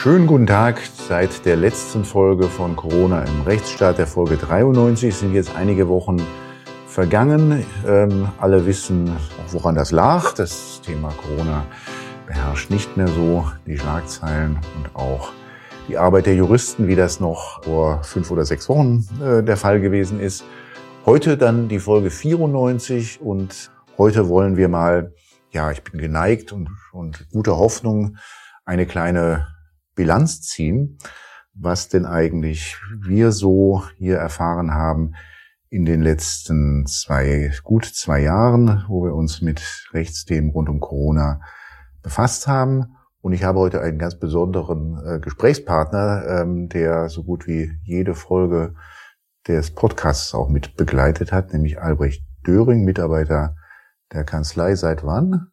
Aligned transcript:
Schönen 0.00 0.28
guten 0.28 0.46
Tag. 0.46 0.80
Seit 1.08 1.44
der 1.44 1.56
letzten 1.56 2.04
Folge 2.04 2.44
von 2.44 2.76
Corona 2.76 3.24
im 3.24 3.42
Rechtsstaat, 3.42 3.98
der 3.98 4.06
Folge 4.06 4.36
93, 4.36 5.12
sind 5.12 5.34
jetzt 5.34 5.56
einige 5.56 5.88
Wochen 5.88 6.18
vergangen. 6.86 7.66
Ähm, 7.84 8.28
alle 8.38 8.64
wissen, 8.64 9.10
woran 9.50 9.74
das 9.74 9.90
lag. 9.90 10.34
Das 10.34 10.80
Thema 10.82 11.12
Corona 11.20 11.66
beherrscht 12.28 12.70
nicht 12.70 12.96
mehr 12.96 13.08
so 13.08 13.50
die 13.66 13.76
Schlagzeilen 13.76 14.60
und 14.76 14.94
auch 14.94 15.32
die 15.88 15.98
Arbeit 15.98 16.26
der 16.26 16.36
Juristen, 16.36 16.86
wie 16.86 16.94
das 16.94 17.18
noch 17.18 17.64
vor 17.64 18.04
fünf 18.04 18.30
oder 18.30 18.44
sechs 18.44 18.68
Wochen 18.68 19.04
äh, 19.20 19.42
der 19.42 19.56
Fall 19.56 19.80
gewesen 19.80 20.20
ist. 20.20 20.44
Heute 21.06 21.36
dann 21.36 21.66
die 21.66 21.80
Folge 21.80 22.12
94 22.12 23.20
und 23.20 23.72
heute 23.98 24.28
wollen 24.28 24.56
wir 24.56 24.68
mal, 24.68 25.12
ja, 25.50 25.72
ich 25.72 25.82
bin 25.82 26.00
geneigt 26.00 26.52
und, 26.52 26.70
und 26.92 27.26
guter 27.32 27.56
Hoffnung, 27.56 28.16
eine 28.64 28.86
kleine 28.86 29.57
Bilanz 29.98 30.42
ziehen, 30.42 30.96
was 31.54 31.88
denn 31.88 32.06
eigentlich 32.06 32.76
wir 33.00 33.32
so 33.32 33.82
hier 33.96 34.16
erfahren 34.16 34.70
haben 34.70 35.14
in 35.70 35.84
den 35.84 36.02
letzten 36.02 36.86
zwei, 36.86 37.52
gut 37.64 37.84
zwei 37.84 38.20
Jahren, 38.20 38.84
wo 38.86 39.04
wir 39.04 39.12
uns 39.12 39.42
mit 39.42 39.60
Rechtsthemen 39.92 40.52
rund 40.52 40.68
um 40.68 40.78
Corona 40.78 41.40
befasst 42.00 42.46
haben. 42.46 42.96
Und 43.22 43.32
ich 43.32 43.42
habe 43.42 43.58
heute 43.58 43.80
einen 43.80 43.98
ganz 43.98 44.16
besonderen 44.16 45.04
äh, 45.04 45.18
Gesprächspartner, 45.18 46.42
ähm, 46.42 46.68
der 46.68 47.08
so 47.08 47.24
gut 47.24 47.48
wie 47.48 47.72
jede 47.82 48.14
Folge 48.14 48.76
des 49.48 49.72
Podcasts 49.74 50.32
auch 50.32 50.48
mit 50.48 50.76
begleitet 50.76 51.32
hat, 51.32 51.52
nämlich 51.52 51.80
Albrecht 51.80 52.22
Döring, 52.46 52.84
Mitarbeiter 52.84 53.56
der 54.12 54.22
Kanzlei. 54.22 54.76
Seit 54.76 55.02
wann? 55.02 55.48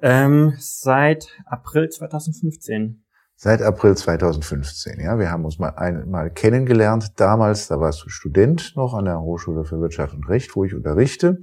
Ähm, 0.00 0.52
seit 0.58 1.28
April 1.46 1.88
2015. 1.88 3.06
Seit 3.40 3.62
April 3.62 3.96
2015, 3.96 4.98
ja. 4.98 5.16
Wir 5.20 5.30
haben 5.30 5.44
uns 5.44 5.60
mal 5.60 5.68
einmal 5.68 6.28
kennengelernt. 6.28 7.12
Damals, 7.20 7.68
da 7.68 7.78
warst 7.78 8.04
du 8.04 8.08
Student 8.08 8.72
noch 8.74 8.94
an 8.94 9.04
der 9.04 9.20
Hochschule 9.20 9.62
für 9.62 9.80
Wirtschaft 9.80 10.12
und 10.12 10.28
Recht, 10.28 10.56
wo 10.56 10.64
ich 10.64 10.74
unterrichte. 10.74 11.38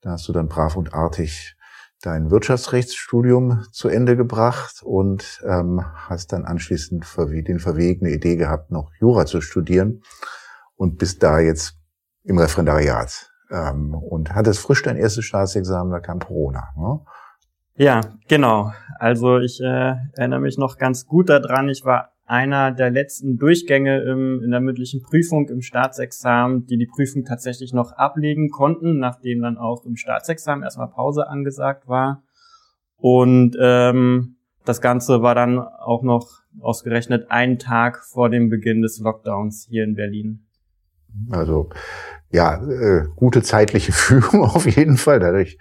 Da 0.00 0.12
hast 0.12 0.26
du 0.26 0.32
dann 0.32 0.48
brav 0.48 0.74
und 0.74 0.94
artig 0.94 1.54
dein 2.00 2.30
Wirtschaftsrechtsstudium 2.30 3.62
zu 3.72 3.90
Ende 3.90 4.16
gebracht 4.16 4.80
und 4.82 5.42
ähm, 5.44 5.84
hast 6.08 6.32
dann 6.32 6.46
anschließend 6.46 7.04
den 7.46 7.58
verwegene 7.58 8.10
Idee 8.10 8.36
gehabt, 8.36 8.70
noch 8.70 8.90
Jura 8.98 9.26
zu 9.26 9.42
studieren 9.42 10.00
und 10.76 10.96
bist 10.96 11.22
da 11.22 11.40
jetzt 11.40 11.74
im 12.24 12.38
Referendariat 12.38 13.30
ähm, 13.50 13.92
und 13.92 14.34
hattest 14.34 14.60
frisch 14.60 14.82
dein 14.82 14.96
erstes 14.96 15.26
Staatsexamen, 15.26 15.92
da 15.92 16.00
kam 16.00 16.20
Corona. 16.20 16.68
Ne? 16.74 17.00
Ja, 17.78 18.00
genau. 18.26 18.72
Also 18.98 19.38
ich 19.38 19.60
äh, 19.60 19.94
erinnere 20.16 20.40
mich 20.40 20.58
noch 20.58 20.76
ganz 20.76 21.06
gut 21.06 21.28
daran. 21.28 21.68
Ich 21.68 21.84
war 21.84 22.12
einer 22.26 22.72
der 22.72 22.90
letzten 22.90 23.38
Durchgänge 23.38 24.02
im, 24.02 24.42
in 24.44 24.50
der 24.50 24.60
mündlichen 24.60 25.02
Prüfung 25.02 25.48
im 25.48 25.62
Staatsexamen, 25.62 26.66
die 26.66 26.76
die 26.76 26.86
Prüfung 26.86 27.24
tatsächlich 27.24 27.72
noch 27.72 27.92
ablegen 27.92 28.50
konnten, 28.50 28.98
nachdem 28.98 29.40
dann 29.40 29.56
auch 29.56 29.84
im 29.86 29.96
Staatsexamen 29.96 30.62
erstmal 30.62 30.90
Pause 30.90 31.28
angesagt 31.28 31.88
war. 31.88 32.22
Und 32.96 33.56
ähm, 33.60 34.36
das 34.64 34.80
Ganze 34.80 35.22
war 35.22 35.34
dann 35.34 35.58
auch 35.58 36.02
noch 36.02 36.42
ausgerechnet 36.60 37.30
einen 37.30 37.58
Tag 37.58 38.04
vor 38.04 38.28
dem 38.28 38.50
Beginn 38.50 38.82
des 38.82 38.98
Lockdowns 38.98 39.66
hier 39.70 39.84
in 39.84 39.94
Berlin. 39.94 40.46
Also 41.30 41.70
ja, 42.30 42.62
äh, 42.62 43.06
gute 43.16 43.42
zeitliche 43.42 43.92
Führung 43.92 44.42
auf 44.42 44.66
jeden 44.66 44.96
Fall. 44.96 45.20
Dadurch 45.20 45.56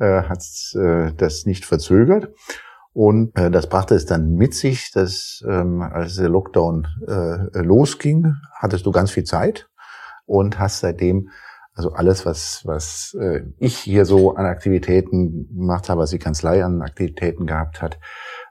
äh, 0.00 0.22
hat 0.22 0.42
äh, 0.74 1.12
das 1.16 1.46
nicht 1.46 1.64
verzögert. 1.64 2.30
Und 2.92 3.36
äh, 3.38 3.50
das 3.50 3.68
brachte 3.68 3.94
es 3.94 4.06
dann 4.06 4.34
mit 4.34 4.54
sich, 4.54 4.90
dass 4.92 5.44
ähm, 5.48 5.80
als 5.80 6.16
der 6.16 6.28
Lockdown 6.28 6.86
äh, 7.06 7.62
losging, 7.62 8.34
hattest 8.58 8.84
du 8.84 8.90
ganz 8.90 9.12
viel 9.12 9.24
Zeit 9.24 9.68
und 10.26 10.58
hast 10.58 10.80
seitdem 10.80 11.30
also 11.74 11.92
alles, 11.92 12.26
was, 12.26 12.62
was 12.64 13.16
äh, 13.18 13.42
ich 13.58 13.76
hier 13.78 14.04
so 14.04 14.34
an 14.34 14.44
Aktivitäten 14.44 15.48
gemacht 15.54 15.88
habe, 15.88 16.02
was 16.02 16.10
die 16.10 16.18
Kanzlei 16.18 16.64
an 16.64 16.82
Aktivitäten 16.82 17.46
gehabt 17.46 17.80
hat, 17.80 17.98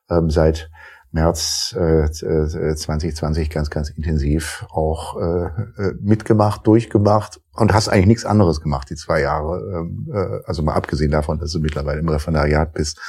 ähm, 0.10 0.30
seit 0.30 0.72
März 1.12 1.76
äh, 1.78 2.10
2020 2.10 3.50
äh, 3.50 3.54
ganz, 3.54 3.70
ganz 3.70 3.90
intensiv 3.90 4.66
auch 4.70 5.18
äh, 5.18 5.46
äh, 5.46 5.94
mitgemacht, 6.00 6.66
durchgemacht 6.66 7.42
und 7.54 7.74
hast 7.74 7.90
eigentlich 7.90 8.08
nichts 8.08 8.26
anderes 8.26 8.62
gemacht, 8.62 8.90
die 8.90 8.96
zwei 8.96 9.22
Jahre. 9.22 9.60
Ähm, 9.76 10.08
äh, 10.14 10.44
also 10.46 10.62
mal 10.62 10.76
abgesehen 10.76 11.12
davon, 11.12 11.40
dass 11.40 11.52
du 11.52 11.60
mittlerweile 11.60 12.00
im 12.00 12.10
Referendariat 12.10 12.74
bist 12.74 13.00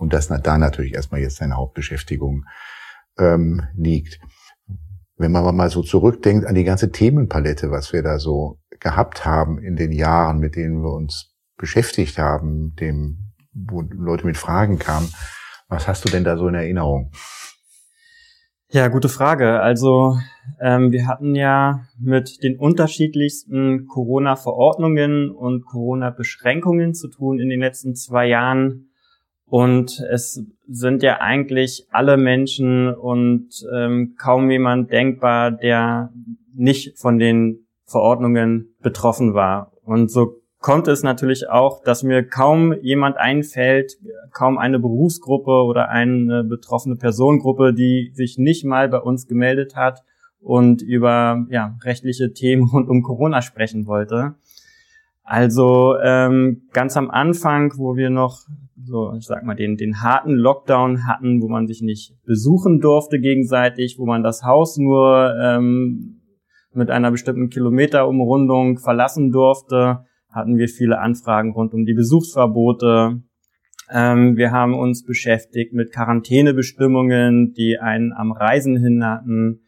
und 0.00 0.14
dass 0.14 0.28
da 0.28 0.58
natürlich 0.58 0.94
erstmal 0.94 1.20
jetzt 1.20 1.40
deine 1.40 1.56
Hauptbeschäftigung 1.56 2.46
ähm, 3.18 3.62
liegt. 3.76 4.18
Wenn 5.16 5.30
man 5.30 5.54
mal 5.54 5.68
so 5.68 5.82
zurückdenkt 5.82 6.46
an 6.46 6.54
die 6.54 6.64
ganze 6.64 6.90
Themenpalette, 6.90 7.70
was 7.70 7.92
wir 7.92 8.02
da 8.02 8.18
so 8.18 8.58
gehabt 8.80 9.26
haben 9.26 9.58
in 9.58 9.76
den 9.76 9.92
Jahren, 9.92 10.38
mit 10.38 10.56
denen 10.56 10.82
wir 10.82 10.92
uns 10.92 11.36
beschäftigt 11.58 12.16
haben, 12.16 12.74
dem, 12.76 13.34
wo 13.52 13.82
Leute 13.82 14.24
mit 14.24 14.38
Fragen 14.38 14.78
kamen, 14.78 15.12
was 15.68 15.86
hast 15.86 16.06
du 16.06 16.08
denn 16.08 16.24
da 16.24 16.38
so 16.38 16.48
in 16.48 16.54
Erinnerung? 16.54 17.12
Ja, 18.70 18.88
gute 18.88 19.10
Frage. 19.10 19.60
Also 19.60 20.16
ähm, 20.62 20.92
wir 20.92 21.06
hatten 21.06 21.34
ja 21.34 21.82
mit 21.98 22.42
den 22.42 22.56
unterschiedlichsten 22.56 23.86
Corona-Verordnungen 23.86 25.30
und 25.30 25.66
Corona-Beschränkungen 25.66 26.94
zu 26.94 27.08
tun 27.08 27.38
in 27.38 27.50
den 27.50 27.60
letzten 27.60 27.94
zwei 27.94 28.26
Jahren. 28.28 28.89
Und 29.50 30.00
es 30.08 30.44
sind 30.68 31.02
ja 31.02 31.20
eigentlich 31.20 31.86
alle 31.90 32.16
Menschen 32.16 32.94
und 32.94 33.48
ähm, 33.74 34.14
kaum 34.16 34.48
jemand 34.48 34.92
denkbar, 34.92 35.50
der 35.50 36.12
nicht 36.54 36.96
von 36.96 37.18
den 37.18 37.66
Verordnungen 37.84 38.76
betroffen 38.80 39.34
war. 39.34 39.72
Und 39.82 40.08
so 40.08 40.36
kommt 40.60 40.86
es 40.86 41.02
natürlich 41.02 41.48
auch, 41.48 41.82
dass 41.82 42.04
mir 42.04 42.22
kaum 42.22 42.74
jemand 42.80 43.16
einfällt, 43.16 43.98
kaum 44.32 44.56
eine 44.56 44.78
Berufsgruppe 44.78 45.64
oder 45.64 45.88
eine 45.88 46.44
betroffene 46.44 46.94
Personengruppe, 46.94 47.74
die 47.74 48.12
sich 48.14 48.38
nicht 48.38 48.64
mal 48.64 48.88
bei 48.88 48.98
uns 48.98 49.26
gemeldet 49.26 49.74
hat 49.74 50.04
und 50.38 50.80
über 50.80 51.44
ja, 51.50 51.76
rechtliche 51.82 52.32
Themen 52.32 52.68
rund 52.68 52.88
um 52.88 53.02
Corona 53.02 53.42
sprechen 53.42 53.86
wollte. 53.86 54.36
Also 55.30 55.94
ähm, 56.02 56.62
ganz 56.72 56.96
am 56.96 57.08
Anfang, 57.08 57.74
wo 57.76 57.94
wir 57.94 58.10
noch 58.10 58.40
so, 58.82 59.12
ich 59.16 59.26
sag 59.26 59.44
mal, 59.44 59.54
den, 59.54 59.76
den 59.76 60.02
harten 60.02 60.34
Lockdown 60.34 61.06
hatten, 61.06 61.40
wo 61.40 61.48
man 61.48 61.68
sich 61.68 61.82
nicht 61.82 62.16
besuchen 62.24 62.80
durfte 62.80 63.20
gegenseitig, 63.20 63.94
wo 63.96 64.06
man 64.06 64.24
das 64.24 64.42
Haus 64.42 64.76
nur 64.76 65.32
ähm, 65.40 66.20
mit 66.74 66.90
einer 66.90 67.12
bestimmten 67.12 67.48
Kilometerumrundung 67.48 68.78
verlassen 68.78 69.30
durfte, 69.30 70.00
hatten 70.32 70.56
wir 70.56 70.66
viele 70.66 70.98
Anfragen 70.98 71.52
rund 71.52 71.74
um 71.74 71.84
die 71.84 71.94
Besuchsverbote. 71.94 73.22
Ähm, 73.88 74.36
wir 74.36 74.50
haben 74.50 74.74
uns 74.74 75.04
beschäftigt 75.04 75.72
mit 75.72 75.92
Quarantänebestimmungen, 75.92 77.52
die 77.52 77.78
einen 77.78 78.12
am 78.12 78.32
Reisen 78.32 78.76
hinderten. 78.76 79.60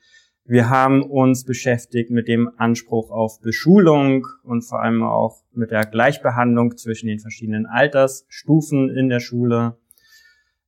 Wir 0.44 0.68
haben 0.68 1.02
uns 1.02 1.44
beschäftigt 1.44 2.10
mit 2.10 2.26
dem 2.26 2.50
Anspruch 2.56 3.10
auf 3.10 3.40
Beschulung 3.40 4.26
und 4.42 4.62
vor 4.62 4.82
allem 4.82 5.04
auch 5.04 5.42
mit 5.52 5.70
der 5.70 5.86
Gleichbehandlung 5.86 6.76
zwischen 6.76 7.06
den 7.06 7.20
verschiedenen 7.20 7.66
Altersstufen 7.66 8.90
in 8.90 9.08
der 9.08 9.20
Schule. 9.20 9.76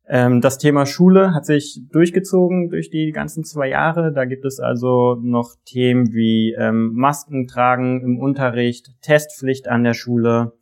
Ähm, 0.07 0.41
das 0.41 0.59
Thema 0.59 0.87
Schule 0.87 1.35
hat 1.35 1.45
sich 1.45 1.81
durchgezogen 1.91 2.69
durch 2.69 2.89
die 2.89 3.11
ganzen 3.11 3.43
zwei 3.43 3.69
Jahre. 3.69 4.13
Da 4.13 4.27
gibt 4.27 4.45
es 4.45 4.61
also 4.61 5.17
noch 5.21 5.57
Themen 5.65 6.13
wie 6.13 6.55
ähm, 6.57 6.93
Masken 6.95 7.49
tragen 7.49 8.01
im 8.03 8.19
Unterricht, 8.19 8.93
Testpflicht 9.01 9.67
an 9.67 9.83
der 9.83 9.95
Schule. 9.95 10.53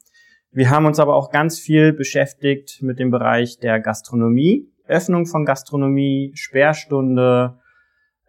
Wir 0.52 0.70
haben 0.70 0.86
uns 0.86 1.00
aber 1.00 1.16
auch 1.16 1.30
ganz 1.30 1.58
viel 1.58 1.92
beschäftigt 1.92 2.82
mit 2.82 2.98
dem 2.98 3.10
Bereich 3.10 3.58
der 3.58 3.78
Gastronomie, 3.80 4.68
Öffnung 4.86 5.26
von 5.26 5.44
Gastronomie, 5.44 6.32
Sperrstunde. 6.34 7.58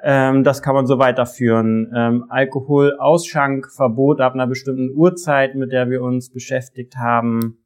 Ähm, 0.06 0.44
das 0.44 0.62
kann 0.62 0.76
man 0.76 0.86
so 0.86 1.00
weiterführen. 1.00 1.90
Ähm, 1.96 2.26
Alkoholausschank, 2.28 3.72
Verbot 3.72 4.20
ab 4.20 4.34
einer 4.34 4.48
bestimmten 4.48 4.92
Uhrzeit, 4.94 5.56
mit 5.56 5.72
der 5.72 5.90
wir 5.90 6.02
uns 6.02 6.30
beschäftigt 6.30 6.98
haben. 6.98 7.64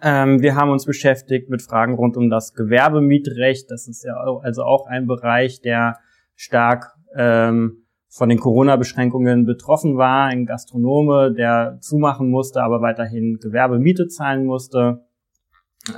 Ähm, 0.00 0.40
wir 0.40 0.54
haben 0.54 0.70
uns 0.70 0.86
beschäftigt 0.86 1.50
mit 1.50 1.60
Fragen 1.60 1.94
rund 1.94 2.16
um 2.16 2.30
das 2.30 2.54
Gewerbemietrecht. 2.54 3.68
Das 3.72 3.88
ist 3.88 4.04
ja 4.04 4.14
also 4.14 4.62
auch 4.62 4.86
ein 4.86 5.08
Bereich, 5.08 5.60
der 5.60 5.98
stark 6.36 6.92
ähm, 7.16 7.84
von 8.08 8.28
den 8.28 8.38
Corona-Beschränkungen 8.38 9.44
betroffen 9.44 9.96
war. 9.96 10.26
Ein 10.26 10.46
Gastronome, 10.46 11.32
der 11.32 11.78
zumachen 11.80 12.30
musste, 12.30 12.62
aber 12.62 12.82
weiterhin 12.82 13.38
Gewerbemiete 13.40 14.06
zahlen 14.06 14.46
musste. 14.46 15.04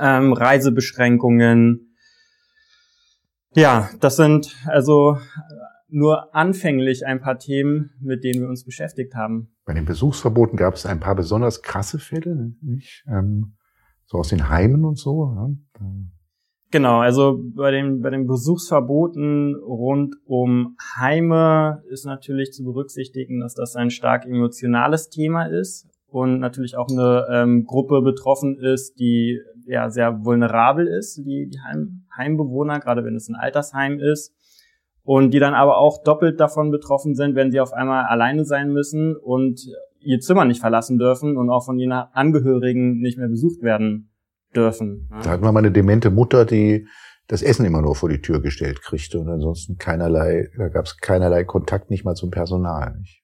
Ähm, 0.00 0.32
Reisebeschränkungen. 0.32 1.89
Ja, 3.54 3.90
das 4.00 4.16
sind 4.16 4.56
also 4.66 5.18
nur 5.88 6.34
anfänglich 6.34 7.06
ein 7.06 7.20
paar 7.20 7.38
Themen, 7.38 7.90
mit 8.00 8.22
denen 8.22 8.40
wir 8.40 8.48
uns 8.48 8.64
beschäftigt 8.64 9.14
haben. 9.14 9.52
Bei 9.64 9.74
den 9.74 9.84
Besuchsverboten 9.84 10.56
gab 10.56 10.74
es 10.74 10.86
ein 10.86 11.00
paar 11.00 11.16
besonders 11.16 11.62
krasse 11.62 11.98
Fälle. 11.98 12.54
Nicht? 12.60 13.04
Ähm 13.08 13.56
so 14.10 14.18
aus 14.18 14.28
den 14.28 14.48
Heimen 14.48 14.84
und 14.84 14.98
so. 14.98 15.32
Ja. 15.36 15.50
Genau, 16.72 16.98
also 16.98 17.40
bei 17.54 17.70
den, 17.70 18.00
bei 18.00 18.10
den 18.10 18.26
Besuchsverboten 18.26 19.54
rund 19.56 20.16
um 20.24 20.76
Heime 20.98 21.82
ist 21.88 22.06
natürlich 22.06 22.52
zu 22.52 22.64
berücksichtigen, 22.64 23.40
dass 23.40 23.54
das 23.54 23.76
ein 23.76 23.90
stark 23.90 24.26
emotionales 24.26 25.10
Thema 25.10 25.44
ist 25.44 25.88
und 26.08 26.40
natürlich 26.40 26.76
auch 26.76 26.88
eine 26.90 27.26
ähm, 27.30 27.64
Gruppe 27.66 28.02
betroffen 28.02 28.58
ist, 28.58 28.98
die 28.98 29.40
ja 29.70 29.90
sehr 29.90 30.24
vulnerabel 30.24 30.86
ist, 30.86 31.18
die, 31.18 31.48
die 31.48 31.60
Heim, 31.60 32.04
Heimbewohner, 32.16 32.80
gerade 32.80 33.04
wenn 33.04 33.14
es 33.14 33.28
ein 33.28 33.36
Altersheim 33.36 33.98
ist. 33.98 34.34
Und 35.02 35.32
die 35.32 35.38
dann 35.38 35.54
aber 35.54 35.78
auch 35.78 36.02
doppelt 36.02 36.38
davon 36.40 36.70
betroffen 36.70 37.14
sind, 37.14 37.34
wenn 37.34 37.50
sie 37.50 37.60
auf 37.60 37.72
einmal 37.72 38.04
alleine 38.04 38.44
sein 38.44 38.70
müssen 38.72 39.16
und 39.16 39.60
ihr 40.00 40.20
Zimmer 40.20 40.44
nicht 40.44 40.60
verlassen 40.60 40.98
dürfen 40.98 41.36
und 41.36 41.50
auch 41.50 41.64
von 41.64 41.78
ihren 41.78 41.92
Angehörigen 41.92 43.00
nicht 43.00 43.18
mehr 43.18 43.28
besucht 43.28 43.62
werden 43.62 44.10
dürfen. 44.54 45.08
Da 45.22 45.30
hatten 45.30 45.42
wir 45.42 45.52
mal 45.52 45.60
eine 45.60 45.72
demente 45.72 46.10
Mutter, 46.10 46.44
die 46.44 46.86
das 47.28 47.42
Essen 47.42 47.64
immer 47.64 47.80
nur 47.80 47.94
vor 47.94 48.08
die 48.08 48.20
Tür 48.20 48.42
gestellt 48.42 48.82
kriegte 48.82 49.20
und 49.20 49.28
ansonsten 49.28 49.78
keinerlei, 49.78 50.48
da 50.58 50.68
gab 50.68 50.86
es 50.86 50.98
keinerlei 50.98 51.44
Kontakt, 51.44 51.88
nicht 51.88 52.04
mal 52.04 52.14
zum 52.14 52.30
Personal. 52.30 52.96
Nicht? 52.98 53.19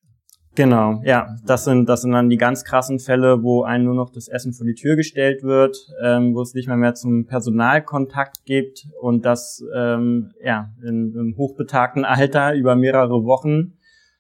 Genau, 0.57 1.03
ja, 1.05 1.37
das 1.45 1.65
sind 1.65 1.87
das 1.87 2.01
sind 2.01 2.13
dann 2.13 2.31
die 2.31 2.39
ganz 2.39 2.65
krassen 2.65 2.99
Fälle, 2.99 3.43
wo 3.43 3.63
einem 3.63 3.85
nur 3.85 3.95
noch 3.95 4.09
das 4.09 4.27
Essen 4.27 4.55
vor 4.55 4.65
die 4.67 4.73
Tür 4.73 4.97
gestellt 4.97 5.43
wird, 5.43 5.77
ähm, 6.03 6.35
wo 6.35 6.41
es 6.41 6.55
nicht 6.55 6.67
mehr 6.67 6.79
mehr 6.79 6.95
zum 6.95 7.27
Personalkontakt 7.27 8.47
gibt 8.47 8.89
und 8.99 9.27
das 9.27 9.63
ähm, 9.75 10.33
ja 10.43 10.71
in, 10.83 11.15
im 11.15 11.37
hochbetagten 11.37 12.05
Alter 12.07 12.55
über 12.55 12.75
mehrere 12.75 13.25
Wochen, 13.25 13.75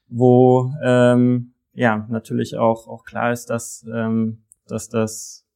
wo 0.08 0.70
ähm, 0.84 1.54
ja 1.72 2.06
natürlich 2.10 2.58
auch 2.58 2.86
auch 2.86 3.04
klar 3.04 3.32
ist, 3.32 3.48
dass 3.48 3.86
ähm, 3.90 4.42
dass 4.68 4.90
das 4.90 5.46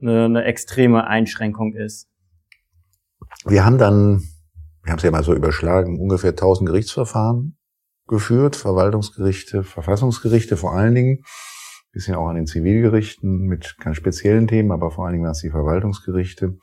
eine, 0.00 0.26
eine 0.26 0.44
extreme 0.44 1.08
Einschränkung 1.08 1.74
ist. 1.74 2.08
Wir 3.46 3.64
haben 3.64 3.78
dann, 3.78 4.22
wir 4.84 4.92
haben 4.92 4.98
es 4.98 5.02
ja 5.02 5.10
mal 5.10 5.24
so 5.24 5.34
überschlagen, 5.34 5.98
ungefähr 5.98 6.30
1000 6.30 6.68
Gerichtsverfahren 6.68 7.56
geführt, 8.10 8.56
Verwaltungsgerichte, 8.56 9.62
Verfassungsgerichte 9.62 10.56
vor 10.56 10.74
allen 10.74 10.94
Dingen, 10.94 11.22
bisschen 11.92 12.16
auch 12.16 12.28
an 12.28 12.36
den 12.36 12.46
Zivilgerichten 12.46 13.46
mit 13.46 13.76
ganz 13.78 13.96
speziellen 13.96 14.46
Themen, 14.46 14.72
aber 14.72 14.90
vor 14.90 15.04
allen 15.04 15.14
Dingen 15.14 15.24
waren 15.24 15.32
es 15.32 15.40
die 15.40 15.50
Verwaltungsgerichte 15.50 16.58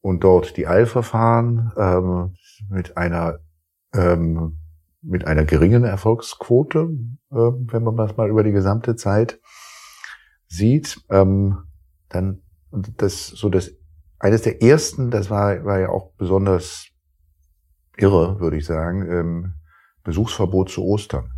und 0.00 0.24
dort 0.24 0.56
die 0.56 0.66
Eilverfahren 0.66 1.72
ähm, 1.76 2.34
mit 2.70 2.96
einer 2.96 3.40
ähm, 3.94 4.58
mit 5.02 5.26
einer 5.26 5.44
geringen 5.44 5.84
Erfolgsquote, 5.84 6.90
äh, 7.30 7.34
wenn 7.34 7.82
man 7.82 7.96
das 7.96 8.16
mal 8.16 8.30
über 8.30 8.44
die 8.44 8.52
gesamte 8.52 8.94
Zeit 8.94 9.40
sieht. 10.46 11.00
Ähm, 11.10 11.64
dann, 12.08 12.42
das, 12.70 13.26
so 13.26 13.48
das, 13.48 13.72
eines 14.18 14.42
der 14.42 14.62
ersten, 14.62 15.10
das 15.10 15.28
war, 15.28 15.64
war 15.64 15.80
ja 15.80 15.88
auch 15.88 16.12
besonders 16.16 16.86
irre, 17.96 18.38
würde 18.38 18.56
ich 18.58 18.64
sagen, 18.64 19.10
ähm, 19.10 19.54
Besuchsverbot 20.04 20.70
zu 20.70 20.84
Ostern. 20.84 21.30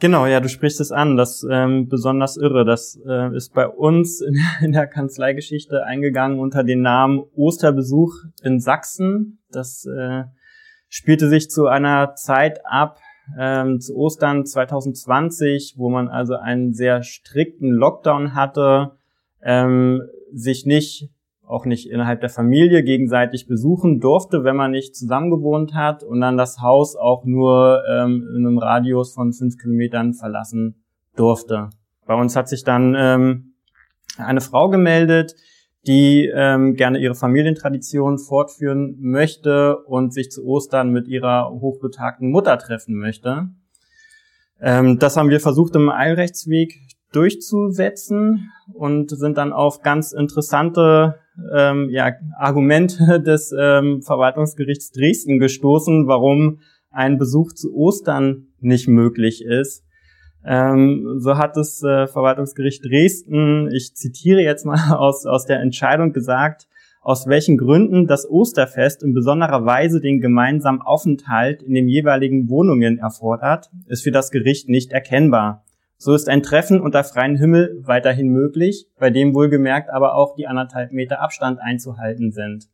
Genau, 0.00 0.24
ja, 0.24 0.40
du 0.40 0.48
sprichst 0.48 0.80
es 0.80 0.92
an, 0.92 1.18
das 1.18 1.46
ähm, 1.50 1.88
besonders 1.88 2.38
irre. 2.38 2.64
Das 2.64 2.98
äh, 3.06 3.36
ist 3.36 3.52
bei 3.52 3.68
uns 3.68 4.22
in, 4.22 4.38
in, 4.64 4.72
der 4.72 4.86
Kanzleigeschichte 4.86 5.84
eingegangen 5.84 6.38
unter 6.38 6.64
dem 6.64 6.80
Namen 6.80 7.22
Osterbesuch 7.34 8.14
in 8.42 8.60
Sachsen. 8.60 9.40
Das 9.50 9.84
äh, 9.84 10.24
spielte 10.88 11.28
sich 11.28 11.50
zu 11.50 11.66
einer 11.66 12.14
Zeit 12.14 12.64
ab, 12.64 12.98
ähm, 13.38 13.78
zu 13.80 13.94
Ostern 13.94 14.46
2020, 14.46 15.74
wo 15.76 15.90
man 15.90 16.08
also 16.08 16.34
einen 16.34 16.72
sehr 16.72 17.02
strikten 17.02 17.70
Lockdown 17.70 18.34
hatte, 18.34 18.92
ähm, 19.42 20.00
sich 20.32 20.64
nicht, 20.64 21.10
auch 21.50 21.66
nicht 21.66 21.90
innerhalb 21.90 22.20
der 22.20 22.30
Familie 22.30 22.82
gegenseitig 22.82 23.46
besuchen 23.46 24.00
durfte, 24.00 24.44
wenn 24.44 24.56
man 24.56 24.70
nicht 24.70 24.94
zusammengewohnt 24.94 25.74
hat 25.74 26.04
und 26.04 26.20
dann 26.20 26.36
das 26.36 26.60
Haus 26.60 26.96
auch 26.96 27.24
nur 27.24 27.82
ähm, 27.90 28.26
in 28.36 28.46
einem 28.46 28.58
Radius 28.58 29.12
von 29.12 29.32
fünf 29.32 29.58
Kilometern 29.58 30.14
verlassen 30.14 30.76
durfte. 31.16 31.70
Bei 32.06 32.14
uns 32.14 32.36
hat 32.36 32.48
sich 32.48 32.64
dann 32.64 32.94
ähm, 32.96 33.54
eine 34.16 34.40
Frau 34.40 34.68
gemeldet, 34.68 35.34
die 35.86 36.30
ähm, 36.32 36.74
gerne 36.74 36.98
ihre 36.98 37.14
Familientradition 37.14 38.18
fortführen 38.18 38.96
möchte 39.00 39.78
und 39.78 40.12
sich 40.12 40.30
zu 40.30 40.44
Ostern 40.44 40.90
mit 40.90 41.08
ihrer 41.08 41.50
hochbetagten 41.50 42.30
Mutter 42.30 42.58
treffen 42.58 42.94
möchte. 42.94 43.48
Ähm, 44.60 44.98
das 44.98 45.16
haben 45.16 45.30
wir 45.30 45.40
versucht 45.40 45.74
im 45.74 45.88
Eilrechtsweg 45.88 46.78
durchzusetzen 47.12 48.52
und 48.72 49.10
sind 49.10 49.38
dann 49.38 49.52
auf 49.52 49.82
ganz 49.82 50.12
interessante 50.12 51.16
ähm, 51.54 51.88
ja, 51.90 52.12
Argumente 52.38 53.20
des 53.26 53.54
ähm, 53.58 54.02
Verwaltungsgerichts 54.02 54.92
Dresden 54.92 55.38
gestoßen, 55.38 56.06
warum 56.06 56.60
ein 56.90 57.18
Besuch 57.18 57.52
zu 57.52 57.74
Ostern 57.74 58.48
nicht 58.60 58.88
möglich 58.88 59.44
ist. 59.44 59.84
Ähm, 60.44 61.18
so 61.18 61.36
hat 61.36 61.56
das 61.56 61.82
äh, 61.82 62.06
Verwaltungsgericht 62.06 62.84
Dresden, 62.84 63.70
ich 63.72 63.94
zitiere 63.94 64.40
jetzt 64.40 64.64
mal 64.64 64.94
aus, 64.96 65.26
aus 65.26 65.44
der 65.44 65.60
Entscheidung 65.60 66.12
gesagt, 66.12 66.66
aus 67.02 67.26
welchen 67.26 67.56
Gründen 67.56 68.06
das 68.06 68.28
Osterfest 68.28 69.02
in 69.02 69.14
besonderer 69.14 69.64
Weise 69.64 70.00
den 70.00 70.20
gemeinsamen 70.20 70.82
Aufenthalt 70.82 71.62
in 71.62 71.74
den 71.74 71.88
jeweiligen 71.88 72.48
Wohnungen 72.48 72.98
erfordert, 72.98 73.70
ist 73.86 74.02
für 74.02 74.10
das 74.10 74.30
Gericht 74.30 74.68
nicht 74.68 74.92
erkennbar. 74.92 75.64
So 76.02 76.14
ist 76.14 76.30
ein 76.30 76.42
Treffen 76.42 76.80
unter 76.80 77.04
freiem 77.04 77.36
Himmel 77.36 77.78
weiterhin 77.82 78.28
möglich, 78.28 78.86
bei 78.98 79.10
dem 79.10 79.34
wohlgemerkt 79.34 79.90
aber 79.90 80.14
auch 80.14 80.34
die 80.34 80.46
anderthalb 80.46 80.92
Meter 80.92 81.20
Abstand 81.20 81.60
einzuhalten 81.60 82.32
sind. 82.32 82.70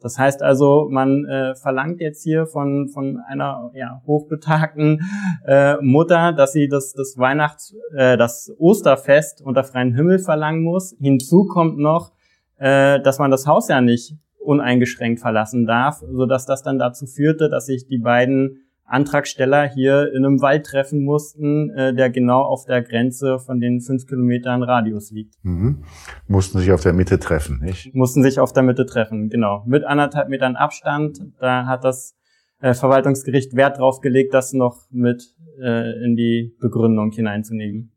Das 0.00 0.18
heißt 0.18 0.42
also, 0.42 0.88
man 0.90 1.26
äh, 1.26 1.54
verlangt 1.56 2.00
jetzt 2.00 2.22
hier 2.22 2.46
von, 2.46 2.88
von 2.88 3.18
einer 3.28 3.70
ja, 3.74 4.00
hochbetagten 4.06 5.02
äh, 5.46 5.76
Mutter, 5.82 6.32
dass 6.32 6.54
sie 6.54 6.68
das, 6.68 6.94
das 6.94 7.18
Weihnachts-, 7.18 7.76
äh, 7.94 8.16
das 8.16 8.50
Osterfest 8.58 9.42
unter 9.42 9.62
freiem 9.62 9.94
Himmel 9.94 10.18
verlangen 10.18 10.62
muss. 10.62 10.96
Hinzu 10.98 11.44
kommt 11.44 11.76
noch, 11.76 12.12
äh, 12.56 12.98
dass 13.00 13.18
man 13.18 13.30
das 13.30 13.46
Haus 13.46 13.68
ja 13.68 13.82
nicht 13.82 14.16
uneingeschränkt 14.38 15.20
verlassen 15.20 15.66
darf, 15.66 16.02
so 16.10 16.24
dass 16.24 16.46
das 16.46 16.62
dann 16.62 16.78
dazu 16.78 17.04
führte, 17.04 17.50
dass 17.50 17.66
sich 17.66 17.86
die 17.86 17.98
beiden 17.98 18.69
Antragsteller 18.90 19.68
hier 19.68 20.12
in 20.12 20.24
einem 20.24 20.42
Wald 20.42 20.66
treffen 20.66 21.04
mussten, 21.04 21.70
äh, 21.70 21.94
der 21.94 22.10
genau 22.10 22.42
auf 22.42 22.64
der 22.64 22.82
Grenze 22.82 23.38
von 23.38 23.60
den 23.60 23.80
fünf 23.80 24.06
Kilometern 24.06 24.62
Radius 24.62 25.10
liegt. 25.10 25.34
Mhm. 25.42 25.84
Mussten 26.26 26.58
sich 26.58 26.72
auf 26.72 26.82
der 26.82 26.92
Mitte 26.92 27.18
treffen, 27.18 27.60
nicht? 27.62 27.94
Mussten 27.94 28.22
sich 28.22 28.40
auf 28.40 28.52
der 28.52 28.64
Mitte 28.64 28.86
treffen, 28.86 29.28
genau. 29.28 29.62
Mit 29.66 29.84
anderthalb 29.84 30.28
Metern 30.28 30.56
Abstand. 30.56 31.20
Da 31.38 31.66
hat 31.66 31.84
das 31.84 32.16
äh, 32.60 32.74
Verwaltungsgericht 32.74 33.54
Wert 33.54 33.78
drauf 33.78 34.00
gelegt, 34.00 34.34
das 34.34 34.52
noch 34.52 34.86
mit 34.90 35.22
äh, 35.62 36.04
in 36.04 36.16
die 36.16 36.56
Begründung 36.60 37.12
hineinzunehmen. 37.12 37.92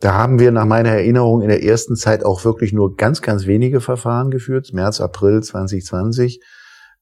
Da 0.00 0.12
haben 0.12 0.38
wir 0.38 0.50
nach 0.50 0.66
meiner 0.66 0.90
Erinnerung 0.90 1.40
in 1.40 1.48
der 1.48 1.62
ersten 1.62 1.96
Zeit 1.96 2.24
auch 2.24 2.44
wirklich 2.44 2.72
nur 2.72 2.96
ganz, 2.96 3.22
ganz 3.22 3.46
wenige 3.46 3.80
Verfahren 3.80 4.30
geführt, 4.30 4.72
März, 4.74 5.00
April 5.00 5.42
2020 5.42 6.40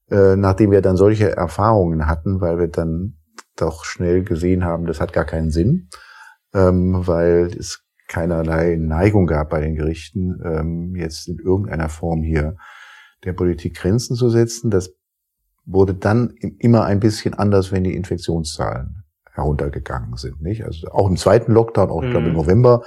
äh, 0.09 0.35
nachdem 0.35 0.71
wir 0.71 0.81
dann 0.81 0.97
solche 0.97 1.35
Erfahrungen 1.35 2.07
hatten, 2.07 2.41
weil 2.41 2.59
wir 2.59 2.67
dann 2.67 3.17
doch 3.55 3.85
schnell 3.85 4.23
gesehen 4.23 4.63
haben, 4.63 4.85
das 4.85 4.99
hat 4.99 5.13
gar 5.13 5.25
keinen 5.25 5.51
Sinn, 5.51 5.89
ähm, 6.53 7.07
weil 7.07 7.47
es 7.57 7.83
keinerlei 8.07 8.75
Neigung 8.75 9.25
gab 9.25 9.49
bei 9.49 9.61
den 9.61 9.75
Gerichten, 9.75 10.39
ähm, 10.43 10.95
jetzt 10.95 11.27
in 11.27 11.39
irgendeiner 11.39 11.89
Form 11.89 12.21
hier 12.21 12.55
der 13.23 13.33
Politik 13.33 13.75
Grenzen 13.75 14.15
zu 14.15 14.29
setzen. 14.29 14.69
Das 14.69 14.93
wurde 15.65 15.95
dann 15.95 16.35
immer 16.59 16.85
ein 16.85 16.99
bisschen 16.99 17.33
anders, 17.33 17.71
wenn 17.71 17.83
die 17.83 17.95
Infektionszahlen 17.95 19.03
heruntergegangen 19.31 20.15
sind. 20.17 20.41
Nicht? 20.41 20.63
Also 20.63 20.87
auch 20.89 21.09
im 21.09 21.17
zweiten 21.17 21.51
Lockdown, 21.51 21.89
auch 21.89 22.03
ich 22.03 22.11
glaube 22.11 22.27
im 22.27 22.33
mhm. 22.33 22.37
November 22.37 22.83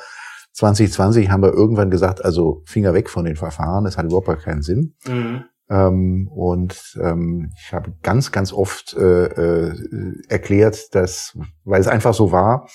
2020 0.52 1.30
haben 1.30 1.42
wir 1.42 1.52
irgendwann 1.52 1.90
gesagt, 1.90 2.24
also 2.24 2.62
Finger 2.64 2.94
weg 2.94 3.10
von 3.10 3.24
den 3.24 3.36
Verfahren, 3.36 3.84
das 3.84 3.96
hat 3.98 4.06
überhaupt 4.06 4.42
keinen 4.42 4.62
Sinn. 4.62 4.94
Mhm. 5.06 5.44
Ähm, 5.70 6.28
und 6.28 6.98
ähm, 7.02 7.50
ich 7.56 7.72
habe 7.72 7.92
ganz, 8.02 8.32
ganz 8.32 8.52
oft 8.52 8.94
äh, 8.94 9.26
äh, 9.26 10.14
erklärt, 10.28 10.94
dass, 10.94 11.36
weil 11.64 11.80
es 11.80 11.88
einfach 11.88 12.14
so 12.14 12.32
war, 12.32 12.68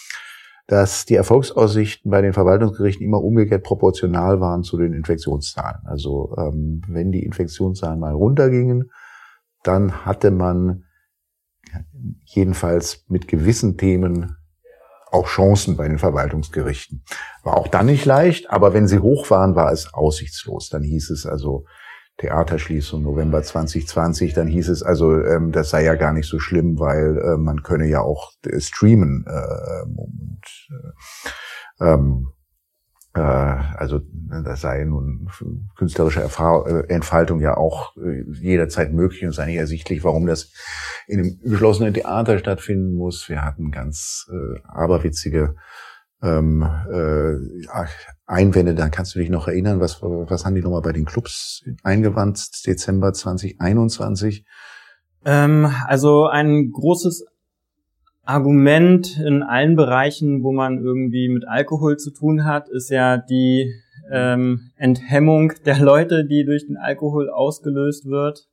dass 0.67 1.05
die 1.05 1.15
Erfolgsaussichten 1.15 2.09
bei 2.09 2.21
den 2.21 2.33
Verwaltungsgerichten 2.33 3.05
immer 3.05 3.21
umgekehrt 3.21 3.63
proportional 3.63 4.39
waren 4.39 4.63
zu 4.63 4.77
den 4.77 4.93
Infektionszahlen. 4.93 5.81
Also 5.85 6.35
ähm, 6.37 6.81
wenn 6.87 7.11
die 7.11 7.23
Infektionszahlen 7.23 7.99
mal 7.99 8.13
runtergingen, 8.13 8.91
dann 9.63 10.05
hatte 10.05 10.31
man 10.31 10.85
jedenfalls 12.25 13.05
mit 13.07 13.27
gewissen 13.27 13.77
Themen 13.77 14.37
auch 15.11 15.27
Chancen 15.27 15.77
bei 15.77 15.87
den 15.87 15.99
Verwaltungsgerichten. 15.99 17.03
War 17.43 17.57
auch 17.57 17.67
dann 17.67 17.85
nicht 17.85 18.05
leicht, 18.05 18.49
aber 18.49 18.73
wenn 18.73 18.87
sie 18.87 18.99
hoch 18.99 19.29
waren, 19.29 19.55
war 19.55 19.71
es 19.71 19.93
aussichtslos. 19.93 20.69
Dann 20.69 20.81
hieß 20.81 21.11
es 21.11 21.25
also, 21.25 21.65
Theaterschließung 22.17 23.01
November 23.01 23.41
2020, 23.41 24.33
dann 24.33 24.47
hieß 24.47 24.69
es 24.69 24.83
also, 24.83 25.19
ähm, 25.19 25.51
das 25.51 25.71
sei 25.71 25.83
ja 25.83 25.95
gar 25.95 26.13
nicht 26.13 26.27
so 26.27 26.39
schlimm, 26.39 26.79
weil 26.79 27.17
äh, 27.17 27.37
man 27.37 27.63
könne 27.63 27.87
ja 27.87 28.01
auch 28.01 28.31
äh, 28.45 28.59
streamen. 28.59 29.25
Äh, 29.27 29.83
und, 29.95 30.41
äh, 31.79 31.85
ähm, 31.85 32.27
äh, 33.15 33.19
also 33.19 34.01
das 34.43 34.61
sei 34.61 34.83
nun 34.83 35.27
künstlerische 35.75 36.21
Erfahrung, 36.21 36.83
Entfaltung 36.85 37.39
ja 37.39 37.57
auch 37.57 37.95
jederzeit 38.39 38.93
möglich 38.93 39.25
und 39.25 39.33
sei 39.33 39.47
nicht 39.47 39.57
ersichtlich, 39.57 40.03
warum 40.03 40.27
das 40.27 40.51
in 41.07 41.19
einem 41.19 41.39
geschlossenen 41.41 41.93
Theater 41.93 42.37
stattfinden 42.37 42.95
muss. 42.95 43.27
Wir 43.27 43.43
hatten 43.43 43.71
ganz 43.71 44.27
äh, 44.31 44.59
aberwitzige 44.67 45.55
ähm, 46.23 46.63
äh, 46.63 47.65
Einwände, 48.25 48.73
da 48.73 48.89
kannst 48.89 49.13
du 49.13 49.19
dich 49.19 49.29
noch 49.29 49.47
erinnern, 49.47 49.79
was, 49.79 50.01
was 50.01 50.45
haben 50.45 50.55
die 50.55 50.61
nochmal 50.61 50.81
bei 50.81 50.93
den 50.93 51.05
Clubs 51.05 51.63
eingewandt, 51.83 52.65
Dezember 52.65 53.13
2021? 53.13 54.45
Ähm, 55.25 55.69
also 55.87 56.27
ein 56.27 56.71
großes 56.71 57.25
Argument 58.23 59.19
in 59.19 59.43
allen 59.43 59.75
Bereichen, 59.75 60.43
wo 60.43 60.53
man 60.53 60.81
irgendwie 60.81 61.27
mit 61.27 61.45
Alkohol 61.45 61.97
zu 61.97 62.11
tun 62.11 62.45
hat, 62.45 62.69
ist 62.69 62.89
ja 62.89 63.17
die 63.17 63.73
ähm, 64.09 64.71
Enthemmung 64.77 65.53
der 65.65 65.79
Leute, 65.79 66.25
die 66.25 66.45
durch 66.45 66.65
den 66.65 66.77
Alkohol 66.77 67.29
ausgelöst 67.29 68.05
wird. 68.05 68.47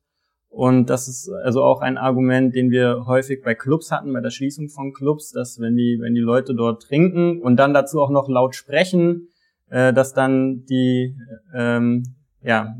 Und 0.51 0.91
das 0.91 1.07
ist 1.07 1.31
also 1.45 1.63
auch 1.63 1.81
ein 1.81 1.97
Argument, 1.97 2.55
den 2.55 2.71
wir 2.71 3.07
häufig 3.07 3.41
bei 3.43 3.55
Clubs 3.55 3.93
hatten, 3.93 4.13
bei 4.13 4.21
der 4.21 4.31
Schließung 4.31 4.69
von 4.69 4.93
Clubs, 4.93 5.31
dass 5.31 5.61
wenn 5.61 5.77
die, 5.77 5.99
wenn 6.01 6.15
die 6.15 6.21
Leute 6.21 6.55
dort 6.55 6.83
trinken 6.83 7.41
und 7.41 7.57
dann 7.57 7.73
dazu 7.73 8.01
auch 8.01 8.11
noch 8.11 8.29
laut 8.29 8.57
sprechen, 8.57 9.29
äh, 9.71 9.93
dass 9.93 10.13
dann 10.13 10.65
die, 10.67 11.17
ähm, 11.55 12.03
ja, 12.43 12.75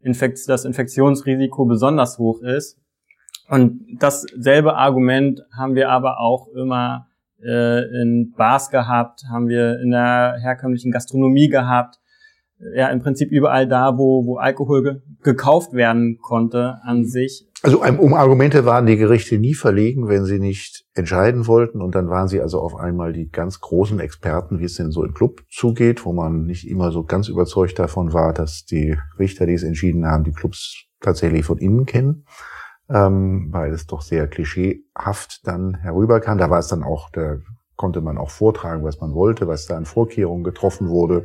Infekt 0.00 0.38
das 0.48 0.64
Infektionsrisiko 0.64 1.64
besonders 1.64 2.18
hoch 2.18 2.42
ist. 2.42 2.78
Und 3.48 3.98
dasselbe 4.00 4.74
Argument 4.74 5.42
haben 5.56 5.74
wir 5.74 5.90
aber 5.90 6.18
auch 6.18 6.48
immer 6.48 7.06
äh, 7.42 8.02
in 8.02 8.32
Bars 8.36 8.70
gehabt, 8.70 9.24
haben 9.30 9.48
wir 9.48 9.80
in 9.80 9.90
der 9.90 10.38
herkömmlichen 10.40 10.90
Gastronomie 10.90 11.48
gehabt. 11.48 11.98
Ja, 12.74 12.88
im 12.88 13.00
Prinzip 13.00 13.30
überall 13.30 13.66
da, 13.66 13.98
wo, 13.98 14.24
wo 14.24 14.36
Alkohol 14.36 14.82
ge 14.82 14.96
gekauft 15.22 15.72
werden 15.72 16.18
konnte 16.20 16.78
an 16.82 17.04
sich. 17.04 17.46
Also 17.62 17.84
um 17.84 18.14
Argumente 18.14 18.64
waren 18.64 18.86
die 18.86 18.96
Gerichte 18.96 19.38
nie 19.38 19.54
verlegen, 19.54 20.08
wenn 20.08 20.24
sie 20.24 20.40
nicht 20.40 20.84
entscheiden 20.94 21.46
wollten. 21.46 21.80
Und 21.80 21.94
dann 21.94 22.08
waren 22.08 22.26
sie 22.26 22.40
also 22.40 22.58
auf 22.60 22.74
einmal 22.74 23.12
die 23.12 23.30
ganz 23.30 23.60
großen 23.60 24.00
Experten, 24.00 24.58
wie 24.58 24.64
es 24.64 24.74
denn 24.74 24.90
so 24.90 25.04
im 25.04 25.14
Club 25.14 25.42
zugeht, 25.48 26.04
wo 26.04 26.12
man 26.12 26.44
nicht 26.44 26.68
immer 26.68 26.90
so 26.90 27.04
ganz 27.04 27.28
überzeugt 27.28 27.78
davon 27.78 28.12
war, 28.12 28.32
dass 28.32 28.64
die 28.64 28.96
Richter, 29.16 29.46
die 29.46 29.54
es 29.54 29.62
entschieden 29.62 30.06
haben, 30.06 30.24
die 30.24 30.32
Clubs 30.32 30.86
tatsächlich 31.00 31.44
von 31.44 31.58
innen 31.58 31.86
kennen 31.86 32.24
ähm, 32.92 33.48
weil 33.50 33.72
es 33.72 33.86
doch 33.86 34.02
sehr 34.02 34.28
klischeehaft 34.28 35.46
dann 35.46 35.74
herüberkam. 35.74 36.38
Da 36.38 36.50
war 36.50 36.58
es 36.58 36.68
dann 36.68 36.82
auch, 36.82 37.10
da 37.10 37.36
konnte 37.76 38.00
man 38.00 38.18
auch 38.18 38.30
vortragen, 38.30 38.84
was 38.84 39.00
man 39.00 39.14
wollte, 39.14 39.48
was 39.48 39.66
da 39.66 39.76
an 39.76 39.86
Vorkehrungen 39.86 40.44
getroffen 40.44 40.88
wurde, 40.88 41.24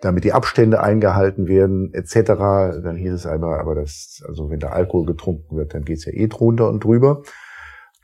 damit 0.00 0.24
die 0.24 0.32
Abstände 0.32 0.80
eingehalten 0.80 1.48
werden, 1.48 1.92
etc. 1.92 2.14
Dann 2.82 2.96
hieß 2.96 3.12
es 3.12 3.26
aber, 3.26 3.58
aber 3.58 3.74
das, 3.74 4.22
also 4.26 4.50
wenn 4.50 4.60
da 4.60 4.68
Alkohol 4.68 5.06
getrunken 5.06 5.56
wird, 5.56 5.74
dann 5.74 5.84
geht's 5.84 6.04
ja 6.04 6.12
eh 6.12 6.28
drunter 6.28 6.68
und 6.68 6.84
drüber. 6.84 7.22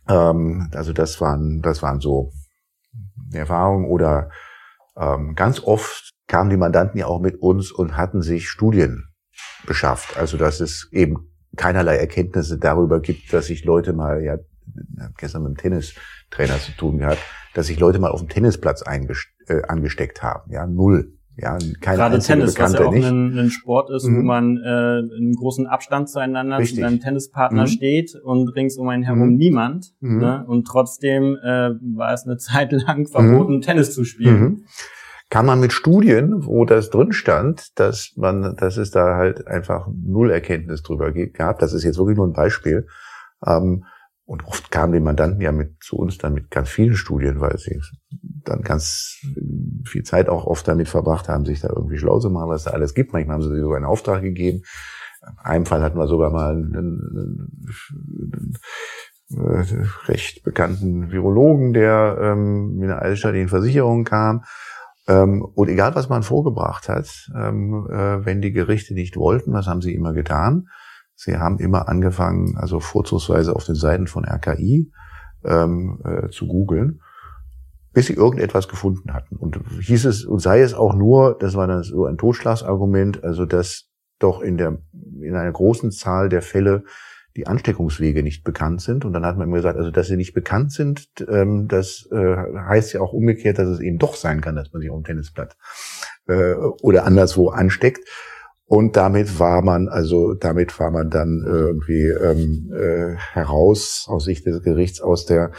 Ähm, 0.08 0.68
also 0.74 0.92
das 0.92 1.20
waren, 1.20 1.62
das 1.62 1.82
waren 1.82 2.00
so 2.00 2.32
Erfahrungen 3.32 3.86
oder 3.86 4.30
ähm, 4.96 5.34
ganz 5.34 5.60
oft 5.60 6.10
kamen 6.26 6.50
die 6.50 6.56
Mandanten 6.56 6.98
ja 6.98 7.06
auch 7.06 7.20
mit 7.20 7.36
uns 7.40 7.70
und 7.70 7.96
hatten 7.96 8.22
sich 8.22 8.48
Studien 8.48 9.04
beschafft. 9.66 10.16
Also 10.16 10.36
dass 10.36 10.60
es 10.60 10.88
eben 10.92 11.30
keinerlei 11.56 11.96
Erkenntnisse 11.96 12.58
darüber 12.58 13.00
gibt, 13.00 13.32
dass 13.32 13.46
sich 13.46 13.64
Leute 13.64 13.92
mal, 13.92 14.22
ja, 14.22 14.38
gestern 15.18 15.42
mit 15.44 15.52
dem 15.52 15.56
Tennistrainer 15.56 16.58
zu 16.58 16.72
tun 16.72 16.98
gehabt, 16.98 17.20
dass 17.54 17.66
sich 17.66 17.78
Leute 17.78 17.98
mal 17.98 18.10
auf 18.10 18.20
dem 18.20 18.28
Tennisplatz 18.28 18.82
äh, 19.46 19.62
angesteckt 19.62 20.22
haben. 20.22 20.50
Ja, 20.50 20.66
null. 20.66 21.12
Ja, 21.36 21.58
keine 21.80 21.96
Gerade 21.96 22.18
Tennis, 22.20 22.54
Bekannte 22.54 22.78
was 22.78 22.80
ja 22.80 22.86
auch 22.86 23.08
ein, 23.08 23.38
ein, 23.38 23.50
Sport 23.50 23.90
ist, 23.90 24.04
mhm. 24.04 24.18
wo 24.18 24.22
man 24.22 24.56
äh, 24.58 24.68
einen 24.68 25.34
großen 25.34 25.66
Abstand 25.66 26.08
zueinander 26.08 26.58
Richtig. 26.58 26.76
zu 26.76 26.82
seinem 26.82 27.00
Tennispartner 27.00 27.62
mhm. 27.62 27.68
steht 27.68 28.14
und 28.22 28.48
rings 28.50 28.76
um 28.76 28.88
einen 28.88 29.02
herum 29.02 29.30
mhm. 29.30 29.36
niemand. 29.36 29.94
Mhm. 30.00 30.18
Ne? 30.18 30.44
Und 30.46 30.66
trotzdem 30.66 31.36
äh, 31.42 31.70
war 31.96 32.12
es 32.12 32.24
eine 32.24 32.36
Zeit 32.38 32.72
lang 32.72 33.06
verboten, 33.06 33.56
mhm. 33.56 33.60
Tennis 33.62 33.92
zu 33.92 34.04
spielen. 34.04 34.40
Mhm 34.40 34.64
kann 35.30 35.46
man 35.46 35.58
mit 35.58 35.72
Studien, 35.72 36.46
wo 36.46 36.64
das 36.64 36.90
drin 36.90 37.12
stand, 37.12 37.76
dass 37.78 38.12
man, 38.14 38.54
dass 38.54 38.76
es 38.76 38.92
da 38.92 39.16
halt 39.16 39.48
einfach 39.48 39.88
null 39.92 40.30
Erkenntnis 40.30 40.82
drüber 40.82 41.10
gab. 41.10 41.58
Das 41.58 41.72
ist 41.72 41.82
jetzt 41.82 41.98
wirklich 41.98 42.16
nur 42.16 42.28
ein 42.28 42.34
Beispiel. 42.34 42.86
Ähm, 43.44 43.84
und 44.26 44.46
oft 44.46 44.70
kamen 44.70 44.92
die 44.92 45.00
Mandanten 45.00 45.40
ja 45.40 45.50
mit 45.50 45.82
zu 45.82 45.96
uns 45.96 46.18
dann 46.18 46.34
mit 46.34 46.50
ganz 46.50 46.68
vielen 46.68 46.94
Studien, 46.94 47.40
weil 47.40 47.58
sie 47.58 47.80
dann 48.44 48.62
ganz 48.62 49.18
viel 49.84 50.02
Zeit 50.02 50.28
auch 50.28 50.46
oft 50.46 50.66
damit 50.66 50.88
verbracht 50.88 51.28
haben, 51.28 51.44
sich 51.44 51.60
da 51.60 51.68
irgendwie 51.68 51.98
schlau 51.98 52.18
zu 52.18 52.30
machen, 52.30 52.50
was 52.50 52.64
da 52.64 52.70
alles 52.70 52.94
gibt. 52.94 53.12
Manchmal 53.12 53.34
haben 53.34 53.42
sie 53.42 53.60
sogar 53.60 53.76
einen 53.76 53.86
Auftrag 53.86 54.22
gegeben. 54.22 54.62
In 55.22 55.38
einem 55.38 55.66
Fall 55.66 55.82
hatten 55.82 55.98
wir 55.98 56.06
sogar 56.06 56.30
mal 56.30 56.52
einen, 56.52 56.76
einen, 56.76 57.50
einen, 58.28 58.58
einen 59.38 59.90
recht 60.06 60.42
bekannten 60.42 61.10
Virologen, 61.10 61.72
der 61.72 62.18
ähm, 62.20 62.76
mit 62.76 62.90
einer 62.90 63.00
altstaatlichen 63.00 63.48
Versicherung 63.48 64.04
kam 64.04 64.44
ähm, 65.06 65.42
und 65.42 65.68
egal, 65.68 65.94
was 65.94 66.08
man 66.08 66.22
vorgebracht 66.22 66.88
hat, 66.88 67.30
ähm, 67.36 67.86
äh, 67.90 68.24
wenn 68.24 68.40
die 68.40 68.52
Gerichte 68.52 68.94
nicht 68.94 69.16
wollten, 69.16 69.52
was 69.52 69.66
haben 69.66 69.82
sie 69.82 69.94
immer 69.94 70.12
getan? 70.12 70.68
Sie 71.14 71.36
haben 71.36 71.58
immer 71.58 71.88
angefangen, 71.88 72.56
also 72.56 72.80
vorzugsweise 72.80 73.54
auf 73.54 73.64
den 73.64 73.74
Seiten 73.74 74.06
von 74.06 74.24
RKI 74.24 74.90
ähm, 75.44 76.00
äh, 76.04 76.30
zu 76.30 76.46
googeln, 76.46 77.02
bis 77.94 78.06
sie 78.06 78.14
irgendetwas 78.14 78.68
gefunden 78.68 79.14
hatten. 79.14 79.36
Und 79.36 79.60
hieß 79.80 80.04
es, 80.04 80.24
und 80.24 80.40
sei 80.40 80.60
es 80.60 80.74
auch 80.74 80.94
nur, 80.94 81.38
das 81.38 81.54
war 81.54 81.66
dann 81.66 81.82
so 81.84 82.04
ein 82.04 82.18
Totschlagsargument, 82.18 83.24
also 83.24 83.46
dass 83.46 83.88
doch 84.18 84.42
in 84.42 84.56
der 84.56 84.78
in 85.20 85.34
einer 85.34 85.52
großen 85.52 85.90
Zahl 85.90 86.28
der 86.28 86.42
Fälle 86.42 86.84
die 87.36 87.46
Ansteckungswege 87.46 88.22
nicht 88.22 88.44
bekannt 88.44 88.80
sind. 88.80 89.04
Und 89.04 89.12
dann 89.12 89.24
hat 89.24 89.36
man 89.36 89.48
mir 89.48 89.56
gesagt, 89.56 89.78
also 89.78 89.90
dass 89.90 90.06
sie 90.06 90.16
nicht 90.16 90.34
bekannt 90.34 90.72
sind, 90.72 91.08
ähm, 91.28 91.66
das 91.68 92.08
äh, 92.12 92.36
heißt 92.68 92.92
ja 92.92 93.00
auch 93.00 93.12
umgekehrt, 93.12 93.58
dass 93.58 93.68
es 93.68 93.80
eben 93.80 93.98
doch 93.98 94.14
sein 94.16 94.40
kann, 94.40 94.56
dass 94.56 94.72
man 94.72 94.82
sich 94.82 94.90
auf 94.90 94.98
dem 94.98 95.04
Tennisplatz 95.04 95.56
äh, 96.26 96.54
oder 96.54 97.04
anderswo 97.04 97.48
ansteckt. 97.48 98.08
Und 98.66 98.96
damit 98.96 99.38
war 99.38 99.62
man, 99.62 99.88
also 99.88 100.34
damit 100.34 100.78
war 100.80 100.90
man 100.90 101.10
dann 101.10 101.44
irgendwie 101.46 102.08
ähm, 102.08 102.72
äh, 102.72 103.14
heraus 103.16 104.06
aus 104.08 104.24
Sicht 104.24 104.46
des 104.46 104.62
Gerichts 104.62 105.00
aus 105.00 105.26
der 105.26 105.52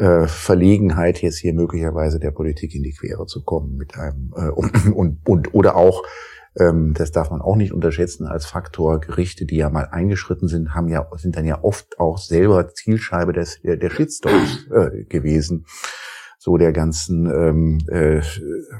äh, 0.00 0.26
Verlegenheit, 0.26 1.20
jetzt 1.20 1.38
hier 1.38 1.52
möglicherweise 1.52 2.18
der 2.18 2.30
Politik 2.30 2.74
in 2.74 2.82
die 2.82 2.94
Quere 2.94 3.26
zu 3.26 3.44
kommen 3.44 3.76
mit 3.76 3.96
einem 3.96 4.32
äh, 4.34 4.48
und, 4.48 4.86
und, 4.96 5.28
und 5.28 5.54
oder 5.54 5.76
auch 5.76 6.02
ähm, 6.58 6.94
das 6.94 7.12
darf 7.12 7.30
man 7.30 7.40
auch 7.40 7.56
nicht 7.56 7.72
unterschätzen 7.72 8.26
als 8.26 8.46
Faktor. 8.46 9.00
Gerichte, 9.00 9.44
die 9.44 9.56
ja 9.56 9.70
mal 9.70 9.88
eingeschritten 9.90 10.48
sind, 10.48 10.74
haben 10.74 10.88
ja, 10.88 11.06
sind 11.16 11.36
dann 11.36 11.44
ja 11.44 11.62
oft 11.62 12.00
auch 12.00 12.18
selber 12.18 12.68
Zielscheibe 12.70 13.32
des, 13.32 13.60
der, 13.62 13.76
der 13.76 13.90
Shitstorms 13.90 14.66
äh, 14.74 15.04
gewesen. 15.04 15.66
So 16.38 16.56
der 16.56 16.72
ganzen, 16.72 17.26
ähm, 17.26 17.78
äh, 17.88 18.22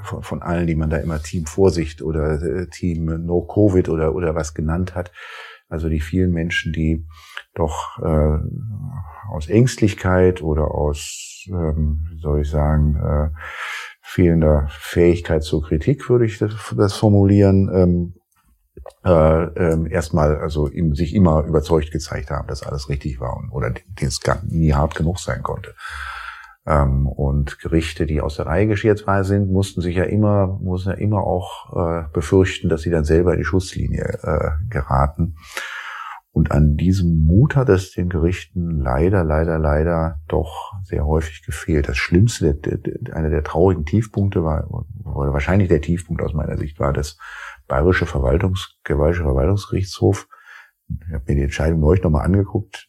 von, 0.03 0.23
von 0.23 0.41
allen, 0.41 0.65
die 0.65 0.75
man 0.75 0.89
da 0.89 0.97
immer 0.97 1.21
Team 1.21 1.45
Vorsicht 1.45 2.01
oder 2.01 2.41
äh, 2.41 2.67
Team 2.67 3.05
No 3.25 3.41
Covid 3.41 3.87
oder, 3.87 4.15
oder 4.15 4.33
was 4.33 4.55
genannt 4.55 4.95
hat. 4.95 5.11
Also 5.69 5.87
die 5.87 6.01
vielen 6.01 6.31
Menschen, 6.31 6.73
die 6.73 7.05
doch 7.53 7.99
äh, 7.99 8.39
aus 9.31 9.49
Ängstlichkeit 9.49 10.41
oder 10.41 10.71
aus, 10.71 11.45
ähm, 11.47 12.07
wie 12.11 12.19
soll 12.19 12.41
ich 12.41 12.49
sagen, 12.49 12.95
äh, 12.95 13.29
fehlender 14.01 14.67
Fähigkeit 14.69 15.43
zur 15.43 15.63
Kritik, 15.63 16.09
würde 16.09 16.25
ich 16.25 16.37
das, 16.37 16.51
das 16.75 16.93
formulieren, 16.93 17.69
ähm, 17.73 18.13
äh, 19.05 19.43
äh, 19.43 19.91
erstmal 19.91 20.37
also 20.37 20.67
ihm, 20.67 20.95
sich 20.95 21.15
immer 21.15 21.43
überzeugt 21.45 21.91
gezeigt 21.91 22.29
haben, 22.29 22.47
dass 22.47 22.63
alles 22.63 22.89
richtig 22.89 23.19
war 23.19 23.37
und, 23.37 23.51
oder 23.51 23.73
es 23.99 24.19
nie 24.49 24.73
hart 24.73 24.95
genug 24.95 25.19
sein 25.19 25.43
konnte. 25.43 25.73
Ähm, 26.65 27.07
und 27.07 27.59
Gerichte, 27.59 28.05
die 28.05 28.21
aus 28.21 28.35
der 28.35 28.45
Reihe 28.45 28.67
geschert 28.67 29.03
sind, 29.25 29.51
mussten 29.51 29.81
sich 29.81 29.95
ja 29.95 30.03
immer, 30.03 30.59
mussten 30.61 30.89
ja 30.89 30.95
immer 30.95 31.23
auch 31.23 31.75
äh, 31.75 32.03
befürchten, 32.13 32.69
dass 32.69 32.81
sie 32.81 32.91
dann 32.91 33.05
selber 33.05 33.33
in 33.33 33.39
die 33.39 33.45
Schusslinie 33.45 34.19
äh, 34.23 34.51
geraten. 34.69 35.35
Und 36.33 36.51
an 36.51 36.77
diesem 36.77 37.25
Mut 37.25 37.57
hat 37.57 37.67
es 37.67 37.91
den 37.91 38.07
Gerichten 38.07 38.79
leider, 38.79 39.23
leider, 39.23 39.59
leider 39.59 40.21
doch 40.29 40.71
sehr 40.83 41.05
häufig 41.05 41.43
gefehlt. 41.45 41.89
Das 41.89 41.97
Schlimmste, 41.97 42.57
einer 43.11 43.29
der 43.29 43.43
traurigen 43.43 43.85
Tiefpunkte 43.85 44.43
war, 44.43 44.69
oder 45.03 45.33
wahrscheinlich 45.33 45.67
der 45.67 45.81
Tiefpunkt 45.81 46.21
aus 46.21 46.33
meiner 46.33 46.57
Sicht 46.57 46.79
war, 46.79 46.93
das 46.93 47.17
Bayerische 47.67 48.05
Verwaltungs, 48.05 48.77
Bayerische 48.85 49.23
Verwaltungsgerichtshof, 49.23 50.27
ich 50.87 51.13
habe 51.13 51.23
mir 51.27 51.35
die 51.35 51.43
Entscheidung 51.43 51.79
neulich 51.81 52.03
nochmal 52.03 52.25
angeguckt, 52.25 52.87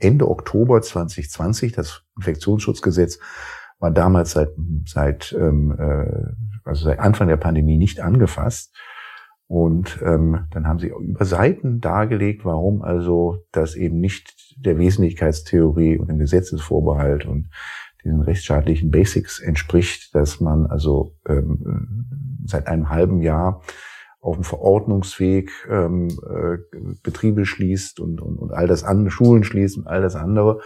Ende 0.00 0.28
Oktober 0.28 0.82
2020, 0.82 1.72
das 1.72 2.02
Infektionsschutzgesetz 2.16 3.18
war 3.78 3.90
damals 3.92 4.32
seit, 4.32 4.50
seit, 4.86 5.32
ähm, 5.38 5.76
äh, 5.78 6.68
also 6.68 6.84
seit 6.84 6.98
Anfang 6.98 7.28
der 7.28 7.36
Pandemie 7.36 7.78
nicht 7.78 8.00
angefasst. 8.00 8.74
Und 9.48 10.00
ähm, 10.04 10.46
dann 10.50 10.68
haben 10.68 10.78
sie 10.78 10.88
über 10.88 11.24
Seiten 11.24 11.80
dargelegt, 11.80 12.44
warum 12.44 12.82
also 12.82 13.46
das 13.50 13.74
eben 13.74 13.98
nicht 13.98 14.56
der 14.58 14.78
Wesentlichkeitstheorie 14.78 15.96
und 15.96 16.08
dem 16.08 16.18
Gesetzesvorbehalt 16.18 17.24
und 17.24 17.48
diesen 18.04 18.20
rechtsstaatlichen 18.20 18.90
Basics 18.90 19.40
entspricht, 19.40 20.14
dass 20.14 20.40
man 20.40 20.66
also 20.66 21.16
ähm, 21.26 22.06
seit 22.44 22.66
einem 22.66 22.90
halben 22.90 23.22
Jahr 23.22 23.62
auf 24.20 24.34
dem 24.34 24.44
Verordnungsweg 24.44 25.50
ähm, 25.70 26.08
äh, 26.08 26.58
Betriebe 27.02 27.46
schließt 27.46 28.00
und, 28.00 28.20
und, 28.20 28.36
und 28.36 28.52
all 28.52 28.66
das 28.66 28.84
an, 28.84 29.08
Schulen 29.10 29.44
schließt 29.44 29.78
und 29.78 29.86
all 29.86 30.02
das 30.02 30.16
andere. 30.16 30.60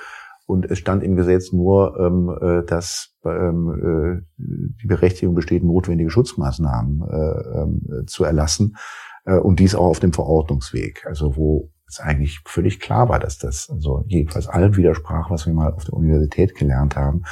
Und 0.46 0.70
es 0.70 0.78
stand 0.78 1.02
im 1.02 1.16
Gesetz 1.16 1.52
nur, 1.52 1.96
ähm, 1.98 2.36
äh, 2.40 2.64
dass 2.64 3.14
ähm, 3.24 4.24
äh, 4.26 4.42
die 4.82 4.86
Berechtigung 4.86 5.34
besteht, 5.34 5.62
notwendige 5.62 6.10
Schutzmaßnahmen 6.10 7.02
äh, 7.08 8.00
äh, 8.00 8.06
zu 8.06 8.24
erlassen. 8.24 8.76
Äh, 9.24 9.38
und 9.38 9.60
dies 9.60 9.74
auch 9.74 9.86
auf 9.86 10.00
dem 10.00 10.12
Verordnungsweg. 10.12 11.06
Also 11.06 11.36
wo 11.36 11.70
es 11.86 12.00
eigentlich 12.00 12.40
völlig 12.46 12.80
klar 12.80 13.08
war, 13.08 13.18
dass 13.18 13.38
das 13.38 13.70
also 13.70 14.04
jedenfalls 14.06 14.48
allem 14.48 14.76
widersprach, 14.76 15.30
was 15.30 15.46
wir 15.46 15.54
mal 15.54 15.72
auf 15.72 15.84
der 15.84 15.94
Universität 15.94 16.54
gelernt 16.54 16.96
haben 16.96 17.22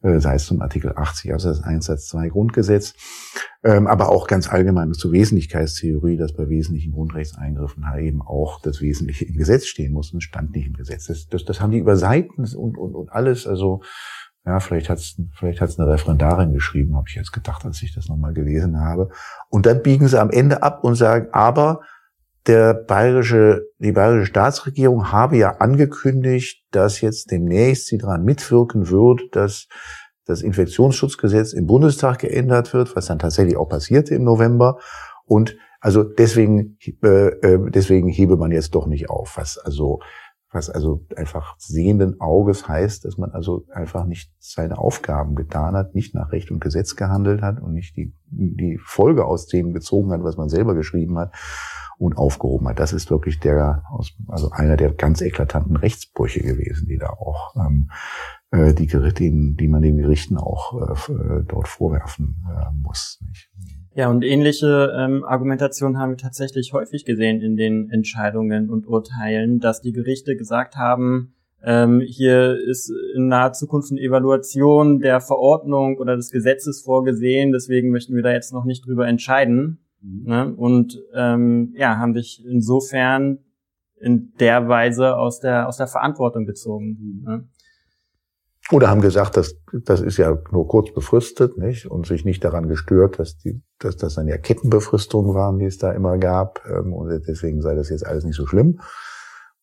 sei 0.00 0.34
es 0.34 0.46
zum 0.46 0.62
Artikel 0.62 0.92
80 0.94 1.32
Absatz 1.32 1.60
1 1.60 1.86
Satz 1.86 2.06
2 2.08 2.28
Grundgesetz, 2.28 2.94
ähm, 3.64 3.86
aber 3.86 4.10
auch 4.10 4.28
ganz 4.28 4.48
allgemein 4.48 4.92
zur 4.92 5.12
Wesentlichkeitstheorie, 5.12 6.16
dass 6.16 6.34
bei 6.34 6.48
wesentlichen 6.48 6.92
Grundrechtseingriffen 6.92 7.88
halt 7.88 8.04
eben 8.04 8.22
auch 8.22 8.60
das 8.60 8.80
Wesentliche 8.80 9.24
im 9.24 9.36
Gesetz 9.36 9.66
stehen 9.66 9.92
muss 9.92 10.12
und 10.12 10.18
es 10.18 10.24
stand 10.24 10.54
nicht 10.54 10.68
im 10.68 10.74
Gesetz. 10.74 11.06
Das, 11.06 11.26
das, 11.26 11.44
das 11.44 11.60
haben 11.60 11.72
die 11.72 11.78
über 11.78 11.96
Seiten 11.96 12.44
und, 12.44 12.78
und, 12.78 12.94
und 12.94 13.10
alles, 13.10 13.46
also 13.46 13.82
ja, 14.46 14.60
vielleicht 14.60 14.88
hat's 14.88 15.20
vielleicht 15.34 15.60
hat's 15.60 15.78
eine 15.78 15.90
Referendarin 15.90 16.52
geschrieben, 16.52 16.96
habe 16.96 17.06
ich 17.08 17.16
jetzt 17.16 17.32
gedacht, 17.32 17.64
als 17.64 17.82
ich 17.82 17.92
das 17.92 18.08
nochmal 18.08 18.32
gelesen 18.32 18.80
habe. 18.80 19.10
Und 19.50 19.66
dann 19.66 19.82
biegen 19.82 20.08
sie 20.08 20.20
am 20.20 20.30
Ende 20.30 20.62
ab 20.62 20.84
und 20.84 20.94
sagen, 20.94 21.28
aber 21.32 21.80
der 22.46 22.74
bayerische, 22.74 23.66
die 23.78 23.92
bayerische 23.92 24.26
Staatsregierung 24.26 25.12
habe 25.12 25.36
ja 25.36 25.56
angekündigt, 25.58 26.64
dass 26.70 27.00
jetzt 27.00 27.30
demnächst 27.30 27.86
sie 27.86 27.98
daran 27.98 28.24
mitwirken 28.24 28.90
wird, 28.90 29.20
dass 29.32 29.68
das 30.24 30.42
Infektionsschutzgesetz 30.42 31.52
im 31.52 31.66
Bundestag 31.66 32.20
geändert 32.20 32.72
wird, 32.74 32.94
was 32.94 33.06
dann 33.06 33.18
tatsächlich 33.18 33.56
auch 33.56 33.68
passierte 33.68 34.14
im 34.14 34.24
November. 34.24 34.78
Und 35.24 35.56
also 35.80 36.02
deswegen, 36.04 36.78
äh, 37.02 37.28
äh 37.28 37.70
deswegen 37.70 38.08
hebe 38.08 38.36
man 38.36 38.50
jetzt 38.50 38.74
doch 38.74 38.86
nicht 38.86 39.10
auf, 39.10 39.36
was 39.36 39.58
also 39.58 40.00
was 40.50 40.70
also 40.70 41.04
einfach 41.14 41.56
sehenden 41.58 42.20
Auges 42.20 42.66
heißt, 42.66 43.04
dass 43.04 43.18
man 43.18 43.32
also 43.32 43.66
einfach 43.70 44.06
nicht 44.06 44.32
seine 44.38 44.78
Aufgaben 44.78 45.34
getan 45.34 45.76
hat, 45.76 45.94
nicht 45.94 46.14
nach 46.14 46.32
Recht 46.32 46.50
und 46.50 46.60
Gesetz 46.60 46.96
gehandelt 46.96 47.42
hat 47.42 47.60
und 47.60 47.74
nicht 47.74 47.96
die, 47.96 48.14
die 48.30 48.78
Folge 48.82 49.26
aus 49.26 49.46
dem 49.46 49.74
gezogen 49.74 50.10
hat, 50.10 50.22
was 50.22 50.38
man 50.38 50.48
selber 50.48 50.74
geschrieben 50.74 51.18
hat 51.18 51.34
und 51.98 52.16
aufgehoben 52.16 52.68
hat. 52.68 52.78
Das 52.78 52.92
ist 52.92 53.10
wirklich 53.10 53.40
der, 53.40 53.82
also 54.28 54.50
einer 54.50 54.76
der 54.76 54.92
ganz 54.92 55.20
eklatanten 55.20 55.76
Rechtsbrüche 55.76 56.40
gewesen, 56.40 56.86
die 56.88 56.98
da 56.98 57.10
auch 57.10 57.56
ähm, 57.56 57.90
äh, 58.50 58.72
die 58.72 58.86
Gerichte, 58.86 59.24
die 59.24 59.68
man 59.68 59.82
den 59.82 59.98
Gerichten 59.98 60.38
auch 60.38 61.08
äh, 61.08 61.42
dort 61.46 61.68
vorwerfen 61.68 62.36
äh, 62.48 62.66
muss. 62.82 63.20
Nicht? 63.26 63.50
Ja, 63.94 64.08
und 64.08 64.24
ähnliche 64.24 64.92
ähm, 64.96 65.24
Argumentationen 65.24 65.98
haben 65.98 66.10
wir 66.10 66.18
tatsächlich 66.18 66.72
häufig 66.72 67.04
gesehen 67.04 67.40
in 67.40 67.56
den 67.56 67.90
Entscheidungen 67.90 68.70
und 68.70 68.86
Urteilen, 68.86 69.58
dass 69.58 69.80
die 69.80 69.92
Gerichte 69.92 70.36
gesagt 70.36 70.76
haben, 70.76 71.34
ähm, 71.64 72.00
hier 72.00 72.56
ist 72.56 72.92
in 73.16 73.26
naher 73.26 73.52
Zukunft 73.52 73.90
eine 73.90 74.00
Evaluation 74.00 75.00
der 75.00 75.20
Verordnung 75.20 75.98
oder 75.98 76.14
des 76.14 76.30
Gesetzes 76.30 76.82
vorgesehen, 76.82 77.50
deswegen 77.50 77.90
möchten 77.90 78.14
wir 78.14 78.22
da 78.22 78.30
jetzt 78.30 78.52
noch 78.52 78.64
nicht 78.64 78.86
drüber 78.86 79.08
entscheiden. 79.08 79.80
Mhm. 80.00 80.24
Ne? 80.24 80.54
Und 80.54 80.98
ähm, 81.14 81.72
ja, 81.76 81.98
haben 81.98 82.14
dich 82.14 82.44
insofern 82.46 83.38
in 84.00 84.32
der 84.38 84.68
Weise 84.68 85.16
aus 85.16 85.40
der 85.40 85.68
aus 85.68 85.76
der 85.76 85.88
Verantwortung 85.88 86.46
gezogen. 86.46 87.22
Ne? 87.24 87.48
Oder 88.70 88.90
haben 88.90 89.00
gesagt, 89.00 89.36
dass 89.36 89.56
das 89.84 90.00
ist 90.00 90.18
ja 90.18 90.36
nur 90.50 90.68
kurz 90.68 90.92
befristet, 90.92 91.56
nicht? 91.56 91.86
Und 91.86 92.06
sich 92.06 92.24
nicht 92.24 92.44
daran 92.44 92.68
gestört, 92.68 93.18
dass 93.18 93.38
die, 93.38 93.62
dass 93.78 93.96
das 93.96 94.14
dann 94.14 94.28
ja 94.28 94.36
Kettenbefristungen 94.36 95.34
waren, 95.34 95.58
die 95.58 95.64
es 95.64 95.78
da 95.78 95.92
immer 95.92 96.18
gab. 96.18 96.60
Ähm, 96.68 96.92
und 96.92 97.08
deswegen 97.26 97.62
sei 97.62 97.74
das 97.74 97.88
jetzt 97.88 98.06
alles 98.06 98.24
nicht 98.24 98.36
so 98.36 98.46
schlimm. 98.46 98.80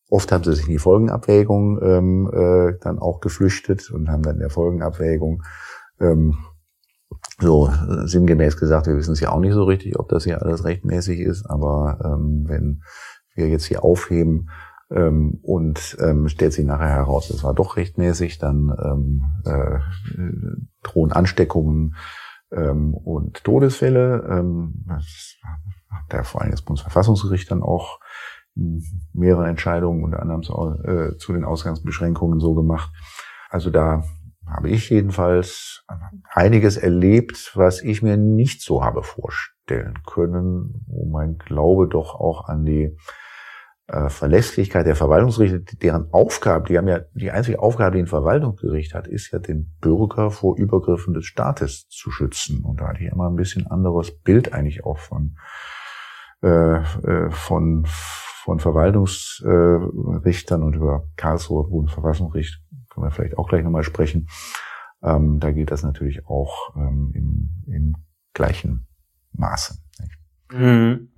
Oft 0.08 0.30
haben 0.30 0.44
sie 0.44 0.52
sich 0.52 0.66
in 0.66 0.72
die 0.72 0.78
Folgenabwägung 0.78 1.80
ähm, 1.82 2.30
äh, 2.32 2.78
dann 2.80 2.98
auch 2.98 3.20
geflüchtet 3.20 3.90
und 3.90 4.08
haben 4.08 4.22
dann 4.22 4.34
in 4.34 4.40
der 4.40 4.50
Folgenabwägung 4.50 5.42
ähm, 6.00 6.38
so 7.38 7.70
sinngemäß 8.04 8.56
gesagt, 8.56 8.86
wir 8.86 8.96
wissen 8.96 9.12
es 9.12 9.20
ja 9.20 9.30
auch 9.30 9.40
nicht 9.40 9.52
so 9.52 9.64
richtig, 9.64 9.98
ob 9.98 10.08
das 10.08 10.24
hier 10.24 10.42
alles 10.42 10.64
rechtmäßig 10.64 11.20
ist, 11.20 11.44
aber 11.46 11.98
ähm, 12.02 12.44
wenn 12.46 12.82
wir 13.34 13.48
jetzt 13.48 13.66
hier 13.66 13.84
aufheben 13.84 14.48
ähm, 14.90 15.38
und 15.42 15.96
ähm, 16.00 16.28
stellt 16.28 16.54
sich 16.54 16.64
nachher 16.64 16.88
heraus, 16.88 17.30
es 17.30 17.44
war 17.44 17.54
doch 17.54 17.76
rechtmäßig, 17.76 18.38
dann 18.38 18.74
ähm, 18.82 19.24
äh, 19.44 19.78
drohen 20.82 21.12
Ansteckungen 21.12 21.96
ähm, 22.50 22.94
und 22.94 23.44
Todesfälle. 23.44 24.26
Ähm, 24.30 24.84
das 24.86 25.36
hat 25.90 26.12
ja 26.12 26.22
vor 26.22 26.40
allem 26.40 26.52
das 26.52 26.62
Bundesverfassungsgericht 26.62 27.50
dann 27.50 27.62
auch 27.62 28.00
mehrere 29.12 29.48
Entscheidungen 29.48 30.02
unter 30.02 30.22
anderem 30.22 30.42
zu, 30.42 30.54
äh, 30.84 31.18
zu 31.18 31.34
den 31.34 31.44
Ausgangsbeschränkungen 31.44 32.40
so 32.40 32.54
gemacht. 32.54 32.90
Also 33.50 33.70
da 33.70 34.04
habe 34.46 34.70
ich 34.70 34.90
jedenfalls 34.90 35.84
einiges 36.32 36.76
erlebt, 36.76 37.52
was 37.54 37.82
ich 37.82 38.02
mir 38.02 38.16
nicht 38.16 38.62
so 38.62 38.84
habe 38.84 39.02
vorstellen 39.02 39.98
können, 40.06 40.84
wo 40.86 41.06
mein 41.06 41.38
Glaube 41.38 41.88
doch 41.88 42.14
auch 42.14 42.48
an 42.48 42.64
die 42.64 42.96
äh, 43.88 44.08
Verlässlichkeit 44.08 44.86
der 44.86 44.96
Verwaltungsgerichte, 44.96 45.76
deren 45.76 46.12
Aufgabe, 46.12 46.68
die 46.68 46.78
haben 46.78 46.88
ja 46.88 47.00
die 47.14 47.30
einzige 47.30 47.60
Aufgabe, 47.60 47.96
die 47.96 48.02
ein 48.02 48.08
Verwaltungsgericht 48.08 48.94
hat, 48.94 49.06
ist 49.06 49.32
ja 49.32 49.38
den 49.38 49.76
Bürger 49.80 50.30
vor 50.30 50.56
Übergriffen 50.56 51.14
des 51.14 51.26
Staates 51.26 51.88
zu 51.88 52.10
schützen. 52.10 52.64
Und 52.64 52.80
da 52.80 52.88
hatte 52.88 53.04
ich 53.04 53.12
immer 53.12 53.28
ein 53.28 53.36
bisschen 53.36 53.66
anderes 53.66 54.18
Bild 54.20 54.52
eigentlich 54.52 54.84
auch 54.84 54.98
von 54.98 55.36
äh, 56.42 56.78
äh 56.78 57.30
von 57.30 57.86
von 58.46 58.60
Verwaltungsrichtern 58.60 60.62
und 60.62 60.76
über 60.76 61.08
Karlsruher 61.16 61.68
Bundesverfassungsgericht 61.68 62.62
können 62.96 63.06
wir 63.06 63.10
vielleicht 63.10 63.36
auch 63.36 63.48
gleich 63.48 63.62
nochmal 63.62 63.82
sprechen. 63.82 64.28
Ähm, 65.02 65.38
da 65.38 65.52
gilt 65.52 65.70
das 65.70 65.82
natürlich 65.82 66.26
auch 66.26 66.74
ähm, 66.74 67.12
im, 67.14 67.72
im 67.72 67.96
gleichen 68.32 68.86
Maße. 69.32 69.74
Mhm. 70.50 71.10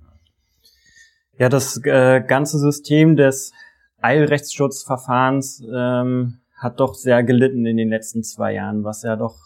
Ja, 1.37 1.47
das 1.47 1.79
äh, 1.85 2.21
ganze 2.21 2.59
System 2.59 3.15
des 3.15 3.53
Eilrechtsschutzverfahrens 4.01 5.63
ähm, 5.73 6.41
hat 6.57 6.81
doch 6.81 6.95
sehr 6.95 7.23
gelitten 7.23 7.65
in 7.65 7.77
den 7.77 7.89
letzten 7.89 8.23
zwei 8.23 8.53
Jahren, 8.53 8.83
was 8.83 9.03
ja 9.03 9.15
doch 9.15 9.37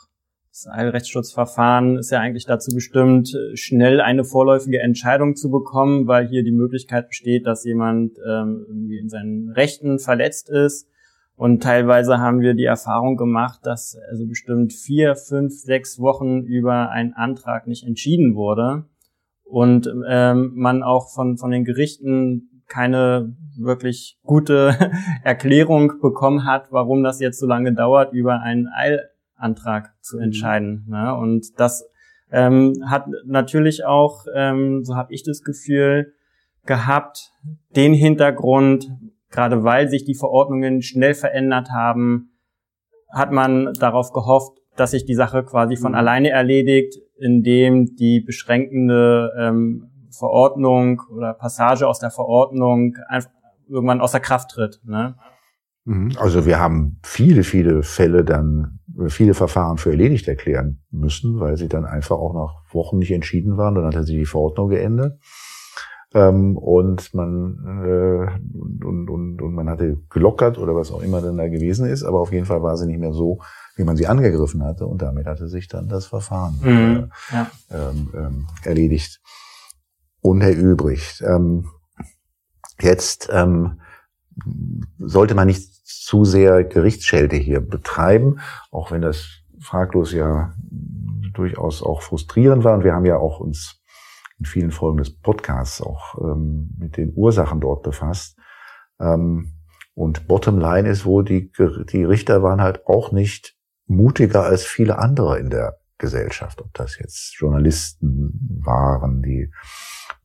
das 0.49 0.67
Eilrechtsschutzverfahren 0.67 1.97
ist 1.97 2.11
ja 2.11 2.19
eigentlich 2.19 2.45
dazu 2.45 2.75
bestimmt, 2.75 3.35
schnell 3.55 4.01
eine 4.01 4.23
vorläufige 4.23 4.81
Entscheidung 4.81 5.35
zu 5.35 5.49
bekommen, 5.49 6.07
weil 6.07 6.27
hier 6.27 6.43
die 6.43 6.51
Möglichkeit 6.51 7.07
besteht, 7.07 7.47
dass 7.47 7.63
jemand 7.63 8.17
ähm, 8.19 8.65
irgendwie 8.67 8.99
in 8.99 9.09
seinen 9.09 9.49
Rechten 9.49 9.97
verletzt 9.97 10.49
ist. 10.49 10.87
Und 11.35 11.63
teilweise 11.63 12.19
haben 12.19 12.41
wir 12.41 12.53
die 12.53 12.65
Erfahrung 12.65 13.17
gemacht, 13.17 13.61
dass 13.63 13.97
also 14.09 14.27
bestimmt 14.27 14.71
vier, 14.71 15.15
fünf, 15.15 15.53
sechs 15.53 15.99
Wochen 15.99 16.41
über 16.41 16.89
einen 16.89 17.13
Antrag 17.13 17.67
nicht 17.67 17.85
entschieden 17.85 18.35
wurde 18.35 18.85
und 19.43 19.91
ähm, 20.07 20.51
man 20.55 20.83
auch 20.83 21.09
von, 21.13 21.37
von 21.37 21.51
den 21.51 21.65
Gerichten 21.65 22.63
keine 22.67 23.35
wirklich 23.57 24.17
gute 24.23 24.75
Erklärung 25.23 25.99
bekommen 26.01 26.45
hat, 26.45 26.71
warum 26.71 27.03
das 27.03 27.19
jetzt 27.19 27.39
so 27.39 27.47
lange 27.47 27.73
dauert, 27.73 28.13
über 28.13 28.41
einen 28.41 28.67
Eilantrag 28.67 29.93
zu 30.01 30.17
mhm. 30.17 30.23
entscheiden. 30.23 30.83
Mhm. 30.85 30.93
Ne? 30.93 31.15
Und 31.15 31.59
das 31.59 31.87
ähm, 32.31 32.73
hat 32.85 33.05
natürlich 33.25 33.85
auch, 33.85 34.25
ähm, 34.33 34.83
so 34.83 34.95
habe 34.95 35.13
ich 35.13 35.23
das 35.23 35.43
Gefühl, 35.43 36.13
gehabt, 36.65 37.31
den 37.75 37.93
Hintergrund, 37.93 38.91
gerade 39.33 39.63
weil 39.63 39.89
sich 39.89 40.05
die 40.05 40.15
Verordnungen 40.15 40.81
schnell 40.81 41.15
verändert 41.15 41.69
haben, 41.71 42.29
hat 43.11 43.31
man 43.31 43.73
darauf 43.73 44.13
gehofft, 44.13 44.57
dass 44.75 44.91
sich 44.91 45.05
die 45.05 45.15
Sache 45.15 45.43
quasi 45.43 45.75
von 45.75 45.91
mhm. 45.91 45.97
alleine 45.97 46.29
erledigt, 46.29 46.95
indem 47.17 47.95
die 47.95 48.21
beschränkende 48.21 49.31
ähm, 49.37 49.89
Verordnung 50.17 51.01
oder 51.11 51.33
Passage 51.33 51.87
aus 51.87 51.99
der 51.99 52.11
Verordnung 52.11 52.95
einfach 53.07 53.31
irgendwann 53.67 54.01
außer 54.01 54.19
Kraft 54.19 54.51
tritt. 54.51 54.81
Ne? 54.83 55.15
Mhm. 55.85 56.11
Also 56.17 56.45
wir 56.45 56.59
haben 56.59 56.99
viele, 57.03 57.43
viele 57.43 57.83
Fälle 57.83 58.23
dann, 58.23 58.79
viele 59.07 59.33
Verfahren 59.33 59.77
für 59.77 59.91
erledigt 59.91 60.27
erklären 60.27 60.83
müssen, 60.91 61.39
weil 61.39 61.57
sie 61.57 61.67
dann 61.67 61.85
einfach 61.85 62.17
auch 62.17 62.33
nach 62.33 62.73
Wochen 62.73 62.97
nicht 62.97 63.11
entschieden 63.11 63.57
waren. 63.57 63.75
Dann 63.75 63.95
hat 63.95 64.05
sich 64.05 64.15
die 64.15 64.25
Verordnung 64.25 64.69
geändert. 64.69 65.19
Ähm, 66.13 66.57
und 66.57 67.13
man 67.13 67.83
äh, 67.83 68.85
und, 68.85 69.09
und, 69.09 69.41
und 69.41 69.53
man 69.53 69.69
hatte 69.69 69.97
gelockert 70.09 70.59
oder 70.59 70.75
was 70.75 70.91
auch 70.91 71.01
immer 71.01 71.21
denn 71.21 71.37
da 71.37 71.47
gewesen 71.47 71.87
ist, 71.87 72.03
aber 72.03 72.19
auf 72.19 72.31
jeden 72.31 72.45
Fall 72.45 72.61
war 72.61 72.77
sie 72.77 72.85
nicht 72.85 72.99
mehr 72.99 73.13
so, 73.13 73.39
wie 73.75 73.83
man 73.83 73.97
sie 73.97 74.05
angegriffen 74.05 74.63
hatte 74.63 74.85
und 74.85 75.01
damit 75.01 75.25
hatte 75.25 75.47
sich 75.47 75.67
dann 75.67 75.89
das 75.89 76.05
Verfahren 76.05 76.59
mhm, 76.61 77.09
äh, 77.31 77.33
ja. 77.33 77.51
ähm, 77.71 78.09
ähm, 78.15 78.47
erledigt 78.63 79.21
und 80.21 80.41
erübrigt. 80.41 81.23
Ähm, 81.25 81.69
jetzt 82.79 83.29
ähm, 83.31 83.81
sollte 84.99 85.35
man 85.35 85.47
nicht 85.47 85.73
zu 85.85 86.25
sehr 86.25 86.63
Gerichtsschelte 86.63 87.35
hier 87.35 87.59
betreiben, 87.59 88.39
auch 88.71 88.91
wenn 88.91 89.01
das 89.01 89.25
fraglos 89.59 90.11
ja 90.11 90.53
durchaus 91.33 91.81
auch 91.81 92.01
frustrierend 92.01 92.63
war. 92.63 92.75
Und 92.75 92.83
wir 92.83 92.93
haben 92.93 93.05
ja 93.05 93.17
auch 93.17 93.39
uns 93.39 93.82
in 94.43 94.45
vielen 94.45 94.71
Folgen 94.71 94.97
des 94.97 95.09
Podcasts 95.09 95.81
auch 95.81 96.15
ähm, 96.21 96.75
mit 96.77 96.97
den 96.97 97.13
Ursachen 97.15 97.61
dort 97.61 97.81
befasst. 97.81 98.37
Ähm, 98.99 99.53
und 99.93 100.27
bottom 100.27 100.59
line 100.59 100.89
ist 100.89 101.05
wohl, 101.05 101.23
die, 101.23 101.49
die 101.91 102.03
Richter 102.03 102.43
waren 102.43 102.61
halt 102.61 102.85
auch 102.85 103.13
nicht 103.13 103.55
mutiger 103.85 104.43
als 104.43 104.65
viele 104.65 104.97
andere 104.97 105.39
in 105.39 105.49
der 105.49 105.77
Gesellschaft. 105.97 106.61
Ob 106.61 106.73
das 106.73 106.97
jetzt 106.99 107.35
Journalisten 107.37 108.59
waren, 108.61 109.21
die, 109.21 109.49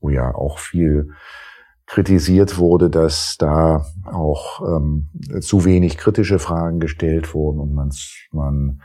wo 0.01 0.11
ja 0.11 0.35
auch 0.35 0.59
viel 0.59 1.13
kritisiert 1.87 2.59
wurde, 2.59 2.91
dass 2.91 3.37
da 3.39 3.87
auch 4.05 4.61
ähm, 4.67 5.11
zu 5.41 5.65
wenig 5.65 5.97
kritische 5.97 6.41
Fragen 6.41 6.81
gestellt 6.81 7.35
wurden 7.35 7.61
und 7.61 7.73
man, 7.73 7.93
man 8.33 8.83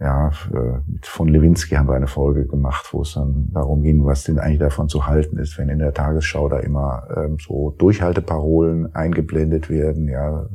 ja, 0.00 0.28
äh, 0.28 0.78
von 1.02 1.28
Lewinsky 1.28 1.74
haben 1.74 1.88
wir 1.88 1.94
eine 1.94 2.06
Folge 2.06 2.46
gemacht, 2.46 2.88
wo 2.92 3.02
es 3.02 3.14
dann 3.14 3.48
darum 3.52 3.82
ging, 3.82 4.04
was 4.04 4.22
denn 4.22 4.38
eigentlich 4.38 4.60
davon 4.60 4.88
zu 4.88 5.06
halten 5.06 5.38
ist, 5.38 5.58
wenn 5.58 5.68
in 5.68 5.80
der 5.80 5.92
Tagesschau 5.92 6.48
da 6.48 6.60
immer 6.60 7.08
ähm, 7.16 7.38
so 7.40 7.74
Durchhalteparolen 7.78 8.94
eingeblendet 8.94 9.68
werden, 9.70 10.06
ja, 10.06 10.48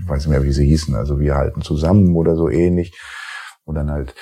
ich 0.00 0.08
weiß 0.08 0.26
nicht 0.26 0.30
mehr, 0.30 0.44
wie 0.44 0.52
sie 0.52 0.66
hießen, 0.66 0.94
also 0.94 1.18
wir 1.18 1.34
halten 1.34 1.62
zusammen 1.62 2.14
oder 2.14 2.36
so 2.36 2.48
ähnlich. 2.48 2.96
Und 3.64 3.74
dann 3.74 3.90
halt 3.90 4.14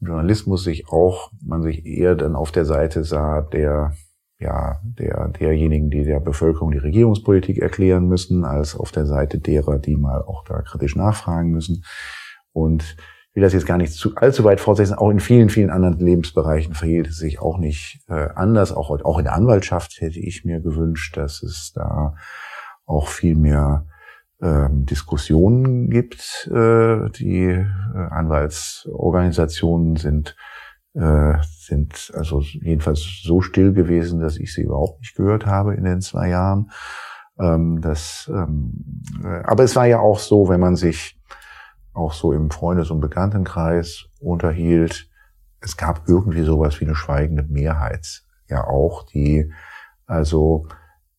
im 0.00 0.08
Journalismus 0.08 0.64
sich 0.64 0.88
auch, 0.88 1.30
man 1.44 1.62
sich 1.62 1.84
eher 1.84 2.14
dann 2.14 2.34
auf 2.36 2.52
der 2.52 2.64
Seite 2.64 3.04
sah, 3.04 3.42
der 3.42 3.92
ja, 4.38 4.80
der, 4.82 5.28
derjenigen, 5.28 5.90
die 5.90 6.02
der 6.02 6.18
Bevölkerung 6.18 6.70
die 6.70 6.78
Regierungspolitik 6.78 7.58
erklären 7.58 8.08
müssen, 8.08 8.46
als 8.46 8.74
auf 8.74 8.90
der 8.90 9.04
Seite 9.04 9.38
derer, 9.38 9.78
die 9.78 9.96
mal 9.96 10.22
auch 10.22 10.44
da 10.44 10.62
kritisch 10.62 10.96
nachfragen 10.96 11.50
müssen. 11.50 11.84
Und 12.52 12.96
will 13.32 13.42
das 13.42 13.52
jetzt 13.52 13.66
gar 13.66 13.78
nicht 13.78 13.92
zu, 13.92 14.14
allzu 14.16 14.44
weit 14.44 14.60
fortsetzen. 14.60 14.94
Auch 14.94 15.10
in 15.10 15.20
vielen, 15.20 15.48
vielen 15.50 15.70
anderen 15.70 15.98
Lebensbereichen 15.98 16.74
verhielt 16.74 17.08
es 17.08 17.18
sich 17.18 17.40
auch 17.40 17.58
nicht 17.58 18.00
äh, 18.08 18.28
anders. 18.34 18.72
Auch, 18.72 18.90
auch 19.04 19.18
in 19.18 19.24
der 19.24 19.34
Anwaltschaft 19.34 20.00
hätte 20.00 20.18
ich 20.18 20.44
mir 20.44 20.60
gewünscht, 20.60 21.16
dass 21.16 21.42
es 21.42 21.72
da 21.74 22.14
auch 22.86 23.08
viel 23.08 23.36
mehr 23.36 23.86
ähm, 24.42 24.84
Diskussionen 24.86 25.90
gibt. 25.90 26.48
Äh, 26.52 27.10
die 27.10 27.44
äh, 27.44 27.66
Anwaltsorganisationen 28.10 29.96
sind 29.96 30.36
äh, 30.94 31.34
sind 31.44 32.10
also 32.14 32.40
jedenfalls 32.40 33.20
so 33.22 33.40
still 33.42 33.72
gewesen, 33.72 34.20
dass 34.20 34.36
ich 34.38 34.52
sie 34.52 34.62
überhaupt 34.62 34.98
nicht 35.00 35.14
gehört 35.14 35.46
habe 35.46 35.74
in 35.74 35.84
den 35.84 36.00
zwei 36.00 36.30
Jahren. 36.30 36.70
Ähm, 37.38 37.80
das, 37.80 38.28
ähm, 38.32 39.02
äh, 39.22 39.42
aber 39.44 39.62
es 39.62 39.76
war 39.76 39.86
ja 39.86 40.00
auch 40.00 40.18
so, 40.18 40.48
wenn 40.48 40.58
man 40.58 40.74
sich 40.74 41.16
auch 41.92 42.12
so 42.12 42.32
im 42.32 42.50
Freundes- 42.50 42.90
und 42.90 43.00
Bekanntenkreis 43.00 44.06
unterhielt, 44.20 45.08
es 45.60 45.76
gab 45.76 46.08
irgendwie 46.08 46.42
sowas 46.42 46.80
wie 46.80 46.86
eine 46.86 46.94
schweigende 46.94 47.42
Mehrheit, 47.42 48.22
ja 48.48 48.64
auch, 48.66 49.04
die 49.04 49.52
also 50.06 50.66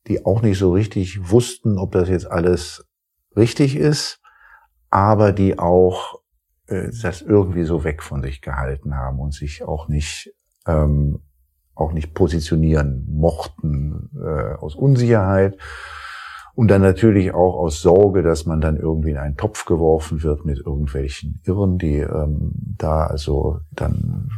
die 0.07 0.25
auch 0.25 0.41
nicht 0.41 0.57
so 0.57 0.73
richtig 0.73 1.29
wussten, 1.29 1.77
ob 1.77 1.91
das 1.91 2.09
jetzt 2.09 2.29
alles 2.29 2.85
richtig 3.35 3.75
ist, 3.75 4.19
aber 4.89 5.31
die 5.31 5.59
auch 5.59 6.21
äh, 6.67 6.89
das 7.01 7.21
irgendwie 7.21 7.63
so 7.63 7.83
weg 7.83 8.01
von 8.01 8.21
sich 8.21 8.41
gehalten 8.41 8.95
haben 8.95 9.19
und 9.19 9.33
sich 9.33 9.63
auch 9.63 9.87
nicht 9.87 10.33
ähm, 10.67 11.21
auch 11.75 11.93
nicht 11.93 12.13
positionieren 12.13 13.07
mochten 13.09 14.09
äh, 14.21 14.55
aus 14.55 14.75
Unsicherheit 14.75 15.57
und 16.53 16.69
dann 16.69 16.81
natürlich 16.81 17.33
auch 17.33 17.55
aus 17.55 17.81
Sorge, 17.81 18.23
dass 18.23 18.45
man 18.45 18.61
dann 18.61 18.77
irgendwie 18.77 19.11
in 19.11 19.17
einen 19.17 19.37
Topf 19.37 19.65
geworfen 19.65 20.23
wird 20.23 20.45
mit 20.45 20.59
irgendwelchen 20.59 21.41
Irren, 21.45 21.77
die 21.77 21.97
ähm, 21.97 22.51
da 22.77 23.05
also 23.05 23.59
dann 23.71 24.29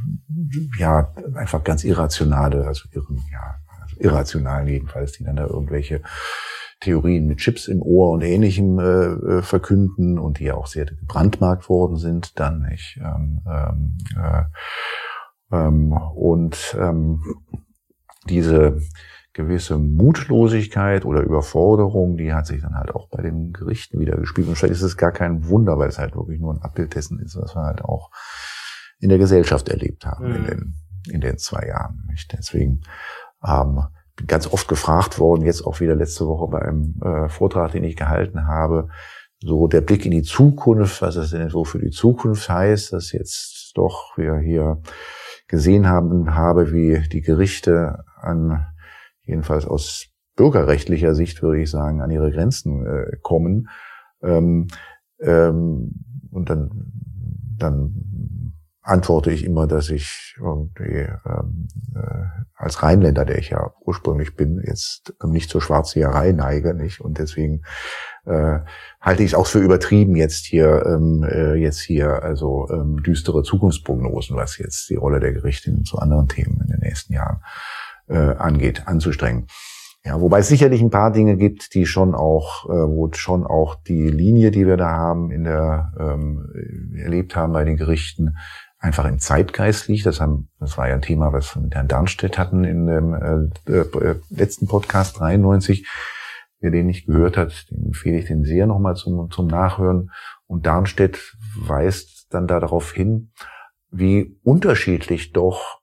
ja 0.78 1.12
einfach 1.36 1.64
ganz 1.64 1.84
irrationale, 1.84 2.66
also 2.68 2.88
Irren, 2.92 3.22
ja, 3.32 3.56
also 3.82 3.96
irrational 4.00 4.70
jedenfalls, 4.70 5.14
die 5.14 5.24
dann 5.24 5.38
da 5.38 5.48
irgendwelche 5.48 6.02
Theorien 6.82 7.28
mit 7.28 7.40
Chips 7.40 7.68
im 7.68 7.82
Ohr 7.82 8.12
und 8.12 8.22
ähnlichem 8.22 8.78
äh, 8.78 8.84
äh 8.84 9.42
verkünden 9.42 10.20
und 10.20 10.40
die 10.40 10.46
ja 10.46 10.56
auch 10.56 10.68
sehr 10.68 10.86
gebrandmarkt 10.86 11.70
worden 11.70 11.98
sind, 11.98 12.40
dann 12.40 12.62
nicht. 12.62 13.00
Ähm, 13.02 13.42
ähm, 13.48 13.98
äh, 14.22 14.44
ähm, 15.56 15.94
und 15.94 16.76
ähm, 16.80 17.22
diese 18.30 18.82
gewisse 19.34 19.78
Mutlosigkeit 19.78 21.06
oder 21.06 21.22
Überforderung, 21.22 22.18
die 22.18 22.34
hat 22.34 22.46
sich 22.46 22.62
dann 22.62 22.76
halt 22.76 22.94
auch 22.94 23.10
bei 23.10 23.22
den 23.24 23.52
Gerichten 23.52 24.00
wieder 24.00 24.16
gespielt. 24.16 24.48
Und 24.48 24.56
vielleicht 24.56 24.76
ist 24.76 24.84
es 24.84 24.96
gar 24.96 25.12
kein 25.12 25.48
Wunder, 25.50 25.78
weil 25.80 25.90
es 25.90 25.98
halt 25.98 26.16
wirklich 26.16 26.40
nur 26.40 26.54
ein 26.54 26.62
Abbild 26.62 26.96
dessen 26.96 27.20
ist, 27.20 27.36
was 27.36 27.56
wir 27.56 27.64
halt 27.64 27.84
auch 27.84 28.12
in 29.00 29.10
der 29.10 29.18
Gesellschaft 29.18 29.70
erlebt 29.70 30.06
haben 30.06 30.30
mhm. 30.30 30.36
in, 30.36 30.44
den, 30.46 30.74
in 31.10 31.22
den 31.22 31.38
zwei 31.40 31.68
Jahren. 31.68 32.08
Nicht? 32.10 32.32
Deswegen 32.38 32.82
ähm, 33.44 33.82
bin 34.16 34.28
ganz 34.28 34.48
oft 34.48 34.68
gefragt 34.68 35.18
worden, 35.18 35.46
jetzt 35.46 35.66
auch 35.66 35.80
wieder 35.80 35.96
letzte 35.96 36.28
Woche 36.28 36.48
bei 36.52 36.62
einem 36.62 37.02
äh, 37.02 37.28
Vortrag, 37.28 37.72
den 37.72 37.84
ich 37.84 37.96
gehalten 37.96 38.48
habe, 38.48 38.90
so 39.40 39.68
der 39.68 39.82
Blick 39.82 40.06
in 40.06 40.12
die 40.12 40.22
Zukunft, 40.22 41.02
was 41.02 41.16
es 41.16 41.32
denn 41.32 41.50
so 41.50 41.66
für 41.66 41.80
die 41.80 41.90
Zukunft 41.90 42.48
heißt, 42.48 42.94
dass 42.94 43.12
jetzt 43.12 43.74
doch 43.76 44.16
wir 44.16 44.38
hier 44.38 44.82
gesehen 45.48 45.88
haben, 45.88 46.36
habe, 46.36 46.72
wie 46.72 47.02
die 47.10 47.22
Gerichte 47.22 48.06
an 48.22 48.68
jedenfalls 49.24 49.66
aus 49.66 50.08
bürgerrechtlicher 50.36 51.16
Sicht 51.16 51.42
würde 51.42 51.62
ich 51.62 51.70
sagen, 51.70 52.02
an 52.02 52.12
ihre 52.12 52.32
Grenzen 52.32 52.86
äh, 52.86 53.18
kommen. 53.22 53.70
Ähm, 54.22 54.68
ähm, 55.20 55.92
und 56.32 56.50
dann, 56.50 56.92
dann 57.58 58.54
antworte 58.82 59.32
ich 59.32 59.46
immer, 59.46 59.66
dass 59.66 59.90
ich 59.90 60.36
irgendwie 60.38 61.08
ähm, 61.26 61.68
äh, 61.96 62.44
als 62.56 62.84
Rheinländer, 62.84 63.24
der 63.24 63.38
ich 63.38 63.50
ja 63.50 63.74
ursprünglich 63.82 64.36
bin, 64.36 64.62
jetzt 64.66 65.14
nicht 65.24 65.50
zur 65.50 65.62
Schwarzseherei 65.62 66.34
neige, 66.34 66.74
nicht? 66.74 67.00
Und 67.00 67.18
deswegen 67.18 67.62
äh, 68.26 68.60
halte 69.00 69.24
ich 69.24 69.32
es 69.32 69.36
auch 69.36 69.48
für 69.48 69.60
übertrieben, 69.60 70.16
jetzt 70.16 70.46
hier, 70.46 70.86
ähm, 70.86 71.24
äh, 71.24 71.54
jetzt 71.56 71.80
hier 71.80 72.24
also 72.24 72.68
ähm, 72.72 73.02
düstere 73.04 73.44
Zukunftsprognosen, 73.44 74.36
was 74.36 74.58
jetzt 74.58 74.90
die 74.90 74.96
Rolle 74.96 75.22
der 75.22 75.32
Gerichte 75.34 75.82
zu 75.84 76.00
anderen 76.00 76.28
Themen 76.28 76.60
in 76.62 76.68
den 76.68 76.80
nächsten 76.80 77.14
Jahren 77.14 77.42
äh, 78.08 78.18
angeht, 78.18 78.88
anzustrengen. 78.88 79.48
Ja, 80.06 80.20
wobei 80.20 80.40
es 80.40 80.50
sicherlich 80.50 80.82
ein 80.82 80.90
paar 80.90 81.12
Dinge 81.12 81.38
gibt, 81.38 81.74
die 81.74 81.86
schon 81.86 82.14
auch, 82.14 82.66
äh, 82.66 82.74
wo 82.74 83.10
schon 83.14 83.46
auch 83.46 83.76
die 83.76 84.10
Linie, 84.10 84.52
die 84.52 84.68
wir 84.68 84.76
da 84.76 84.90
haben, 84.90 85.32
in 85.32 85.46
der 85.46 85.94
ähm, 85.98 86.94
erlebt 86.98 87.38
haben 87.38 87.54
bei 87.54 87.64
den 87.64 87.78
Gerichten, 87.78 88.36
einfach 88.80 89.06
im 89.06 89.20
Zeitgeist 89.20 89.88
liegt. 89.88 90.06
Das, 90.06 90.20
haben, 90.20 90.50
das 90.60 90.78
war 90.78 90.90
ja 90.90 90.96
ein 90.96 91.02
Thema, 91.02 91.32
was 91.32 91.56
wir 91.56 91.62
mit 91.62 91.74
Herrn 91.74 91.88
Darnstedt 91.88 92.38
hatten 92.38 92.66
in 92.66 92.86
dem 92.86 93.14
äh, 93.66 93.72
äh, 93.72 94.16
letzten 94.30 94.68
Podcast 94.68 95.20
93. 95.20 95.88
Wer 96.60 96.72
den 96.72 96.88
nicht 96.88 97.08
gehört 97.08 97.38
hat, 97.38 97.72
dem 97.72 97.86
empfehle 97.86 98.18
ich 98.18 98.26
den 98.26 98.44
sehr 98.44 98.68
nochmal 98.68 98.96
zum, 98.96 99.32
zum 99.32 99.48
Nachhören. 99.48 100.12
Und 100.48 100.66
Darnstedt 100.66 101.38
weist 101.58 102.28
dann 102.34 102.48
da 102.48 102.60
darauf 102.60 102.92
hin, 102.92 103.32
wie 103.90 104.38
unterschiedlich 104.44 105.32
doch 105.32 105.82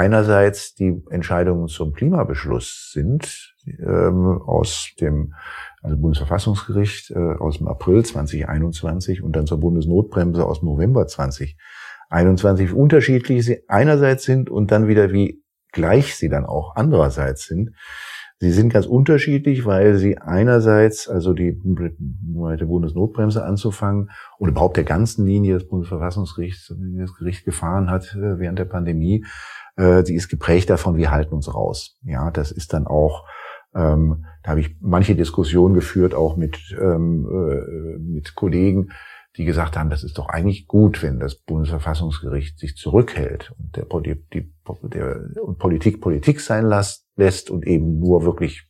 einerseits 0.00 0.74
die 0.74 1.02
Entscheidungen 1.10 1.68
zum 1.68 1.92
Klimabeschluss 1.92 2.90
sind 2.94 3.54
ähm, 3.66 4.40
aus 4.46 4.92
dem 4.98 5.34
also 5.82 5.98
Bundesverfassungsgericht 5.98 7.10
äh, 7.10 7.34
aus 7.38 7.58
dem 7.58 7.68
April 7.68 8.02
2021 8.02 9.22
und 9.22 9.36
dann 9.36 9.46
zur 9.46 9.60
Bundesnotbremse 9.60 10.46
aus 10.46 10.62
November 10.62 11.06
2021, 11.06 12.70
wie 12.70 12.74
unterschiedlich 12.74 13.44
sie 13.44 13.68
einerseits 13.68 14.24
sind 14.24 14.48
und 14.48 14.70
dann 14.70 14.88
wieder 14.88 15.12
wie 15.12 15.42
gleich 15.70 16.16
sie 16.16 16.30
dann 16.30 16.46
auch 16.46 16.76
andererseits 16.76 17.44
sind. 17.44 17.72
Sie 18.42 18.52
sind 18.52 18.72
ganz 18.72 18.86
unterschiedlich, 18.86 19.66
weil 19.66 19.96
sie 19.96 20.16
einerseits, 20.16 21.08
also 21.08 21.34
die 21.34 21.60
mit 21.62 21.98
der 21.98 22.64
Bundesnotbremse 22.64 23.44
anzufangen 23.44 24.08
und 24.38 24.48
überhaupt 24.48 24.78
der 24.78 24.84
ganzen 24.84 25.26
Linie 25.26 25.52
des 25.52 25.68
Bundesverfassungsgerichts, 25.68 26.74
das 26.96 27.14
Gericht 27.16 27.44
gefahren 27.44 27.90
hat 27.90 28.14
äh, 28.14 28.38
während 28.38 28.58
der 28.58 28.64
Pandemie, 28.64 29.26
äh, 29.80 30.04
sie 30.04 30.14
ist 30.14 30.28
geprägt 30.28 30.70
davon, 30.70 30.96
wir 30.96 31.10
halten 31.10 31.34
uns 31.34 31.52
raus. 31.52 31.98
Ja, 32.02 32.30
das 32.30 32.52
ist 32.52 32.72
dann 32.72 32.86
auch, 32.86 33.26
ähm, 33.74 34.26
da 34.42 34.50
habe 34.50 34.60
ich 34.60 34.76
manche 34.80 35.14
Diskussionen 35.14 35.74
geführt, 35.74 36.14
auch 36.14 36.36
mit, 36.36 36.58
ähm, 36.80 37.26
äh, 37.30 37.98
mit 37.98 38.34
Kollegen, 38.34 38.90
die 39.36 39.44
gesagt 39.44 39.76
haben, 39.76 39.90
das 39.90 40.02
ist 40.02 40.18
doch 40.18 40.28
eigentlich 40.28 40.66
gut, 40.66 41.02
wenn 41.02 41.20
das 41.20 41.36
Bundesverfassungsgericht 41.36 42.58
sich 42.58 42.76
zurückhält 42.76 43.52
und 43.58 43.76
der, 43.76 43.86
die, 44.00 44.22
die, 44.32 44.52
der 44.82 45.20
und 45.42 45.58
Politik 45.58 46.00
Politik 46.00 46.40
sein 46.40 46.66
lässt, 46.66 47.50
und 47.50 47.66
eben 47.66 47.98
nur 48.00 48.24
wirklich 48.24 48.66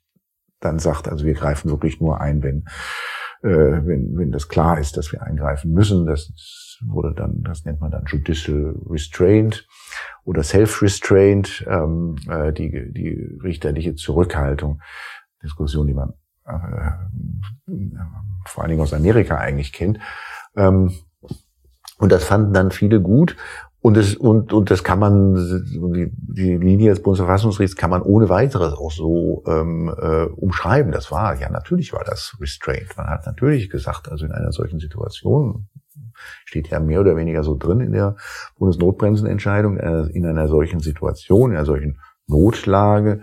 dann 0.61 0.79
sagt, 0.79 1.09
also 1.09 1.25
wir 1.25 1.35
greifen 1.35 1.71
wirklich 1.71 2.01
nur 2.01 2.21
ein, 2.21 2.43
wenn, 2.43 2.59
äh, 2.59 3.20
wenn, 3.49 4.17
wenn 4.17 4.33
das 4.33 4.49
klar 4.49 4.79
ist, 4.79 4.97
dass 4.97 5.13
wir 5.13 5.23
eingreifen 5.23 5.73
müssen. 5.73 6.07
Das 6.07 6.79
wurde 6.87 7.15
dann, 7.15 7.43
das 7.43 7.65
nennt 7.65 7.81
man 7.81 7.91
dann 7.91 8.05
Judicial 8.07 8.75
Restraint 8.89 9.67
oder 10.25 10.43
Self-Restraint, 10.43 11.65
ähm, 11.69 12.17
äh, 12.29 12.53
die, 12.53 12.93
die 12.93 13.39
richterliche 13.43 13.95
Zurückhaltung. 13.95 14.81
Diskussion, 15.43 15.87
die 15.87 15.95
man 15.95 16.13
äh, 16.45 16.91
vor 18.47 18.63
allen 18.63 18.71
Dingen 18.71 18.83
aus 18.83 18.95
Amerika 18.95 19.37
eigentlich 19.37 19.73
kennt. 19.73 19.99
Ähm, 20.57 20.93
und 21.99 22.13
das 22.13 22.25
fanden 22.25 22.53
dann 22.53 22.71
viele 22.71 23.01
gut. 23.01 23.37
Und 23.83 23.97
das, 23.97 24.15
und, 24.15 24.53
und 24.53 24.71
das 24.71 24.85
kann 24.85 24.99
man, 24.99 25.35
die, 25.35 26.11
die 26.13 26.57
Linie 26.59 26.91
des 26.91 27.03
Bundesverfassungsgerichts 27.03 27.77
kann 27.77 27.89
man 27.89 28.03
ohne 28.03 28.29
weiteres 28.29 28.75
auch 28.75 28.93
so 28.93 29.43
ähm, 29.47 29.89
äh, 29.99 30.25
umschreiben. 30.25 30.93
Das 30.93 31.11
war, 31.11 31.41
ja, 31.41 31.49
natürlich 31.49 31.95
war 31.95 32.05
das 32.05 32.37
restraint. 32.41 32.95
Man 32.99 33.07
hat 33.07 33.25
natürlich 33.25 33.71
gesagt, 33.71 34.11
also 34.11 34.27
in 34.27 34.33
einer 34.33 34.53
solchen 34.53 34.81
Situation, 34.81 35.69
steht 36.45 36.69
ja 36.69 36.79
mehr 36.79 37.01
oder 37.01 37.17
weniger 37.17 37.43
so 37.43 37.57
drin 37.57 37.81
in 37.81 37.93
der 37.93 38.17
Bundesnotbremsenentscheidung, 38.59 39.79
äh, 39.79 40.03
in 40.13 40.27
einer 40.27 40.49
solchen 40.49 40.81
Situation, 40.81 41.53
in 41.53 41.57
einer 41.57 41.67
solchen 41.67 41.99
Notlage, 42.27 43.23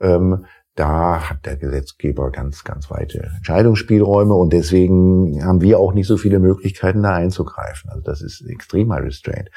ähm, 0.00 0.44
da 0.74 1.30
hat 1.30 1.46
der 1.46 1.56
Gesetzgeber 1.56 2.30
ganz, 2.32 2.64
ganz 2.64 2.90
weite 2.90 3.30
Entscheidungsspielräume 3.36 4.34
und 4.34 4.52
deswegen 4.52 5.44
haben 5.44 5.60
wir 5.60 5.78
auch 5.78 5.92
nicht 5.92 6.08
so 6.08 6.16
viele 6.16 6.40
Möglichkeiten, 6.40 7.02
da 7.02 7.14
einzugreifen. 7.14 7.90
Also 7.90 8.02
das 8.02 8.22
ist 8.22 8.44
extrem 8.48 8.92
high 8.92 9.04
restraint. 9.04 9.50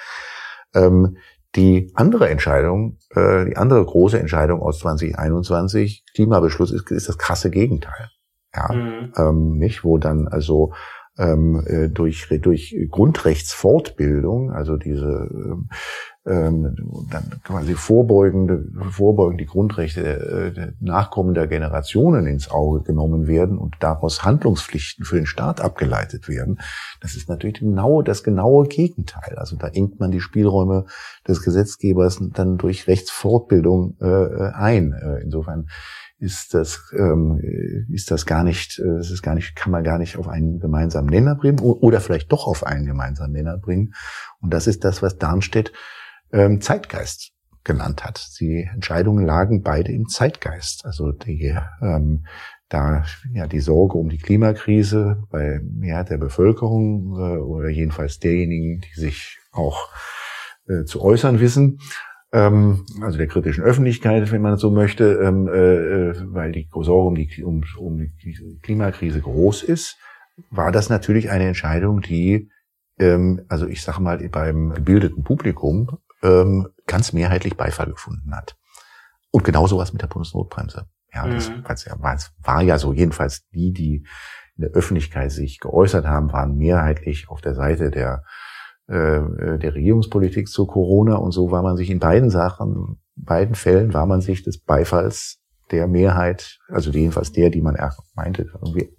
Ähm, 0.78 1.18
die 1.56 1.92
andere 1.96 2.30
Entscheidung, 2.30 2.98
äh, 3.16 3.46
die 3.46 3.58
andere 3.58 3.84
große 3.84 4.20
Entscheidung 4.20 4.62
aus 4.62 4.80
2021, 4.80 6.04
Klimabeschluss, 6.13 6.72
ist, 6.72 6.92
ist 6.92 7.10
das 7.10 7.18
krasse 7.18 7.50
Gegenteil. 7.50 8.10
Ja, 8.56 8.74
mhm. 8.74 9.13
ähm, 9.18 9.58
nicht, 9.58 9.84
wo 9.84 9.98
dann 9.98 10.28
also 10.28 10.74
ähm, 11.18 11.63
äh, 11.66 11.90
durch, 11.90 12.28
durch 12.42 12.76
Grundrechtsfortbildung, 12.90 14.52
also 14.52 14.78
diese 14.78 15.30
ähm, 16.28 16.76
dann 17.10 17.24
quasi 17.44 17.74
vorbeugende, 17.74 18.66
vorbeugend 18.92 19.40
die 19.40 19.46
Grundrechte 19.46 20.02
äh, 20.02 20.52
der 20.54 20.74
nachkommender 20.80 21.48
Generationen 21.48 22.28
ins 22.28 22.52
Auge 22.52 22.84
genommen 22.84 23.28
werden 23.28 23.58
und 23.58 23.76
daraus 23.80 24.24
Handlungspflichten 24.24 25.06
für 25.06 25.16
den 25.16 25.26
Staat 25.26 25.62
abgeleitet 25.62 26.28
werden. 26.28 26.60
Das 27.02 27.16
ist 27.16 27.30
natürlich 27.30 27.60
genau 27.60 28.02
das 28.02 28.24
genaue 28.24 28.68
Gegenteil. 28.68 29.36
Also 29.38 29.56
da 29.56 29.68
engt 29.68 30.00
man 30.00 30.12
die 30.12 30.22
Spielräume 30.22 30.86
des 31.28 31.42
Gesetzgebers 31.42 32.22
dann 32.34 32.58
durch 32.58 32.88
Rechtsfortbildung 32.88 33.96
äh, 34.02 34.52
ein. 34.54 34.94
Äh, 34.94 35.24
insofern 35.24 35.68
ist 36.20 36.56
das 36.56 36.92
ähm, 36.98 37.40
ist 37.92 38.10
das 38.10 38.26
gar 38.26 38.44
nicht 38.44 38.80
äh, 38.80 38.98
das 38.98 39.12
ist 39.12 39.22
gar 39.22 39.36
nicht 39.36 39.56
kann 39.56 39.72
man 39.72 39.84
gar 39.84 40.00
nicht 40.00 40.18
auf 40.18 40.28
einen 40.28 40.60
gemeinsamen 40.60 41.10
Nenner 41.10 41.36
bringen 41.36 41.60
oder 41.60 42.02
vielleicht 42.02 42.32
doch 42.32 42.48
auf 42.48 42.66
einen 42.66 42.88
gemeinsamen 42.88 43.34
Nenner 43.34 43.58
bringen 43.60 43.94
und 44.42 44.52
das 44.52 44.66
ist 44.66 44.84
das 44.84 45.04
was 45.04 45.20
Darmstedt 45.20 45.72
ähm, 46.32 46.62
Zeitgeist 46.62 47.32
genannt 47.63 48.04
hat. 48.04 48.28
Die 48.40 48.68
Entscheidungen 48.74 49.26
lagen 49.26 49.62
beide 49.62 49.92
im 49.92 50.08
Zeitgeist. 50.08 50.86
Also 50.86 51.12
die, 51.12 51.56
ähm, 51.82 52.26
da 52.70 53.06
ja 53.34 53.48
die 53.48 53.60
Sorge 53.60 53.98
um 53.98 54.10
die 54.10 54.18
Klimakrise 54.18 55.24
bei 55.30 55.60
Mehrheit 55.63 56.10
der 56.10 56.18
Bevölkerung 56.18 57.13
äh, 57.18 57.38
oder 57.38 57.70
jedenfalls 57.70 58.20
derjenigen, 58.20 58.82
die 58.82 59.00
sich 59.00 59.38
auch 59.52 59.90
äh, 60.68 60.84
zu 60.86 61.02
äußern 61.02 61.40
wissen, 61.40 61.80
ähm, 62.34 62.86
also 63.02 63.18
der 63.18 63.28
kritischen 63.28 63.63
Öffentlichkeit, 63.63 64.32
wenn 64.32 64.42
man 64.42 64.58
so 64.58 64.72
möchte, 64.72 65.20
ähm, 65.24 65.48
äh, 65.48 66.10
äh 66.10 66.13
weil 66.34 66.52
die 66.52 66.68
Sorge 66.74 67.08
um 67.08 67.16
die, 67.16 67.44
um, 67.44 67.63
um 67.78 67.98
die 67.98 68.60
Klimakrise 68.62 69.22
groß 69.22 69.63
ist, 69.63 69.98
war 70.50 70.72
das 70.72 70.90
natürlich 70.90 71.30
eine 71.30 71.48
Entscheidung, 71.48 72.02
die 72.02 72.50
ähm, 73.00 73.46
also 73.48 73.68
ich 73.68 73.82
sage 73.82 74.02
mal 74.02 74.18
beim 74.30 74.74
gebildeten 74.74 75.24
Publikum 75.24 75.98
ähm, 76.24 76.68
ganz 76.86 77.14
mehrheitlich 77.14 77.58
Beifall 77.58 77.88
gefunden 77.88 78.36
hat. 78.36 78.58
Und 79.32 79.44
genauso 79.44 79.78
was 79.78 79.94
mit 79.94 80.02
der 80.02 80.08
Bundesnotbremse. 80.08 80.88
Ja, 81.14 81.28
das 81.28 81.50
mhm. 81.50 81.64
war, 82.00 82.18
war 82.44 82.62
ja 82.62 82.78
so. 82.78 82.94
Jedenfalls 82.94 83.48
die, 83.50 83.72
die 83.72 84.06
in 84.58 84.64
der 84.64 84.72
Öffentlichkeit 84.72 85.32
sich 85.32 85.60
geäußert 85.60 86.06
haben, 86.06 86.32
waren 86.32 86.58
mehrheitlich 86.58 87.30
auf 87.30 87.42
der 87.42 87.56
Seite 87.56 87.92
der, 87.92 88.24
äh, 88.88 89.22
der 89.60 89.76
Regierungspolitik 89.76 90.48
zu 90.48 90.66
Corona. 90.66 91.16
Und 91.16 91.32
so 91.32 91.52
war 91.52 91.62
man 91.62 91.78
sich 91.78 91.90
in 91.90 92.00
beiden 92.00 92.30
Sachen, 92.30 93.00
beiden 93.16 93.56
Fällen 93.56 93.94
war 93.94 94.06
man 94.06 94.22
sich 94.22 94.44
des 94.44 94.60
Beifalls 94.60 95.40
der 95.72 95.88
Mehrheit, 95.88 96.60
also 96.70 96.92
jedenfalls 96.92 97.32
der, 97.32 97.50
die 97.50 97.62
man 97.62 97.78
meinte, 98.16 98.50
irgendwie 98.54 98.96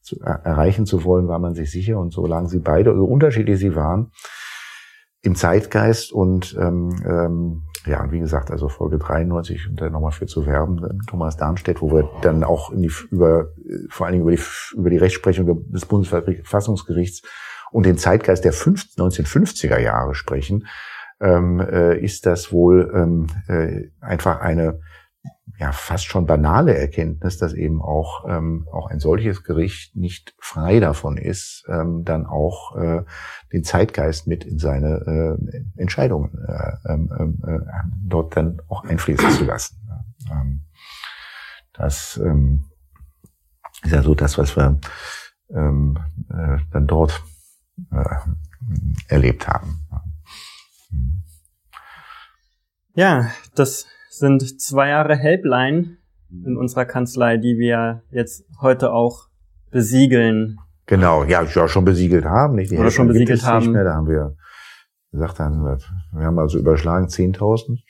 zu, 0.00 0.20
erreichen 0.20 0.86
zu 0.86 1.04
wollen, 1.04 1.28
war 1.28 1.38
man 1.38 1.54
sich 1.54 1.70
sicher. 1.70 1.98
Und 1.98 2.12
so 2.12 2.26
lagen 2.26 2.48
sie 2.48 2.60
beide, 2.60 2.94
so 2.94 3.04
unterschiedlich 3.04 3.58
sie 3.58 3.74
waren, 3.74 4.12
im 5.22 5.36
Zeitgeist 5.36 6.12
und 6.12 6.56
ähm, 6.60 6.90
ähm, 7.06 7.62
ja, 7.86 8.10
wie 8.10 8.18
gesagt, 8.18 8.50
also 8.50 8.68
Folge 8.68 8.98
93, 8.98 9.68
und 9.68 9.80
da 9.80 9.90
nochmal 9.90 10.12
für 10.12 10.26
zu 10.26 10.46
werben, 10.46 10.84
äh, 10.84 11.06
Thomas 11.06 11.36
Darnstedt, 11.36 11.80
wo 11.80 11.92
wir 11.92 12.08
dann 12.22 12.44
auch 12.44 12.70
in 12.70 12.82
die, 12.82 12.92
über, 13.10 13.48
vor 13.88 14.06
allen 14.06 14.14
Dingen 14.14 14.22
über 14.22 14.36
die, 14.36 14.42
über 14.76 14.90
die 14.90 14.98
Rechtsprechung 14.98 15.70
des 15.70 15.86
Bundesverfassungsgerichts 15.86 17.22
und 17.70 17.86
den 17.86 17.98
Zeitgeist 17.98 18.44
der 18.44 18.52
50, 18.52 18.98
1950er 18.98 19.78
Jahre 19.78 20.14
sprechen, 20.14 20.66
ähm, 21.20 21.60
äh, 21.60 21.98
ist 21.98 22.26
das 22.26 22.52
wohl 22.52 22.92
ähm, 22.94 23.26
äh, 23.48 23.90
einfach 24.00 24.40
eine 24.40 24.80
ja 25.58 25.72
fast 25.72 26.06
schon 26.06 26.26
banale 26.26 26.76
Erkenntnis, 26.76 27.38
dass 27.38 27.52
eben 27.52 27.80
auch 27.80 28.24
ähm, 28.28 28.68
auch 28.72 28.88
ein 28.88 29.00
solches 29.00 29.44
Gericht 29.44 29.94
nicht 29.94 30.34
frei 30.38 30.80
davon 30.80 31.16
ist, 31.16 31.64
ähm, 31.68 32.04
dann 32.04 32.26
auch 32.26 32.76
äh, 32.76 33.02
den 33.52 33.64
Zeitgeist 33.64 34.26
mit 34.26 34.44
in 34.44 34.58
seine 34.58 35.38
äh, 35.42 35.80
Entscheidungen 35.80 36.38
äh, 36.46 36.92
ähm, 36.92 37.42
äh, 37.46 37.58
dort 38.04 38.36
dann 38.36 38.60
auch 38.68 38.84
einfließen 38.84 39.30
zu 39.30 39.44
lassen. 39.44 39.76
Ähm, 40.30 40.62
das 41.72 42.20
ähm, 42.22 42.64
ist 43.82 43.92
ja 43.92 44.02
so 44.02 44.14
das, 44.14 44.38
was 44.38 44.56
wir 44.56 44.78
ähm, 45.50 45.98
äh, 46.30 46.58
dann 46.72 46.86
dort 46.86 47.22
äh, 47.90 48.16
erlebt 49.08 49.48
haben. 49.48 49.86
Ja, 52.94 53.30
das 53.54 53.86
sind 54.22 54.60
zwei 54.60 54.90
Jahre 54.90 55.16
Helpline 55.16 55.96
in 56.30 56.56
unserer 56.56 56.84
Kanzlei, 56.84 57.38
die 57.38 57.58
wir 57.58 58.02
jetzt 58.12 58.46
heute 58.60 58.92
auch 58.92 59.26
besiegeln. 59.72 60.58
Genau, 60.86 61.24
ja, 61.24 61.42
ja 61.42 61.68
schon 61.68 61.84
besiegelt 61.84 62.24
haben, 62.24 62.54
nicht? 62.54 62.70
Die 62.70 62.78
Oder 62.78 62.92
schon 62.92 63.08
besiegelt 63.08 63.44
haben. 63.44 63.64
Nicht 63.64 63.72
mehr, 63.72 63.84
da 63.84 63.94
haben 63.94 64.06
wir 64.06 64.36
gesagt, 65.10 65.40
wir 65.40 66.24
haben 66.24 66.38
also 66.38 66.56
überschlagen 66.56 67.06
10.000 67.06 67.80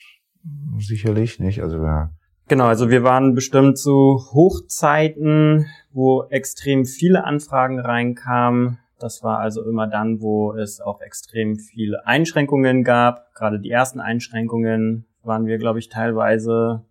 sicherlich, 0.79 1.39
nicht? 1.39 1.61
Also 1.61 1.79
wir 1.79 2.11
Genau, 2.47 2.65
also 2.65 2.89
wir 2.89 3.03
waren 3.03 3.35
bestimmt 3.35 3.77
zu 3.77 4.19
Hochzeiten, 4.33 5.67
wo 5.91 6.23
extrem 6.23 6.83
viele 6.85 7.23
Anfragen 7.23 7.79
reinkamen. 7.79 8.79
Das 8.99 9.23
war 9.23 9.39
also 9.39 9.63
immer 9.63 9.87
dann, 9.87 10.19
wo 10.19 10.53
es 10.53 10.81
auch 10.81 10.99
extrem 10.99 11.57
viele 11.57 12.05
Einschränkungen 12.05 12.83
gab. 12.83 13.33
Gerade 13.33 13.59
die 13.59 13.69
ersten 13.69 14.01
Einschränkungen 14.01 15.05
waren 15.23 15.45
wir, 15.45 15.57
glaube 15.57 15.79
ich, 15.79 15.89
teilweise 15.89 16.85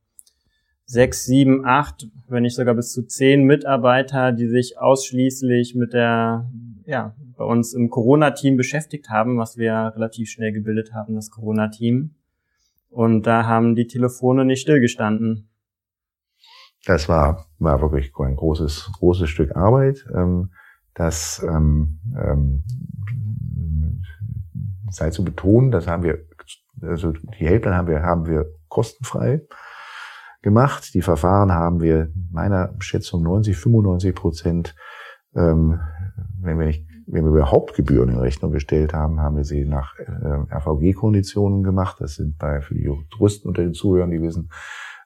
sechs, 0.85 1.25
sieben, 1.25 1.65
acht, 1.65 2.09
wenn 2.29 2.43
nicht 2.43 2.57
sogar 2.57 2.75
bis 2.75 2.93
zu 2.93 3.07
zehn 3.07 3.45
Mitarbeiter, 3.45 4.33
die 4.33 4.49
sich 4.49 4.79
ausschließlich 4.79 5.75
mit 5.75 5.93
der, 5.93 6.51
ja, 6.85 7.15
bei 7.37 7.45
uns 7.45 7.73
im 7.73 7.89
Corona-Team 7.89 8.57
beschäftigt 8.57 9.09
haben, 9.09 9.39
was 9.39 9.57
wir 9.57 9.93
relativ 9.95 10.31
schnell 10.31 10.53
gebildet 10.53 10.93
haben, 10.93 11.15
das 11.15 11.31
Corona-Team. 11.31 12.15
Und 12.91 13.27
da 13.27 13.47
haben 13.47 13.75
die 13.75 13.87
Telefone 13.87 14.45
nicht 14.45 14.61
stillgestanden. 14.61 15.49
Das 16.85 17.09
war, 17.09 17.47
war 17.59 17.81
wirklich 17.81 18.13
ein 18.19 18.37
großes, 18.37 18.91
großes 18.99 19.31
Stück 19.31 19.57
Arbeit. 19.57 20.05
Ähm, 20.15 20.51
das 20.95 21.43
ähm, 21.49 22.01
ähm, 22.15 22.65
sei 24.91 25.11
zu 25.11 25.25
betonen, 25.25 25.71
das 25.71 25.87
haben 25.87 26.03
wir 26.03 26.27
also 26.83 27.13
die 27.13 27.47
Helpline 27.47 27.77
haben 27.77 27.89
wir, 27.89 28.03
haben 28.03 28.27
wir 28.27 28.47
kostenfrei 28.69 29.43
gemacht. 30.43 30.95
Die 30.95 31.03
Verfahren 31.03 31.53
haben 31.53 31.81
wir 31.81 32.11
meiner 32.31 32.75
Schätzung 32.81 33.23
90, 33.23 33.57
95 33.57 34.15
Prozent, 34.15 34.75
ähm, 35.35 35.81
wenn 36.41 36.59
wir 36.59 36.67
nicht, 36.67 36.87
wenn 37.07 37.25
wir 37.25 37.31
überhaupt 37.31 37.75
Gebühren 37.75 38.11
in 38.11 38.19
Rechnung 38.19 38.53
gestellt 38.53 38.95
haben, 38.95 39.21
haben 39.21 39.37
wir 39.37 39.45
sie 39.45 39.65
nach 39.65 39.99
äh, 39.99 40.55
RVG-Konditionen 40.55 41.63
gemacht. 41.63 41.97
Das 42.01 42.15
sind 42.15 42.39
bei 42.39 42.61
für 42.61 42.75
die 42.75 42.85
Juristen 42.85 43.49
unter 43.49 43.63
den 43.63 43.75
Zuhörern, 43.75 44.11
die 44.11 44.23
wissen, 44.23 44.51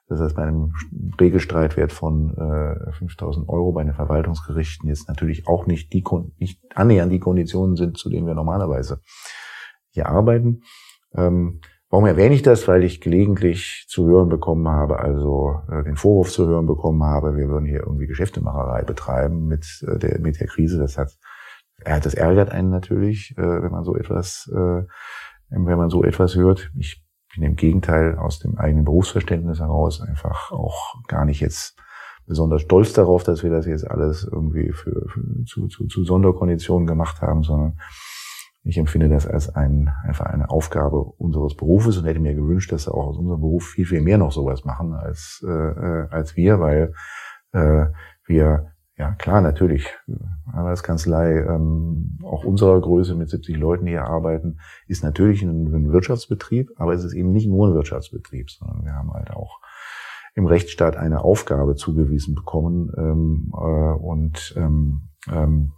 dass 0.07 0.19
das 0.19 0.33
bei 0.33 0.43
einem 0.43 0.73
Regelstreitwert 1.19 1.91
von 1.91 2.33
äh, 2.35 2.91
5.000 2.91 3.49
Euro 3.49 3.71
bei 3.73 3.83
den 3.83 3.93
Verwaltungsgerichten 3.93 4.87
jetzt 4.87 5.07
natürlich 5.07 5.47
auch 5.47 5.67
nicht 5.67 5.91
die 5.91 6.03
nicht 6.37 6.61
annähernd 6.75 7.11
die 7.11 7.19
Konditionen 7.19 7.75
sind, 7.75 7.97
zu 7.97 8.09
denen 8.09 8.27
wir 8.27 8.35
normalerweise 8.35 9.01
hier 9.89 10.07
arbeiten. 10.07 10.61
Ähm, 11.15 11.61
warum 11.89 12.05
erwähne 12.05 12.35
ich 12.35 12.41
das? 12.41 12.67
Weil 12.67 12.83
ich 12.83 13.01
gelegentlich 13.01 13.85
zu 13.87 14.05
hören 14.07 14.29
bekommen 14.29 14.67
habe, 14.67 14.99
also 14.99 15.61
äh, 15.71 15.83
den 15.83 15.95
Vorwurf 15.95 16.31
zu 16.31 16.47
hören 16.47 16.65
bekommen 16.65 17.03
habe, 17.03 17.37
wir 17.37 17.47
würden 17.47 17.65
hier 17.65 17.81
irgendwie 17.81 18.07
Geschäftemacherei 18.07 18.83
betreiben 18.83 19.47
mit 19.47 19.83
äh, 19.87 19.97
der 19.97 20.19
mit 20.19 20.39
der 20.39 20.47
Krise. 20.47 20.79
Das 20.79 20.97
hat, 20.97 21.17
äh, 21.83 21.99
das 21.99 22.13
ärgert 22.13 22.51
einen 22.51 22.69
natürlich, 22.69 23.35
äh, 23.37 23.41
wenn 23.41 23.71
man 23.71 23.83
so 23.83 23.95
etwas, 23.95 24.49
äh, 24.53 24.83
wenn 25.49 25.77
man 25.77 25.89
so 25.89 26.03
etwas 26.03 26.35
hört. 26.35 26.71
Ich 26.77 27.03
bin 27.35 27.43
im 27.43 27.55
Gegenteil 27.55 28.17
aus 28.17 28.39
dem 28.39 28.57
eigenen 28.57 28.85
Berufsverständnis 28.85 29.59
heraus 29.59 30.01
einfach 30.01 30.51
auch 30.51 30.95
gar 31.07 31.25
nicht 31.25 31.39
jetzt 31.39 31.77
besonders 32.25 32.61
stolz 32.61 32.93
darauf, 32.93 33.23
dass 33.23 33.41
wir 33.43 33.49
das 33.49 33.65
jetzt 33.65 33.89
alles 33.89 34.27
irgendwie 34.29 34.73
für, 34.73 35.07
für 35.07 35.45
zu, 35.45 35.67
zu, 35.67 35.87
zu 35.87 36.03
Sonderkonditionen 36.03 36.85
gemacht 36.85 37.21
haben, 37.21 37.43
sondern 37.43 37.79
ich 38.67 38.77
empfinde 38.77 39.09
das 39.09 39.25
als 39.25 39.55
ein, 39.55 39.89
einfach 40.03 40.25
eine 40.25 40.49
Aufgabe 40.49 41.03
unseres 41.03 41.55
Berufes 41.55 41.97
und 41.97 42.05
hätte 42.05 42.19
mir 42.19 42.35
gewünscht, 42.35 42.71
dass 42.71 42.87
auch 42.87 43.07
aus 43.07 43.17
unserem 43.17 43.41
Beruf 43.41 43.65
viel, 43.65 43.85
viel 43.85 44.01
mehr 44.01 44.17
noch 44.17 44.31
sowas 44.31 44.65
machen 44.65 44.93
als, 44.93 45.43
äh, 45.47 45.51
äh 45.51 46.07
als 46.09 46.35
wir, 46.35 46.59
weil 46.59 46.93
äh, 47.53 47.85
wir 48.25 48.71
ja, 48.97 49.11
klar, 49.11 49.41
natürlich. 49.41 49.87
Anwaltskanzlei, 50.51 51.41
ähm, 51.41 52.17
auch 52.23 52.43
unserer 52.43 52.81
Größe 52.81 53.13
mit 53.13 53.29
70 53.29 53.55
Leuten, 53.55 53.85
die 53.85 53.91
hier 53.91 54.05
arbeiten, 54.05 54.59
ist 54.87 55.03
natürlich 55.03 55.43
ein, 55.43 55.67
ein, 55.67 55.91
Wirtschaftsbetrieb, 55.91 56.71
aber 56.77 56.93
es 56.93 57.03
ist 57.03 57.13
eben 57.13 57.31
nicht 57.31 57.47
nur 57.47 57.67
ein 57.67 57.75
Wirtschaftsbetrieb, 57.75 58.49
sondern 58.49 58.85
wir 58.85 58.93
haben 58.93 59.13
halt 59.13 59.29
auch 59.29 59.59
im 60.33 60.47
Rechtsstaat 60.47 60.97
eine 60.97 61.21
Aufgabe 61.23 61.75
zugewiesen 61.75 62.33
bekommen 62.33 62.91
ähm, 62.97 63.51
äh, 63.53 63.57
und 63.57 64.55
ähm, 64.57 65.09
ähm, 65.31 65.73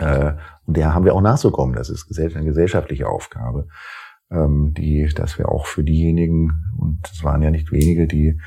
äh, 0.00 0.34
und 0.66 0.76
der 0.76 0.94
haben 0.94 1.04
wir 1.04 1.14
auch 1.14 1.20
nachzukommen. 1.20 1.74
Das 1.74 1.90
ist 1.90 2.18
eine 2.18 2.44
gesellschaftliche 2.44 3.08
Aufgabe, 3.08 3.68
ähm, 4.30 4.74
die, 4.76 5.08
dass 5.14 5.38
wir 5.38 5.48
auch 5.48 5.66
für 5.66 5.84
diejenigen 5.84 6.52
und 6.78 7.00
es 7.12 7.24
waren 7.24 7.42
ja 7.42 7.50
nicht 7.50 7.72
wenige, 7.72 8.06
die 8.06 8.38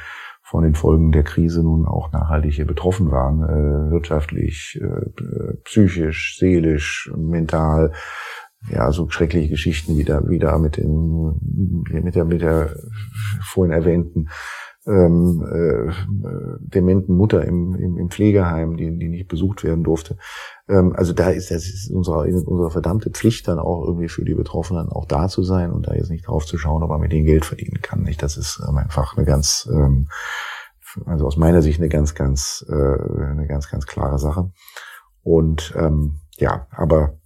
von 0.41 0.63
den 0.63 0.75
Folgen 0.75 1.11
der 1.11 1.23
Krise 1.23 1.63
nun 1.63 1.85
auch 1.85 2.11
nachhaltig 2.11 2.53
hier 2.53 2.67
betroffen 2.67 3.09
waren, 3.11 3.41
äh, 3.41 3.91
wirtschaftlich, 3.91 4.79
äh, 4.81 5.53
psychisch, 5.63 6.37
seelisch, 6.37 7.11
mental. 7.15 7.93
Ja, 8.69 8.91
so 8.91 9.09
schreckliche 9.09 9.49
Geschichten 9.49 9.97
wie 9.97 10.05
da, 10.05 10.21
wie 10.29 10.39
da 10.39 10.57
mit, 10.57 10.77
den, 10.77 11.33
mit, 11.89 12.15
der, 12.15 12.23
mit 12.23 12.41
der 12.41 12.75
vorhin 13.41 13.73
erwähnten 13.73 14.29
ähm, 14.85 15.43
äh, 15.43 15.91
dementen 16.59 17.15
Mutter 17.15 17.45
im, 17.45 17.75
im, 17.75 17.97
im 17.97 18.09
Pflegeheim, 18.09 18.75
die, 18.77 18.97
die 18.97 19.09
nicht 19.09 19.27
besucht 19.27 19.63
werden 19.63 19.83
durfte. 19.83 20.17
Ähm, 20.69 20.93
also 20.95 21.13
da 21.13 21.29
ist 21.29 21.51
das 21.51 21.65
ist 21.65 21.91
unsere, 21.91 22.19
unsere 22.19 22.71
verdammte 22.71 23.09
Pflicht 23.09 23.47
dann 23.47 23.59
auch 23.59 23.85
irgendwie 23.85 24.09
für 24.09 24.23
die 24.23 24.33
Betroffenen 24.33 24.89
auch 24.89 25.05
da 25.05 25.27
zu 25.27 25.43
sein 25.43 25.71
und 25.71 25.87
da 25.87 25.93
jetzt 25.93 26.09
nicht 26.09 26.27
drauf 26.27 26.45
zu 26.45 26.57
schauen, 26.57 26.83
ob 26.83 26.89
man 26.89 27.01
mit 27.01 27.11
denen 27.11 27.25
Geld 27.25 27.45
verdienen 27.45 27.81
kann. 27.81 28.03
Nicht, 28.03 28.23
das 28.23 28.37
ist 28.37 28.61
ähm, 28.67 28.77
einfach 28.77 29.17
eine 29.17 29.25
ganz, 29.25 29.69
ähm, 29.71 30.07
also 31.05 31.25
aus 31.25 31.37
meiner 31.37 31.61
Sicht 31.61 31.79
eine 31.79 31.89
ganz, 31.89 32.15
ganz, 32.15 32.65
äh, 32.69 32.73
eine 32.73 33.47
ganz, 33.47 33.69
ganz 33.69 33.85
klare 33.85 34.19
Sache. 34.19 34.51
Und 35.23 35.73
ähm, 35.77 36.19
ja, 36.37 36.67
aber 36.71 37.17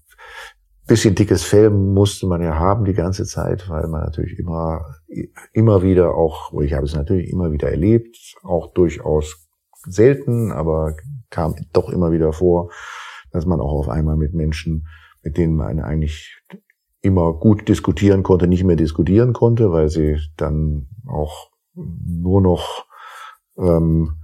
bisschen 0.87 1.15
dickes 1.15 1.43
Fell 1.43 1.69
musste 1.69 2.27
man 2.27 2.41
ja 2.41 2.55
haben 2.55 2.85
die 2.85 2.93
ganze 2.93 3.25
Zeit, 3.25 3.69
weil 3.69 3.87
man 3.87 4.01
natürlich 4.01 4.39
immer, 4.39 4.95
immer 5.51 5.83
wieder 5.83 6.15
auch, 6.15 6.53
ich 6.61 6.73
habe 6.73 6.85
es 6.85 6.95
natürlich 6.95 7.29
immer 7.29 7.51
wieder 7.51 7.69
erlebt, 7.69 8.17
auch 8.41 8.73
durchaus 8.73 9.47
selten, 9.85 10.51
aber 10.51 10.95
kam 11.29 11.55
doch 11.73 11.89
immer 11.89 12.11
wieder 12.11 12.31
vor, 12.31 12.71
dass 13.37 13.45
man 13.45 13.61
auch 13.61 13.71
auf 13.71 13.89
einmal 13.89 14.17
mit 14.17 14.33
Menschen, 14.33 14.87
mit 15.21 15.37
denen 15.37 15.55
man 15.55 15.79
eigentlich 15.79 16.41
immer 17.01 17.33
gut 17.33 17.67
diskutieren 17.69 18.23
konnte, 18.23 18.47
nicht 18.47 18.63
mehr 18.63 18.75
diskutieren 18.75 19.33
konnte, 19.33 19.71
weil 19.71 19.89
sie 19.89 20.17
dann 20.35 20.87
auch 21.07 21.51
nur 21.75 22.41
noch 22.41 22.85
ähm, 23.57 24.17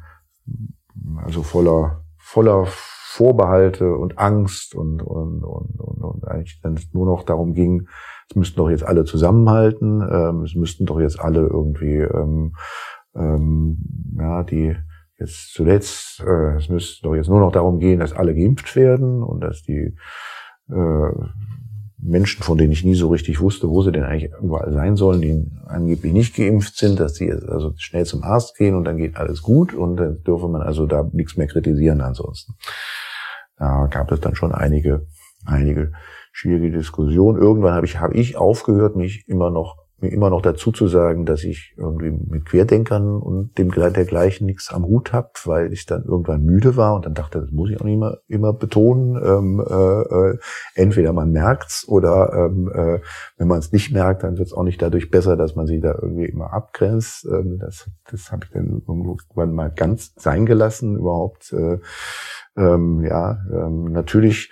also 1.17 1.43
voller 1.43 2.03
voller 2.17 2.65
Vorbehalte 2.65 3.95
und 3.95 4.17
Angst 4.17 4.73
und, 4.73 5.03
und, 5.03 5.43
und, 5.43 5.79
und, 5.79 6.01
und 6.01 6.27
eigentlich 6.27 6.59
dann 6.61 6.79
nur 6.93 7.05
noch 7.05 7.21
darum 7.21 7.53
ging, 7.53 7.87
es 8.27 8.35
müssten 8.35 8.57
doch 8.57 8.71
jetzt 8.71 8.83
alle 8.83 9.05
zusammenhalten, 9.05 10.01
ähm, 10.01 10.41
es 10.41 10.55
müssten 10.55 10.87
doch 10.87 10.99
jetzt 10.99 11.19
alle 11.19 11.41
irgendwie, 11.41 11.97
ähm, 11.97 12.55
ähm, 13.13 13.77
ja, 14.17 14.43
die 14.43 14.75
jetzt 15.23 15.53
zuletzt, 15.53 16.21
äh, 16.21 16.57
es 16.57 16.69
müsste 16.69 17.03
doch 17.03 17.15
jetzt 17.15 17.29
nur 17.29 17.39
noch 17.39 17.51
darum 17.51 17.79
gehen, 17.79 17.99
dass 17.99 18.13
alle 18.13 18.35
geimpft 18.35 18.75
werden 18.75 19.23
und 19.23 19.41
dass 19.41 19.63
die 19.63 19.95
äh, 20.69 21.11
Menschen, 22.05 22.43
von 22.43 22.57
denen 22.57 22.73
ich 22.73 22.83
nie 22.83 22.95
so 22.95 23.07
richtig 23.09 23.39
wusste, 23.39 23.69
wo 23.69 23.81
sie 23.81 23.91
denn 23.91 24.03
eigentlich 24.03 24.31
überall 24.41 24.73
sein 24.73 24.97
sollen, 24.97 25.21
die 25.21 25.45
angeblich 25.67 26.11
nicht 26.11 26.35
geimpft 26.35 26.77
sind, 26.77 26.99
dass 26.99 27.15
sie 27.15 27.31
also 27.31 27.73
schnell 27.77 28.05
zum 28.05 28.23
Arzt 28.23 28.57
gehen 28.57 28.75
und 28.75 28.83
dann 28.83 28.97
geht 28.97 29.15
alles 29.15 29.41
gut 29.41 29.73
und 29.73 29.97
dann 29.97 30.21
dürfe 30.23 30.49
man 30.49 30.61
also 30.61 30.85
da 30.85 31.09
nichts 31.13 31.37
mehr 31.37 31.47
kritisieren 31.47 32.01
ansonsten. 32.01 32.55
Da 33.57 33.87
gab 33.87 34.11
es 34.11 34.19
dann 34.19 34.35
schon 34.35 34.51
einige, 34.51 35.07
einige 35.45 35.93
schwierige 36.33 36.77
Diskussionen. 36.77 37.39
Irgendwann 37.39 37.73
habe 37.73 37.85
ich, 37.85 37.99
habe 37.99 38.15
ich 38.15 38.35
aufgehört, 38.35 38.95
mich 38.95 39.27
immer 39.27 39.49
noch, 39.49 39.77
mir 40.03 40.11
immer 40.11 40.29
noch 40.29 40.41
dazu 40.41 40.71
zu 40.71 40.87
sagen, 40.87 41.25
dass 41.25 41.43
ich 41.43 41.73
irgendwie 41.77 42.11
mit 42.11 42.45
Querdenkern 42.45 43.19
und 43.19 43.57
dem 43.57 43.71
dergleichen 43.71 44.45
nichts 44.45 44.71
am 44.71 44.85
Hut 44.85 45.13
habe, 45.13 45.31
weil 45.45 45.73
ich 45.73 45.85
dann 45.85 46.03
irgendwann 46.03 46.43
müde 46.43 46.75
war 46.75 46.95
und 46.95 47.05
dann 47.05 47.13
dachte, 47.13 47.39
das 47.41 47.51
muss 47.51 47.71
ich 47.71 47.79
auch 47.79 47.85
nicht 47.85 47.95
immer, 47.95 48.17
immer 48.27 48.53
betonen. 48.53 49.15
Ähm, 49.23 49.59
äh, 49.59 50.33
äh, 50.33 50.37
entweder 50.75 51.13
man 51.13 51.31
merkt's 51.31 51.87
oder 51.87 52.31
ähm, 52.33 52.71
äh, 52.73 52.99
wenn 53.37 53.47
man 53.47 53.59
es 53.59 53.71
nicht 53.71 53.91
merkt, 53.91 54.23
dann 54.23 54.37
wird 54.37 54.47
es 54.47 54.53
auch 54.53 54.63
nicht 54.63 54.81
dadurch 54.81 55.09
besser, 55.09 55.35
dass 55.37 55.55
man 55.55 55.65
sich 55.65 55.81
da 55.81 55.97
irgendwie 55.99 56.25
immer 56.25 56.53
abgrenzt. 56.53 57.25
Ähm, 57.25 57.57
das 57.59 57.89
das 58.11 58.31
habe 58.31 58.45
ich 58.45 58.51
dann 58.51 58.83
irgendwann 58.87 59.53
mal 59.53 59.71
ganz 59.71 60.13
sein 60.17 60.45
gelassen, 60.45 60.97
überhaupt 60.97 61.53
äh, 61.53 61.79
ähm, 62.55 63.03
ja, 63.03 63.39
ähm, 63.51 63.91
natürlich 63.91 64.51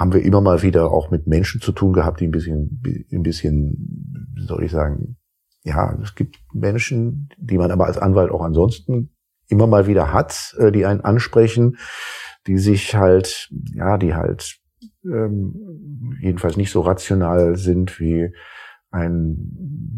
haben 0.00 0.14
wir 0.14 0.24
immer 0.24 0.40
mal 0.40 0.62
wieder 0.62 0.90
auch 0.90 1.10
mit 1.10 1.26
Menschen 1.26 1.60
zu 1.60 1.72
tun 1.72 1.92
gehabt, 1.92 2.20
die 2.20 2.26
ein 2.26 2.30
bisschen, 2.30 2.80
ein 3.12 3.22
bisschen, 3.22 4.30
wie 4.34 4.46
soll 4.46 4.64
ich 4.64 4.70
sagen, 4.70 5.18
ja, 5.62 5.94
es 6.02 6.14
gibt 6.14 6.38
Menschen, 6.54 7.28
die 7.36 7.58
man 7.58 7.70
aber 7.70 7.84
als 7.84 7.98
Anwalt 7.98 8.30
auch 8.30 8.40
ansonsten 8.40 9.10
immer 9.48 9.66
mal 9.66 9.86
wieder 9.86 10.10
hat, 10.10 10.56
äh, 10.58 10.72
die 10.72 10.86
einen 10.86 11.02
ansprechen, 11.02 11.76
die 12.46 12.56
sich 12.56 12.96
halt, 12.96 13.50
ja, 13.74 13.98
die 13.98 14.14
halt 14.14 14.56
ähm, 15.04 16.16
jedenfalls 16.22 16.56
nicht 16.56 16.70
so 16.70 16.80
rational 16.80 17.56
sind, 17.56 18.00
wie 18.00 18.32
ein 18.90 19.36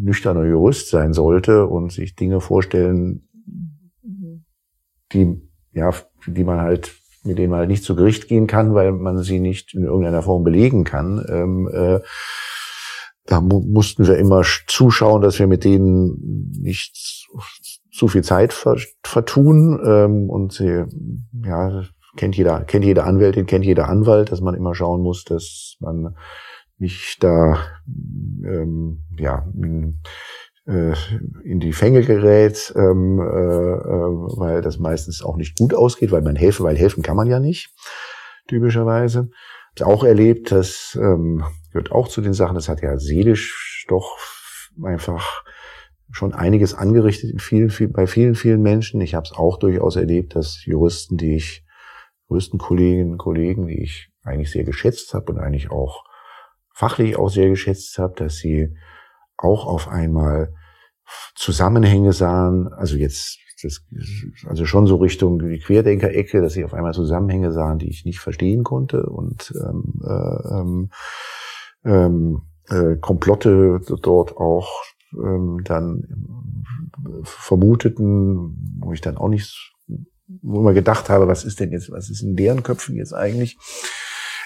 nüchterner 0.00 0.44
Jurist 0.44 0.88
sein 0.88 1.12
sollte 1.12 1.68
und 1.68 1.92
sich 1.92 2.16
Dinge 2.16 2.40
vorstellen, 2.40 3.28
die, 5.12 5.48
ja, 5.70 5.92
die 6.26 6.42
man 6.42 6.60
halt 6.60 6.92
mit 7.24 7.38
denen 7.38 7.50
man 7.50 7.68
nicht 7.68 7.84
zu 7.84 7.94
Gericht 7.94 8.28
gehen 8.28 8.46
kann, 8.46 8.74
weil 8.74 8.92
man 8.92 9.18
sie 9.18 9.40
nicht 9.40 9.74
in 9.74 9.84
irgendeiner 9.84 10.22
Form 10.22 10.44
belegen 10.44 10.84
kann. 10.84 11.24
Ähm, 11.28 11.68
äh, 11.72 12.00
da 13.26 13.40
mu 13.40 13.60
mussten 13.60 14.06
wir 14.06 14.18
immer 14.18 14.42
zuschauen, 14.66 15.22
dass 15.22 15.38
wir 15.38 15.46
mit 15.46 15.64
denen 15.64 16.50
nicht 16.60 17.28
zu 17.92 18.08
viel 18.08 18.24
Zeit 18.24 18.52
ver 18.52 18.76
vertun. 19.04 19.80
Ähm, 19.84 20.30
und 20.30 20.52
sie, 20.52 20.84
ja, 21.44 21.84
kennt 22.16 22.36
jeder, 22.36 22.64
kennt 22.64 22.84
jeder 22.84 23.06
Anwältin, 23.06 23.46
kennt 23.46 23.64
jeder 23.64 23.88
Anwalt, 23.88 24.32
dass 24.32 24.40
man 24.40 24.54
immer 24.54 24.74
schauen 24.74 25.02
muss, 25.02 25.24
dass 25.24 25.76
man 25.80 26.16
nicht 26.78 27.22
da, 27.22 27.58
ähm, 28.44 29.04
ja, 29.16 29.46
äh, 30.66 30.94
in 31.44 31.60
die 31.60 31.72
Fänge 31.72 32.02
gerät, 32.02 32.72
ähm, 32.76 33.18
äh, 33.18 33.22
äh, 33.22 34.38
weil 34.38 34.62
das 34.62 34.78
meistens 34.78 35.22
auch 35.22 35.36
nicht 35.36 35.58
gut 35.58 35.74
ausgeht, 35.74 36.12
weil 36.12 36.22
man 36.22 36.36
helfen, 36.36 36.64
weil 36.64 36.76
helfen 36.76 37.02
kann 37.02 37.16
man 37.16 37.28
ja 37.28 37.40
nicht, 37.40 37.74
typischerweise. 38.48 39.30
Ich 39.74 39.82
auch 39.82 40.04
erlebt, 40.04 40.52
das 40.52 40.98
ähm, 41.00 41.44
gehört 41.72 41.92
auch 41.92 42.08
zu 42.08 42.20
den 42.20 42.34
Sachen, 42.34 42.54
das 42.54 42.68
hat 42.68 42.82
ja 42.82 42.98
seelisch 42.98 43.86
doch 43.88 44.16
einfach 44.82 45.44
schon 46.10 46.34
einiges 46.34 46.74
angerichtet 46.74 47.30
in 47.30 47.38
vielen, 47.38 47.70
viel, 47.70 47.88
bei 47.88 48.06
vielen, 48.06 48.34
vielen 48.34 48.60
Menschen. 48.60 49.00
Ich 49.00 49.14
habe 49.14 49.24
es 49.24 49.32
auch 49.32 49.58
durchaus 49.58 49.96
erlebt, 49.96 50.36
dass 50.36 50.64
Juristen, 50.64 51.16
die 51.16 51.36
ich, 51.36 51.64
Juristenkolleginnen 52.28 53.12
und 53.12 53.18
Kollegen, 53.18 53.66
die 53.66 53.82
ich 53.82 54.10
eigentlich 54.22 54.50
sehr 54.50 54.64
geschätzt 54.64 55.14
habe 55.14 55.32
und 55.32 55.38
eigentlich 55.38 55.70
auch 55.70 56.04
fachlich 56.74 57.16
auch 57.16 57.28
sehr 57.28 57.48
geschätzt 57.48 57.98
habe, 57.98 58.14
dass 58.16 58.36
sie 58.36 58.76
auch 59.42 59.66
auf 59.66 59.88
einmal 59.88 60.52
Zusammenhänge 61.34 62.12
sahen, 62.12 62.72
also 62.72 62.96
jetzt 62.96 63.38
das, 63.62 63.84
also 64.46 64.66
schon 64.66 64.86
so 64.86 64.96
Richtung 64.96 65.38
die 65.38 65.60
Querdenker-Ecke, 65.60 66.40
dass 66.40 66.54
sie 66.54 66.64
auf 66.64 66.74
einmal 66.74 66.94
Zusammenhänge 66.94 67.52
sahen, 67.52 67.78
die 67.78 67.88
ich 67.88 68.04
nicht 68.04 68.18
verstehen 68.18 68.64
konnte 68.64 69.06
und 69.06 69.52
ähm, 69.56 70.00
äh, 70.04 70.54
ähm, 70.54 70.90
ähm 71.84 72.42
äh, 72.68 72.96
Komplotte 72.96 73.80
dort 74.02 74.36
auch 74.36 74.70
ähm, 75.12 75.62
dann 75.64 76.64
vermuteten, 77.24 78.78
wo 78.80 78.92
ich 78.92 79.00
dann 79.00 79.16
auch 79.16 79.28
nicht, 79.28 79.72
wo 80.42 80.60
ich 80.60 80.64
mir 80.64 80.74
gedacht 80.74 81.10
habe, 81.10 81.26
was 81.26 81.44
ist 81.44 81.60
denn 81.60 81.72
jetzt, 81.72 81.90
was 81.90 82.08
ist 82.08 82.22
in 82.22 82.36
deren 82.36 82.62
Köpfen 82.62 82.96
jetzt 82.96 83.12
eigentlich? 83.12 83.58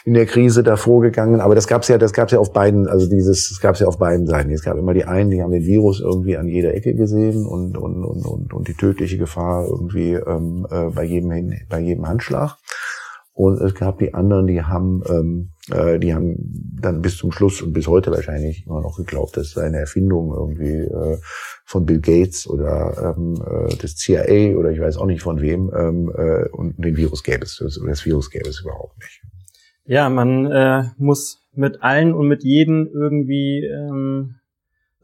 In 0.06 0.14
der 0.14 0.26
Krise 0.26 0.62
da 0.62 0.76
vorgegangen. 0.76 1.40
Aber 1.40 1.56
das 1.56 1.66
gab's 1.66 1.88
ja, 1.88 1.98
das 1.98 2.12
gab's 2.12 2.30
ja 2.30 2.38
auf 2.38 2.52
beiden, 2.52 2.86
also 2.86 3.10
dieses, 3.10 3.48
das 3.48 3.60
gab's 3.60 3.80
ja 3.80 3.88
auf 3.88 3.98
beiden 3.98 4.26
Seiten. 4.26 4.50
Es 4.50 4.62
gab 4.62 4.78
immer 4.78 4.94
die 4.94 5.04
einen, 5.04 5.32
die 5.32 5.42
haben 5.42 5.50
den 5.50 5.66
Virus 5.66 6.00
irgendwie 6.00 6.36
an 6.36 6.46
jeder 6.46 6.74
Ecke 6.74 6.94
gesehen 6.94 7.44
und 7.44 7.76
und 7.76 8.04
und 8.04 8.24
und, 8.24 8.54
und 8.54 8.68
die 8.68 8.74
tödliche 8.74 9.18
Gefahr 9.18 9.66
irgendwie 9.66 10.12
ähm, 10.12 10.64
äh, 10.70 10.90
bei 10.90 11.02
jedem 11.02 11.52
bei 11.68 11.80
jedem 11.80 12.06
Handschlag. 12.06 12.56
Und 13.32 13.60
es 13.60 13.74
gab 13.74 13.98
die 13.98 14.14
anderen, 14.14 14.46
die 14.46 14.62
haben, 14.62 15.02
ähm, 15.10 15.50
äh, 15.70 15.98
die 15.98 16.14
haben 16.14 16.36
dann 16.80 17.02
bis 17.02 17.18
zum 17.18 17.32
Schluss 17.32 17.60
und 17.60 17.74
bis 17.74 17.86
heute 17.86 18.10
wahrscheinlich 18.12 18.64
immer 18.64 18.80
noch 18.80 18.96
geglaubt, 18.96 19.36
dass 19.36 19.58
eine 19.58 19.78
Erfindung 19.78 20.32
irgendwie 20.32 20.84
äh, 20.84 21.18
von 21.66 21.84
Bill 21.84 22.00
Gates 22.00 22.48
oder 22.48 23.14
ähm, 23.14 23.34
äh, 23.44 23.76
des 23.76 23.96
CIA 23.96 24.56
oder 24.56 24.70
ich 24.70 24.80
weiß 24.80 24.96
auch 24.96 25.04
nicht 25.04 25.20
von 25.20 25.40
wem 25.42 25.70
ähm, 25.76 26.10
äh, 26.16 26.48
und 26.48 26.82
den 26.82 26.96
Virus 26.96 27.24
gäbe 27.24 27.44
es, 27.44 27.58
das, 27.58 27.78
das 27.84 28.06
Virus 28.06 28.30
gäbe 28.30 28.48
es 28.48 28.60
überhaupt 28.60 28.96
nicht. 28.98 29.25
Ja, 29.86 30.08
man 30.08 30.46
äh, 30.50 30.84
muss 30.98 31.42
mit 31.54 31.82
allen 31.82 32.12
und 32.12 32.26
mit 32.26 32.42
jedem 32.42 32.88
irgendwie 32.92 33.64
ähm, 33.64 34.36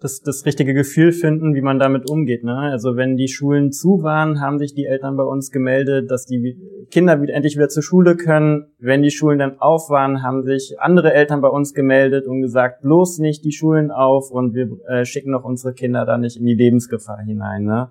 das, 0.01 0.21
das 0.21 0.45
richtige 0.45 0.75
Gefühl 0.75 1.13
finden, 1.13 1.55
wie 1.55 1.61
man 1.61 1.79
damit 1.79 2.11
umgeht. 2.11 2.43
Ne? 2.43 2.57
Also 2.57 2.97
wenn 2.97 3.17
die 3.17 3.29
Schulen 3.29 3.71
zu 3.71 4.03
waren, 4.03 4.41
haben 4.41 4.59
sich 4.59 4.75
die 4.75 4.87
Eltern 4.87 5.17
bei 5.17 5.23
uns 5.23 5.51
gemeldet, 5.53 6.11
dass 6.11 6.27
die 6.27 6.59
Kinder 6.91 7.23
wieder, 7.23 7.35
endlich 7.35 7.57
wieder 7.57 7.69
zur 7.69 7.83
Schule 7.83 8.17
können. 8.17 8.67
Wenn 8.81 9.03
die 9.03 9.13
Schulen 9.13 9.39
dann 9.39 9.61
auf 9.61 9.89
waren, 9.89 10.23
haben 10.23 10.43
sich 10.43 10.81
andere 10.81 11.13
Eltern 11.13 11.41
bei 11.41 11.49
uns 11.49 11.75
gemeldet 11.75 12.27
und 12.27 12.43
gesagt, 12.43 12.83
bloß 12.83 13.19
nicht 13.19 13.45
die 13.45 13.53
Schulen 13.53 13.91
auf 13.91 14.31
und 14.31 14.55
wir 14.55 14.69
äh, 14.89 15.05
schicken 15.05 15.31
noch 15.31 15.45
unsere 15.45 15.75
Kinder 15.75 16.05
da 16.05 16.19
nicht 16.19 16.37
in 16.37 16.47
die 16.47 16.55
Lebensgefahr 16.55 17.21
hinein. 17.21 17.65
Ne? 17.65 17.91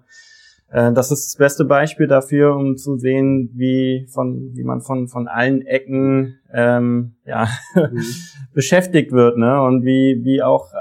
Äh, 0.71 0.93
das 0.93 1.11
ist 1.11 1.25
das 1.25 1.35
beste 1.37 1.65
Beispiel 1.65 2.07
dafür, 2.07 2.55
um 2.55 2.77
zu 2.77 2.97
sehen, 2.97 3.51
wie 3.53 4.07
von 4.09 4.51
wie 4.53 4.63
man 4.63 4.81
von 4.81 5.07
von 5.07 5.27
allen 5.27 5.61
Ecken 5.61 6.39
ähm, 6.53 7.15
ja 7.25 7.47
mhm. 7.75 8.01
beschäftigt 8.53 9.11
wird, 9.11 9.37
ne? 9.37 9.61
Und 9.61 9.83
wie 9.83 10.21
wie 10.23 10.41
auch 10.41 10.71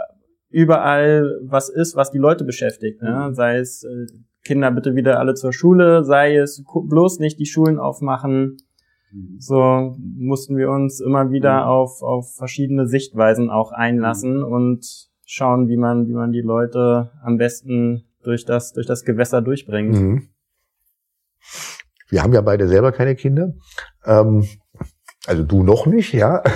überall 0.48 1.40
was 1.42 1.68
ist, 1.68 1.96
was 1.96 2.10
die 2.10 2.18
Leute 2.18 2.44
beschäftigt. 2.44 3.02
Ne? 3.02 3.28
Mhm. 3.28 3.34
Sei 3.34 3.58
es 3.58 3.84
äh, 3.84 4.06
Kinder 4.44 4.70
bitte 4.70 4.94
wieder 4.94 5.18
alle 5.18 5.34
zur 5.34 5.52
Schule, 5.52 6.04
sei 6.04 6.36
es 6.36 6.64
bloß 6.64 7.18
nicht 7.18 7.38
die 7.38 7.46
Schulen 7.46 7.78
aufmachen. 7.78 8.56
Mhm. 9.12 9.36
So 9.38 9.96
mussten 9.98 10.56
wir 10.56 10.70
uns 10.70 11.00
immer 11.00 11.30
wieder 11.30 11.62
mhm. 11.62 11.68
auf, 11.68 12.02
auf 12.02 12.34
verschiedene 12.34 12.86
Sichtweisen 12.86 13.50
auch 13.50 13.72
einlassen 13.72 14.42
und 14.42 15.08
schauen, 15.24 15.68
wie 15.68 15.76
man, 15.76 16.08
wie 16.08 16.14
man 16.14 16.32
die 16.32 16.40
Leute 16.40 17.10
am 17.22 17.36
besten 17.36 18.04
durch 18.22 18.44
das, 18.44 18.72
durch 18.72 18.86
das 18.86 19.04
Gewässer 19.04 19.42
durchbringt. 19.42 19.94
Mhm. 19.94 20.28
Wir 22.08 22.22
haben 22.22 22.32
ja 22.32 22.40
beide 22.40 22.68
selber 22.68 22.92
keine 22.92 23.14
Kinder. 23.14 23.54
Ähm, 24.04 24.46
also 25.26 25.44
du 25.44 25.62
noch 25.62 25.86
nicht, 25.86 26.12
ja. 26.12 26.42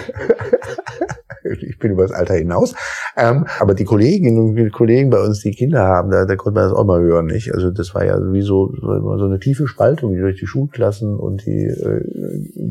ich 1.44 1.78
bin 1.78 1.92
über 1.92 2.02
das 2.02 2.12
Alter 2.12 2.34
hinaus. 2.34 2.74
Ähm, 3.16 3.46
aber 3.60 3.74
die 3.74 3.84
Kolleginnen 3.84 4.38
und 4.38 4.72
Kollegen 4.72 5.10
bei 5.10 5.20
uns, 5.20 5.40
die 5.40 5.52
Kinder 5.52 5.84
haben, 5.84 6.10
da, 6.10 6.24
da 6.24 6.36
konnte 6.36 6.60
man 6.60 6.68
das 6.68 6.76
auch 6.76 6.84
mal 6.84 7.00
hören, 7.00 7.26
nicht? 7.26 7.52
Also 7.52 7.70
das 7.70 7.94
war 7.94 8.04
ja 8.04 8.18
sowieso 8.18 8.72
so 8.74 9.24
eine 9.24 9.38
tiefe 9.38 9.68
Spaltung, 9.68 10.12
die 10.12 10.20
durch 10.20 10.40
die 10.40 10.46
Schulklassen 10.46 11.16
und 11.16 11.44
die, 11.46 11.66
äh, 11.66 12.00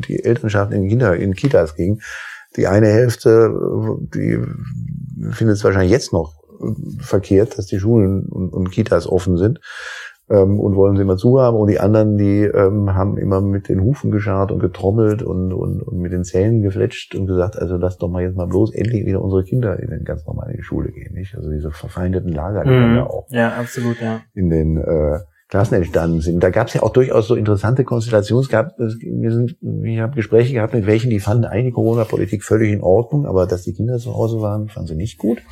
die 0.06 0.24
Elternschaften 0.24 0.76
in, 0.76 0.88
Kinder, 0.88 1.16
in 1.16 1.34
Kitas 1.34 1.76
ging. 1.76 2.00
Die 2.56 2.66
eine 2.66 2.88
Hälfte, 2.88 3.52
die 4.14 4.38
findet 5.30 5.56
es 5.56 5.64
wahrscheinlich 5.64 5.90
jetzt 5.90 6.12
noch 6.12 6.43
verkehrt, 6.98 7.58
dass 7.58 7.66
die 7.66 7.78
Schulen 7.78 8.26
und, 8.26 8.50
und 8.50 8.70
Kitas 8.70 9.06
offen 9.06 9.36
sind 9.36 9.60
ähm, 10.30 10.58
und 10.58 10.76
wollen 10.76 10.96
sie 10.96 11.02
immer 11.02 11.16
zuhaben. 11.16 11.56
Und 11.56 11.68
die 11.68 11.80
anderen, 11.80 12.16
die 12.16 12.42
ähm, 12.42 12.94
haben 12.94 13.18
immer 13.18 13.40
mit 13.40 13.68
den 13.68 13.80
Hufen 13.82 14.10
gescharrt 14.10 14.52
und 14.52 14.58
getrommelt 14.60 15.22
und, 15.22 15.52
und, 15.52 15.82
und 15.82 15.98
mit 15.98 16.12
den 16.12 16.24
Zähnen 16.24 16.62
gefletscht 16.62 17.14
und 17.14 17.26
gesagt, 17.26 17.58
also 17.58 17.76
lass 17.76 17.98
doch 17.98 18.08
mal 18.08 18.22
jetzt 18.22 18.36
mal 18.36 18.46
bloß 18.46 18.74
endlich 18.74 19.04
wieder 19.06 19.22
unsere 19.22 19.44
Kinder 19.44 19.78
in 19.78 19.90
den 19.90 20.04
ganz 20.04 20.24
normal 20.26 20.50
in 20.50 20.56
die 20.56 20.62
Schule 20.62 20.90
gehen. 20.92 21.14
Nicht? 21.14 21.36
Also 21.36 21.50
diese 21.50 21.70
verfeindeten 21.70 22.32
Lager, 22.32 22.64
die 22.64 22.70
mhm. 22.70 22.96
ja 22.96 23.06
auch 23.06 23.26
ja, 23.30 23.48
absolut, 23.54 24.00
ja. 24.00 24.20
in 24.34 24.50
den 24.50 24.78
äh, 24.78 25.18
Klassen 25.48 25.74
entstanden 25.74 26.20
sind. 26.20 26.42
Da 26.42 26.50
gab 26.50 26.68
es 26.68 26.74
ja 26.74 26.82
auch 26.82 26.90
durchaus 26.90 27.28
so 27.28 27.34
interessante 27.34 27.84
Konstellationen. 27.84 28.42
Es 28.42 28.48
gab, 28.48 28.78
wir 28.78 29.30
sind, 29.30 29.56
ich 29.84 30.00
habe 30.00 30.16
Gespräche 30.16 30.54
gehabt 30.54 30.72
mit 30.74 30.86
welchen, 30.86 31.10
die 31.10 31.20
fanden 31.20 31.44
eigentlich 31.44 31.74
Corona-Politik 31.74 32.42
völlig 32.42 32.72
in 32.72 32.80
Ordnung, 32.80 33.26
aber 33.26 33.46
dass 33.46 33.62
die 33.62 33.74
Kinder 33.74 33.98
zu 33.98 34.14
Hause 34.14 34.40
waren, 34.40 34.68
fanden 34.68 34.88
sie 34.88 34.94
nicht 34.96 35.18
gut. 35.18 35.42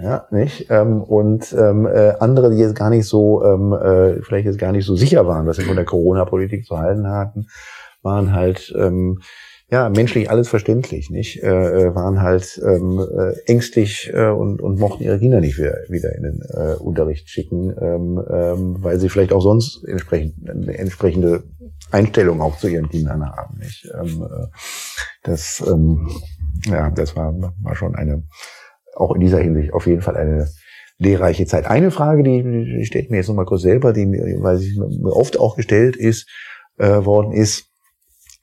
Ja, 0.00 0.26
nicht? 0.30 0.66
Ähm, 0.70 1.02
und 1.02 1.52
ähm, 1.52 1.86
äh, 1.86 2.12
andere, 2.20 2.50
die 2.50 2.58
jetzt 2.58 2.76
gar 2.76 2.90
nicht 2.90 3.06
so, 3.06 3.44
ähm, 3.44 3.72
äh, 3.72 4.22
vielleicht 4.22 4.46
jetzt 4.46 4.58
gar 4.58 4.72
nicht 4.72 4.84
so 4.84 4.94
sicher 4.94 5.26
waren, 5.26 5.46
was 5.46 5.56
sie 5.56 5.64
von 5.64 5.76
der 5.76 5.84
Corona-Politik 5.84 6.66
zu 6.66 6.78
halten 6.78 7.08
hatten, 7.08 7.48
waren 8.02 8.32
halt 8.32 8.72
ähm, 8.78 9.20
ja 9.70 9.88
menschlich 9.88 10.30
alles 10.30 10.48
verständlich, 10.48 11.10
nicht? 11.10 11.42
Äh, 11.42 11.86
äh, 11.86 11.94
waren 11.94 12.22
halt 12.22 12.60
ähm, 12.64 13.00
äh, 13.00 13.32
ängstlich 13.50 14.10
äh, 14.14 14.28
und, 14.28 14.60
und 14.60 14.78
mochten 14.78 15.02
ihre 15.02 15.18
Kinder 15.18 15.40
nicht 15.40 15.58
wieder, 15.58 15.76
wieder 15.88 16.14
in 16.14 16.22
den 16.22 16.42
äh, 16.48 16.74
Unterricht 16.74 17.28
schicken, 17.28 17.74
ähm, 17.80 18.22
ähm, 18.30 18.76
weil 18.80 19.00
sie 19.00 19.08
vielleicht 19.08 19.32
auch 19.32 19.42
sonst 19.42 19.84
entsprechend 19.84 20.48
eine 20.48 20.78
entsprechende 20.78 21.42
Einstellung 21.90 22.40
auch 22.40 22.56
zu 22.56 22.68
ihren 22.68 22.88
Kindern 22.88 23.24
haben, 23.24 23.58
nicht? 23.58 23.88
Ähm, 24.00 24.22
äh, 24.22 24.46
das 25.24 25.62
ähm, 25.66 26.08
ja, 26.66 26.90
das 26.90 27.16
war, 27.16 27.34
war 27.62 27.74
schon 27.74 27.94
eine 27.94 28.22
auch 28.98 29.14
in 29.14 29.20
dieser 29.20 29.38
Hinsicht 29.38 29.72
auf 29.72 29.86
jeden 29.86 30.02
Fall 30.02 30.16
eine 30.16 30.48
lehrreiche 30.98 31.46
Zeit. 31.46 31.66
Eine 31.66 31.90
Frage, 31.90 32.22
die, 32.22 32.42
die 32.42 32.84
stelle 32.84 33.04
ich 33.04 33.10
mir 33.10 33.18
jetzt 33.18 33.28
nochmal 33.28 33.46
kurz 33.46 33.62
selber, 33.62 33.92
die 33.92 34.06
mir, 34.06 34.22
weil 34.40 34.58
sie 34.58 34.78
mir 34.78 35.14
oft 35.14 35.38
auch 35.38 35.56
gestellt 35.56 35.96
ist, 35.96 36.28
äh, 36.78 37.04
worden 37.04 37.32
ist, 37.32 37.68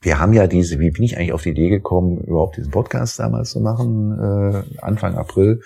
wir 0.01 0.19
haben 0.19 0.33
ja 0.33 0.45
diese, 0.45 0.79
wie 0.79 0.91
bin 0.91 1.03
ich 1.03 1.17
eigentlich 1.17 1.33
auf 1.33 1.41
die 1.41 1.49
Idee 1.49 1.69
gekommen, 1.69 2.19
überhaupt 2.19 2.57
diesen 2.57 2.71
Podcast 2.71 3.19
damals 3.19 3.49
zu 3.49 3.59
machen, 3.59 4.11
äh, 4.11 4.63
Anfang 4.79 5.15
April 5.15 5.61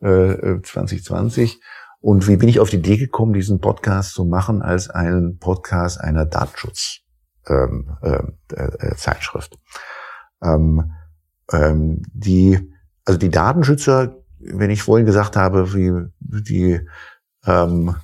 äh, 0.00 0.60
2020. 0.62 1.60
Und 2.00 2.28
wie 2.28 2.36
bin 2.36 2.48
ich 2.48 2.60
auf 2.60 2.70
die 2.70 2.76
Idee 2.76 2.98
gekommen, 2.98 3.32
diesen 3.32 3.60
Podcast 3.60 4.12
zu 4.12 4.26
machen 4.26 4.62
als 4.62 4.90
einen 4.90 5.38
Podcast 5.38 6.00
einer 6.00 6.24
Datenschutz 6.24 7.00
ähm, 7.48 7.96
äh, 8.02 8.22
äh. 8.54 8.94
Ähm, 10.42 10.92
ähm, 11.52 12.02
die 12.12 12.73
also 13.04 13.18
die 13.18 13.30
Datenschützer, 13.30 14.16
wenn 14.38 14.70
ich 14.70 14.82
vorhin 14.82 15.06
gesagt 15.06 15.36
habe, 15.36 15.74
wie 15.74 15.92
die 16.20 16.80
ähm, 17.46 17.96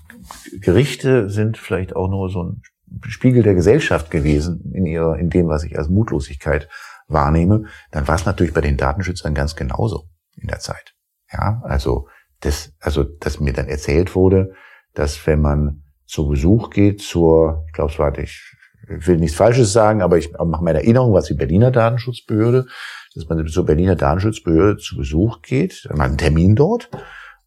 Gerichte 0.61 1.31
sind 1.31 1.59
vielleicht 1.59 1.97
auch 1.97 2.09
nur 2.09 2.31
so 2.31 2.45
ein 2.45 2.63
Spiegel 3.09 3.43
der 3.43 3.55
Gesellschaft 3.55 4.11
gewesen 4.11 4.73
in 4.75 4.87
ihrer, 4.87 5.19
in 5.19 5.31
dem, 5.31 5.49
was 5.49 5.65
ich 5.65 5.79
als 5.79 5.89
Mutlosigkeit 5.89 6.69
wahrnehme, 7.09 7.65
dann 7.91 8.09
war 8.09 8.15
es 8.15 8.27
natürlich 8.27 8.55
bei 8.55 8.61
den 8.61 8.77
Datenschützern 8.77 9.35
ganz 9.35 9.57
genauso 9.57 10.09
in 10.37 10.49
der 10.49 10.59
Zeit. 10.61 10.95
Ja, 11.33 11.63
also 11.65 12.09
das, 12.41 12.73
also 12.81 13.05
dass 13.05 13.41
mir 13.41 13.53
dann 13.53 13.69
erzählt 13.69 14.15
wurde, 14.15 14.55
dass 14.95 15.27
wenn 15.27 15.41
man 15.41 15.83
zu 16.07 16.29
Besuch 16.29 16.71
geht 16.71 17.01
zur, 17.01 17.65
ich 17.69 17.73
glaube, 17.73 17.93
es 17.93 17.99
war 17.99 18.17
ich 18.19 18.57
will 18.91 19.19
nichts 19.19 19.37
Falsches 19.37 19.73
sagen, 19.73 20.03
aber 20.03 20.19
ich 20.19 20.33
mache 20.33 20.65
meine 20.65 20.81
Erinnerung, 20.81 21.13
was 21.13 21.27
die 21.27 21.35
Berliner 21.35 21.71
Datenschutzbehörde 21.71 22.67
dass 23.15 23.29
man 23.29 23.47
zur 23.47 23.67
Berliner 23.67 23.97
Datenschutzbehörde 23.97 24.79
zu 24.79 24.97
Besuch 24.97 25.43
geht, 25.43 25.87
man 25.91 26.01
hat 26.01 26.09
einen 26.09 26.19
Termin 26.19 26.55
dort 26.55 26.91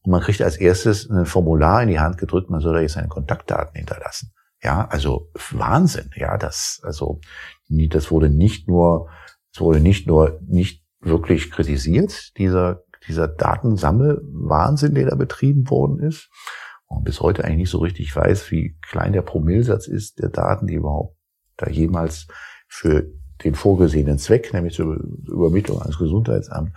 und 0.01 0.11
man 0.11 0.21
kriegt 0.21 0.41
als 0.41 0.57
erstes 0.57 1.09
ein 1.09 1.25
Formular 1.25 1.81
in 1.81 1.89
die 1.89 1.99
Hand 1.99 2.17
gedrückt, 2.17 2.49
man 2.49 2.59
soll 2.59 2.73
da 2.73 2.81
jetzt 2.81 2.93
seine 2.93 3.07
Kontaktdaten 3.07 3.75
hinterlassen. 3.75 4.33
Ja, 4.61 4.87
also 4.87 5.29
Wahnsinn. 5.51 6.09
Ja, 6.15 6.37
das, 6.37 6.81
also, 6.83 7.19
das 7.69 8.11
wurde 8.11 8.29
nicht 8.29 8.67
nur, 8.67 9.09
es 9.53 9.59
wurde 9.59 9.79
nicht 9.79 10.07
nur 10.07 10.39
nicht 10.45 10.83
wirklich 11.01 11.51
kritisiert, 11.51 12.37
dieser, 12.37 12.83
dieser 13.07 13.27
Datensammelwahnsinn, 13.27 14.95
der 14.95 15.09
da 15.09 15.15
betrieben 15.15 15.69
worden 15.69 15.99
ist. 15.99 16.29
Und 16.85 17.03
bis 17.03 17.21
heute 17.21 17.43
eigentlich 17.43 17.57
nicht 17.57 17.69
so 17.71 17.79
richtig 17.79 18.15
weiß, 18.15 18.51
wie 18.51 18.77
klein 18.81 19.13
der 19.13 19.21
Promillsatz 19.21 19.87
ist 19.87 20.19
der 20.19 20.29
Daten, 20.29 20.67
die 20.67 20.75
überhaupt 20.75 21.17
da 21.57 21.69
jemals 21.69 22.27
für 22.67 23.05
den 23.43 23.55
vorgesehenen 23.55 24.17
Zweck, 24.17 24.53
nämlich 24.53 24.75
zur 24.75 24.95
Übermittlung 25.27 25.81
ans 25.81 25.97
Gesundheitsamt, 25.97 26.71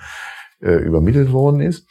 äh, 0.60 0.74
übermittelt 0.74 1.32
worden 1.32 1.60
ist. 1.60 1.88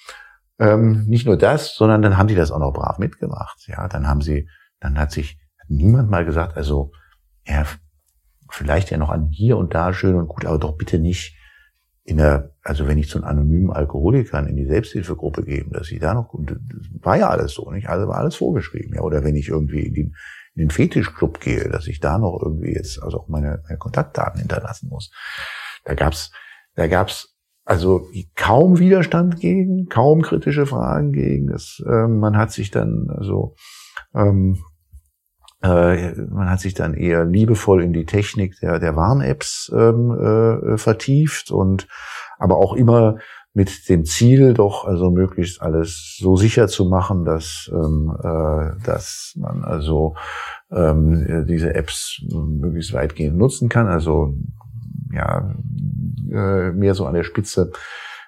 Ähm, 0.60 1.06
nicht 1.08 1.26
nur 1.26 1.38
das, 1.38 1.76
sondern 1.76 2.02
dann 2.02 2.18
haben 2.18 2.28
die 2.28 2.36
das 2.36 2.52
auch 2.52 2.60
noch 2.60 2.74
brav 2.74 2.98
mitgemacht. 2.98 3.68
Ja, 3.68 3.88
dann 3.88 4.08
haben 4.08 4.22
sie, 4.22 4.50
dann 4.80 4.98
hat 4.98 5.12
sich 5.12 5.40
niemand 5.68 6.10
mal 6.10 6.26
gesagt, 6.26 6.56
also 6.58 6.92
ja, 7.46 7.66
vielleicht 8.50 8.92
ja 8.92 8.98
noch 8.98 9.10
an 9.10 9.30
hier 9.32 9.58
und 9.58 9.74
da 9.74 9.94
schön 9.94 10.16
und 10.16 10.28
gut, 10.28 10.46
aber 10.46 10.60
doch 10.60 10.78
bitte 10.78 11.00
nicht 11.00 11.38
in 12.04 12.18
der, 12.18 12.52
also 12.62 12.88
wenn 12.88 13.00
ich 13.00 13.10
zu 13.10 13.18
einem 13.18 13.40
anonymen 13.40 13.72
Alkoholikern 13.72 14.48
in 14.48 14.56
die 14.56 14.68
Selbsthilfegruppe 14.68 15.44
geben, 15.44 15.72
dass 15.72 15.92
ich 15.92 16.00
da 16.00 16.14
noch, 16.14 16.34
war 17.02 17.18
ja 17.18 17.30
alles 17.30 17.54
so, 17.54 17.72
nicht? 17.72 17.90
Also 17.90 18.08
war 18.08 18.18
alles 18.18 18.36
vorgeschrieben, 18.36 18.94
ja. 18.94 19.02
Oder 19.02 19.24
wenn 19.24 19.36
ich 19.36 19.50
irgendwie 19.50 19.82
in 19.82 19.94
die 19.94 20.14
in 20.56 20.68
den 20.68 20.70
Fetischclub 20.70 21.40
gehe, 21.40 21.70
dass 21.70 21.88
ich 21.88 22.00
da 22.00 22.18
noch 22.18 22.40
irgendwie 22.42 22.74
jetzt 22.74 23.02
also 23.02 23.20
auch 23.20 23.28
meine, 23.28 23.62
meine 23.64 23.78
Kontaktdaten 23.78 24.40
hinterlassen 24.40 24.90
muss. 24.90 25.12
Da 25.84 25.94
gab's, 25.94 26.32
da 26.76 26.88
gab's 26.88 27.36
also 27.66 28.08
kaum 28.36 28.80
Widerstand 28.80 29.40
gegen, 29.40 29.88
kaum 29.88 30.22
kritische 30.22 30.66
Fragen 30.66 31.12
gegen. 31.12 31.48
Das, 31.48 31.84
äh, 31.86 32.08
man 32.08 32.38
hat 32.38 32.52
sich 32.52 32.72
dann 32.72 33.08
also 33.10 33.56
ähm, 34.14 34.64
äh, 35.62 36.14
man 36.30 36.50
hat 36.50 36.60
sich 36.60 36.74
dann 36.74 36.94
eher 36.94 37.26
liebevoll 37.26 37.84
in 37.84 37.92
die 37.92 38.06
Technik 38.06 38.60
der, 38.62 38.80
der 38.80 38.96
Warn-Apps 38.96 39.72
ähm, 39.76 40.12
äh, 40.12 40.78
vertieft 40.78 41.52
und 41.52 41.88
aber 42.38 42.58
auch 42.58 42.74
immer 42.74 43.18
mit 43.56 43.88
dem 43.88 44.04
Ziel, 44.04 44.54
doch 44.54 44.86
also 44.86 45.10
möglichst 45.10 45.62
alles 45.62 46.18
so 46.20 46.36
sicher 46.36 46.68
zu 46.68 46.86
machen, 46.86 47.24
dass, 47.24 47.72
ähm, 47.74 48.14
äh, 48.22 48.84
dass 48.86 49.34
man 49.38 49.64
also 49.64 50.16
ähm, 50.72 51.46
diese 51.48 51.74
Apps 51.74 52.22
möglichst 52.30 52.94
weitgehend 52.94 53.38
nutzen 53.38 53.70
kann. 53.70 53.88
Also 53.88 54.36
ja 55.14 55.56
äh, 56.30 56.72
mehr 56.72 56.94
so 56.96 57.06
an 57.06 57.14
der 57.14 57.24
Spitze 57.24 57.72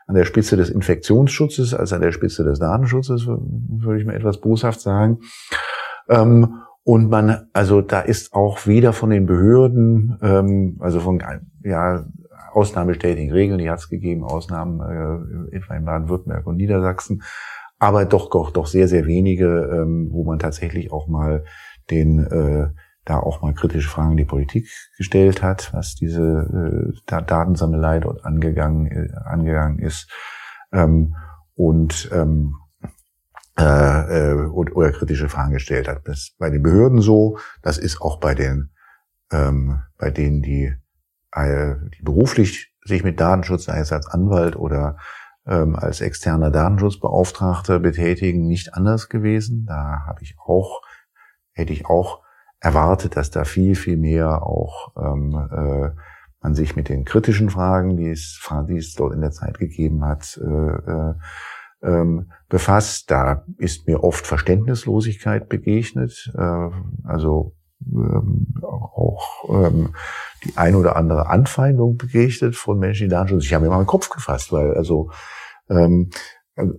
an 0.07 0.15
der 0.15 0.23
Spitze 0.23 0.55
des 0.55 0.69
Infektionsschutzes 0.69 1.73
als 1.73 1.91
an 1.91 1.99
der 1.99 2.13
Spitze 2.13 2.45
des 2.45 2.59
Datenschutzes, 2.59 3.27
würde 3.27 3.99
ich 3.99 4.05
mal 4.05 4.15
etwas 4.15 4.39
boshaft 4.39 4.79
sagen. 4.79 5.19
Ähm, 6.07 6.61
und 6.83 7.09
man, 7.09 7.49
also 7.51 7.81
da 7.81 7.99
ist 7.99 8.33
auch 8.33 8.65
weder 8.65 8.93
von 8.93 9.09
den 9.09 9.25
Behörden, 9.25 10.17
ähm, 10.21 10.77
also 10.79 11.01
von 11.01 11.21
ja, 11.61 12.05
ausnahmestätigen 12.57 13.31
Regeln, 13.31 13.59
die 13.59 13.69
hat 13.69 13.79
es 13.79 13.89
gegeben, 13.89 14.23
Ausnahmen 14.23 14.81
äh, 15.51 15.57
in 15.75 15.85
Baden-Württemberg 15.85 16.47
und 16.47 16.57
Niedersachsen, 16.57 17.21
aber 17.77 18.05
doch, 18.05 18.31
doch, 18.31 18.49
doch 18.51 18.65
sehr, 18.65 18.87
sehr 18.87 19.05
wenige, 19.05 19.69
ähm, 19.71 20.09
wo 20.11 20.23
man 20.23 20.39
tatsächlich 20.39 20.91
auch 20.91 21.07
mal 21.07 21.43
den 21.91 22.19
äh, 22.25 22.69
da 23.05 23.19
auch 23.19 23.41
mal 23.41 23.53
kritische 23.53 23.89
Fragen 23.89 24.11
an 24.11 24.17
die 24.17 24.25
Politik 24.25 24.67
gestellt 24.97 25.41
hat, 25.41 25.73
was 25.73 25.95
diese 25.95 26.91
äh, 27.07 27.21
Datensammelei 27.21 27.99
dort 27.99 28.25
angegangen, 28.25 28.87
äh, 28.87 29.13
angegangen 29.23 29.79
ist. 29.79 30.11
Ähm, 30.73 31.15
und 31.55 32.09
ähm, 32.11 32.55
äh, 33.57 34.31
äh, 34.31 34.45
oder 34.47 34.91
kritische 34.91 35.29
Fragen 35.29 35.53
gestellt 35.53 35.87
hat. 35.87 36.01
Das 36.05 36.17
ist 36.17 36.37
bei 36.37 36.49
den 36.49 36.63
Behörden 36.63 36.99
so, 36.99 37.37
das 37.61 37.77
ist 37.77 38.01
auch 38.01 38.19
bei 38.19 38.35
den 38.35 38.71
ähm, 39.31 39.79
bei 39.97 40.11
denen, 40.11 40.41
die 40.41 40.73
beruflich 42.01 42.73
sich 42.83 43.03
mit 43.03 43.19
Datenschutz, 43.19 43.65
sei 43.65 43.79
es 43.79 43.91
als 43.91 44.07
Anwalt 44.07 44.55
oder 44.55 44.97
ähm, 45.45 45.75
als 45.75 46.01
externer 46.01 46.51
Datenschutzbeauftragter 46.51 47.79
betätigen, 47.79 48.47
nicht 48.47 48.73
anders 48.73 49.09
gewesen. 49.09 49.65
Da 49.65 50.03
habe 50.05 50.21
ich 50.21 50.35
auch, 50.39 50.81
hätte 51.53 51.73
ich 51.73 51.85
auch 51.85 52.21
erwartet, 52.59 53.15
dass 53.15 53.29
da 53.29 53.43
viel, 53.43 53.75
viel 53.75 53.97
mehr 53.97 54.43
auch 54.43 54.93
ähm, 54.97 55.49
äh, 55.51 55.89
man 56.41 56.55
sich 56.55 56.75
mit 56.75 56.89
den 56.89 57.03
kritischen 57.03 57.49
Fragen, 57.49 57.97
die 57.97 58.09
es, 58.09 58.39
die 58.69 58.77
es 58.77 58.93
dort 58.93 59.13
in 59.13 59.21
der 59.21 59.31
Zeit 59.31 59.57
gegeben 59.57 60.05
hat, 60.05 60.39
äh, 60.41 60.45
äh, 60.45 61.13
ähm, 61.83 62.31
befasst. 62.47 63.11
Da 63.11 63.43
ist 63.57 63.87
mir 63.87 64.03
oft 64.03 64.25
Verständnislosigkeit 64.25 65.49
begegnet. 65.49 66.31
Äh, 66.37 66.69
also 67.03 67.56
ähm, 67.85 68.47
auch 68.61 69.49
ähm, 69.49 69.93
die 70.43 70.57
ein 70.57 70.75
oder 70.75 70.95
andere 70.95 71.27
Anfeindung 71.27 71.97
begegnet 71.97 72.55
von 72.55 72.79
Menschen, 72.79 73.05
die 73.05 73.09
Datenschutz. 73.09 73.45
Ich 73.45 73.53
habe 73.53 73.65
mir 73.65 73.69
mal 73.69 73.81
den 73.81 73.87
Kopf 73.87 74.09
gefasst, 74.09 74.51
weil 74.51 74.73
also 74.73 75.11
ähm, 75.69 76.09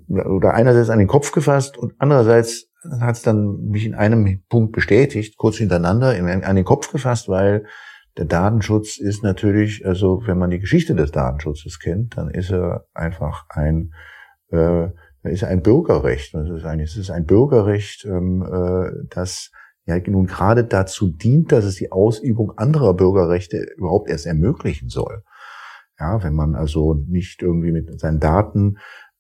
oder 0.09 0.55
einerseits 0.55 0.90
an 0.90 0.99
den 0.99 1.09
Kopf 1.09 1.30
gefasst 1.32 1.78
und 1.78 1.94
andererseits 1.99 2.68
hat 3.01 3.16
es 3.16 3.22
dann 3.22 3.68
mich 3.68 3.86
in 3.86 3.94
einem 3.94 4.42
Punkt 4.49 4.72
bestätigt, 4.72 5.36
kurz 5.36 5.57
hintereinander, 5.57 6.16
in, 6.16 6.44
an 6.44 6.57
den 6.57 6.64
Kopf 6.64 6.90
gefasst, 6.90 7.28
weil 7.28 7.64
der 8.16 8.24
Datenschutz 8.24 8.99
ist 8.99 9.22
natürlich, 9.22 9.86
also 9.86 10.22
wenn 10.26 10.38
man 10.38 10.51
die 10.51 10.59
Geschichte 10.59 10.94
des 10.94 11.12
Datenschutzes 11.12 11.78
kennt, 11.78 12.16
dann 12.16 12.30
ist 12.30 12.51
er 12.51 12.86
einfach 12.94 13.46
ein 13.51 13.92
äh, 14.51 14.88
ist 15.22 15.44
ein 15.44 15.62
Bürgerrecht. 15.62 16.34
Das 16.34 16.49
ist 16.49 16.64
ein, 16.64 16.80
es 16.80 16.96
ist 16.96 17.11
ein 17.11 17.26
Bürgerrecht, 17.26 18.05
ähm, 18.05 18.42
äh, 18.42 19.07
das 19.11 19.51
ja 19.89 19.99
nun 20.07 20.26
gerade 20.26 20.64
dazu 20.64 21.09
dient, 21.09 21.51
dass 21.51 21.64
es 21.64 21.76
die 21.76 21.91
Ausübung 21.91 22.53
anderer 22.57 22.95
Bürgerrechte 22.95 23.66
überhaupt 23.76 24.11
erst 24.11 24.26
ermöglichen 24.26 24.91
soll. 24.91 25.22
Ja, 25.99 26.22
wenn 26.22 26.34
man 26.34 26.55
also 26.55 26.95
nicht 26.95 27.43
irgendwie 27.43 27.72
mit 27.72 27.99
seinen 27.99 28.20
Daten 28.20 28.76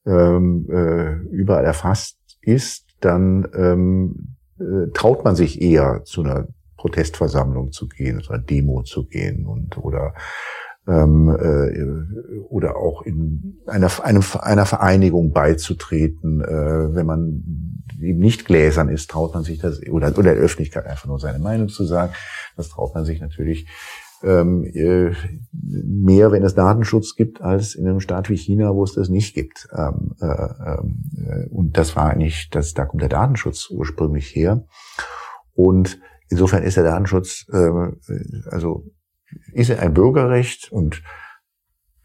ähm, 0.06 0.68
äh, 0.70 1.14
überall 1.34 1.64
erfasst 1.64 2.18
ist, 2.42 2.86
dann 3.00 3.48
ähm, 3.54 4.36
äh, 4.60 4.90
traut 4.92 5.24
man 5.24 5.36
sich 5.36 5.60
eher 5.60 6.02
zu 6.04 6.22
einer 6.22 6.48
Protestversammlung 6.76 7.72
zu 7.72 7.88
gehen, 7.88 8.20
zu 8.20 8.32
einer 8.32 8.42
Demo 8.42 8.82
zu 8.82 9.06
gehen 9.06 9.46
und 9.46 9.78
oder 9.78 10.14
ähm, 10.88 11.28
äh, 11.28 12.38
oder 12.48 12.76
auch 12.76 13.02
in 13.02 13.60
einer, 13.66 13.90
einem, 14.02 14.22
einer 14.40 14.66
Vereinigung 14.66 15.32
beizutreten. 15.32 16.40
Äh, 16.40 16.94
wenn 16.94 17.06
man 17.06 17.44
eben 18.00 18.18
nicht 18.18 18.46
gläsern 18.46 18.88
ist, 18.88 19.10
traut 19.10 19.34
man 19.34 19.44
sich 19.44 19.58
das, 19.58 19.80
oder, 19.88 20.08
oder 20.16 20.34
der 20.34 20.42
Öffentlichkeit 20.42 20.86
einfach 20.86 21.06
nur 21.06 21.18
seine 21.18 21.38
Meinung 21.38 21.68
zu 21.68 21.84
sagen, 21.84 22.12
das 22.56 22.70
traut 22.70 22.94
man 22.94 23.04
sich 23.04 23.20
natürlich 23.20 23.66
ähm, 24.22 24.64
äh, 24.64 25.12
mehr, 25.52 26.32
wenn 26.32 26.42
es 26.42 26.54
Datenschutz 26.54 27.14
gibt, 27.14 27.40
als 27.40 27.74
in 27.74 27.86
einem 27.86 28.00
Staat 28.00 28.30
wie 28.30 28.36
China, 28.36 28.74
wo 28.74 28.82
es 28.82 28.94
das 28.94 29.08
nicht 29.08 29.34
gibt. 29.34 29.68
Ähm, 29.76 30.14
äh, 30.20 30.26
äh, 30.26 31.48
und 31.50 31.76
das 31.76 31.94
war 31.96 32.10
eigentlich, 32.10 32.48
das, 32.50 32.74
da 32.74 32.84
kommt 32.84 33.02
der 33.02 33.10
Datenschutz 33.10 33.68
ursprünglich 33.70 34.34
her. 34.34 34.64
Und 35.54 36.00
insofern 36.30 36.62
ist 36.62 36.76
der 36.76 36.84
Datenschutz, 36.84 37.46
äh, 37.52 37.70
also 38.50 38.86
ist 39.52 39.70
ein 39.70 39.94
Bürgerrecht 39.94 40.70
und 40.72 41.02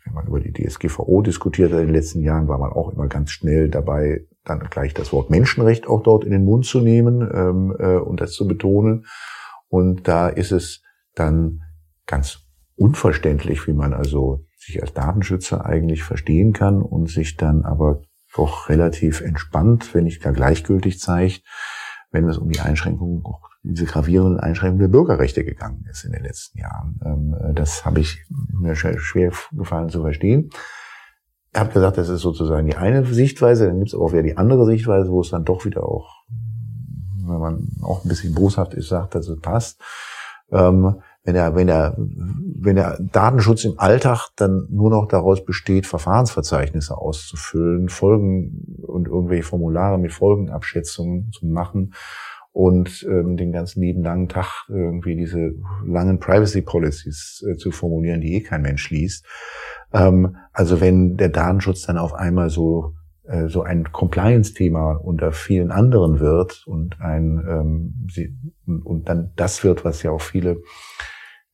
wenn 0.06 0.14
man 0.14 0.28
über 0.28 0.40
die 0.40 0.52
DSGVO 0.52 1.22
diskutiert 1.22 1.72
hat 1.72 1.80
in 1.80 1.88
den 1.88 1.96
letzten 1.96 2.22
Jahren, 2.22 2.48
war 2.48 2.58
man 2.58 2.72
auch 2.72 2.92
immer 2.92 3.08
ganz 3.08 3.32
schnell 3.32 3.70
dabei, 3.70 4.26
dann 4.44 4.60
gleich 4.70 4.94
das 4.94 5.14
Wort 5.14 5.30
Menschenrecht 5.30 5.88
auch 5.88 6.04
dort 6.04 6.26
in 6.26 6.32
den 6.32 6.44
Mund 6.44 6.66
zu 6.66 6.82
nehmen 6.82 7.22
ähm, 7.34 7.76
äh, 7.80 7.96
und 7.96 8.20
das 8.20 8.34
zu 8.34 8.48
betonen. 8.48 9.06
Und 9.70 10.08
da 10.08 10.28
ist 10.28 10.52
es 10.52 10.84
dann 11.16 11.62
ganz 12.06 12.40
unverständlich, 12.76 13.66
wie 13.68 13.74
man 13.74 13.94
also 13.94 14.46
sich 14.58 14.82
als 14.82 14.94
Datenschützer 14.94 15.66
eigentlich 15.66 16.04
verstehen 16.04 16.54
kann 16.54 16.82
und 16.82 17.10
sich 17.10 17.38
dann 17.38 17.64
aber 17.64 18.02
doch 18.36 18.70
relativ 18.70 19.22
entspannt, 19.22 19.94
wenn 19.94 20.06
nicht 20.06 20.22
gar 20.22 20.34
gleichgültig 20.34 21.00
zeigt, 21.00 21.44
wenn 22.12 22.28
es 22.28 22.38
um 22.38 22.50
die 22.50 22.60
Einschränkungen 22.60 23.24
diese 23.64 23.86
gravierenden 23.86 24.40
Einschränkungen 24.40 24.82
der 24.82 24.98
Bürgerrechte 24.98 25.44
gegangen 25.44 25.86
ist 25.90 26.04
in 26.04 26.12
den 26.12 26.24
letzten 26.24 26.60
Jahren. 26.60 27.00
Ähm, 27.06 27.36
äh, 27.40 27.54
das 27.54 27.86
habe 27.86 28.02
ich 28.02 28.26
mir 28.52 28.76
schwer 28.76 29.32
gefallen 29.52 29.90
zu 29.90 30.02
verstehen. 30.02 30.50
Ich 31.54 31.60
habe 31.60 31.72
gesagt, 31.72 31.98
das 31.98 32.10
ist 32.10 32.22
sozusagen 32.22 32.68
die 32.68 32.76
eine 32.76 33.06
Sichtweise, 33.06 33.68
dann 33.68 33.78
gibt 33.78 33.90
es 33.90 33.96
aber 33.96 34.06
auch 34.06 34.12
wieder 34.12 34.24
die 34.24 34.38
andere 34.38 34.66
Sichtweise, 34.66 35.10
wo 35.10 35.22
es 35.22 35.30
dann 35.30 35.46
doch 35.46 35.66
wieder 35.66 35.84
auch, 35.84 36.24
wenn 37.26 37.40
man 37.40 37.70
auch 37.82 38.04
ein 38.04 38.10
bisschen 38.10 38.34
boshaft 38.34 38.74
ist, 38.74 38.90
sagt, 38.90 39.16
dass 39.16 39.28
es 39.28 39.40
passt. 39.40 39.80
Ähm, 40.52 41.02
wenn 41.24 41.36
der, 41.36 41.56
wenn 41.56 41.68
der, 41.68 41.96
wenn 41.98 42.76
der 42.76 42.98
Datenschutz 43.00 43.64
im 43.64 43.80
Alltag 43.80 44.28
dann 44.36 44.68
nur 44.70 44.90
noch 44.90 45.08
daraus 45.08 45.46
besteht, 45.46 45.88
Verfahrensverzeichnisse 45.88 46.98
auszufüllen, 46.98 47.88
Folgen 47.88 48.78
und 48.86 49.08
irgendwelche 49.08 49.44
Formulare 49.44 49.98
mit 49.98 50.12
Folgenabschätzungen 50.12 51.32
zu 51.32 51.46
machen, 51.46 51.94
und 52.54 53.06
ähm, 53.10 53.36
den 53.36 53.52
ganzen 53.52 53.82
lieben 53.82 54.04
langen 54.04 54.30
Tag 54.30 54.66
irgendwie 54.70 55.16
diese 55.16 55.56
langen 55.86 56.20
Privacy 56.20 56.62
Policies 56.62 57.44
äh, 57.48 57.58
zu 57.58 57.72
formulieren, 57.72 58.22
die 58.22 58.36
eh 58.36 58.42
kein 58.42 58.62
Mensch 58.62 58.90
liest. 58.92 59.26
Ähm, 59.92 60.38
also 60.54 60.80
wenn 60.80 61.18
der 61.18 61.30
Datenschutz 61.30 61.82
dann 61.88 61.98
auf 61.98 62.14
einmal 62.14 62.50
so 62.50 62.94
äh, 63.24 63.48
so 63.48 63.64
ein 63.64 63.92
Compliance-Thema 63.92 64.94
unter 64.94 65.32
vielen 65.32 65.72
anderen 65.72 66.20
wird 66.20 66.64
und 66.68 67.02
ein 67.02 67.44
ähm, 67.50 68.08
sie, 68.12 68.36
und 68.66 69.10
dann 69.10 69.32
das 69.36 69.64
wird, 69.64 69.84
was 69.84 70.04
ja 70.04 70.12
auch 70.12 70.22
viele 70.22 70.62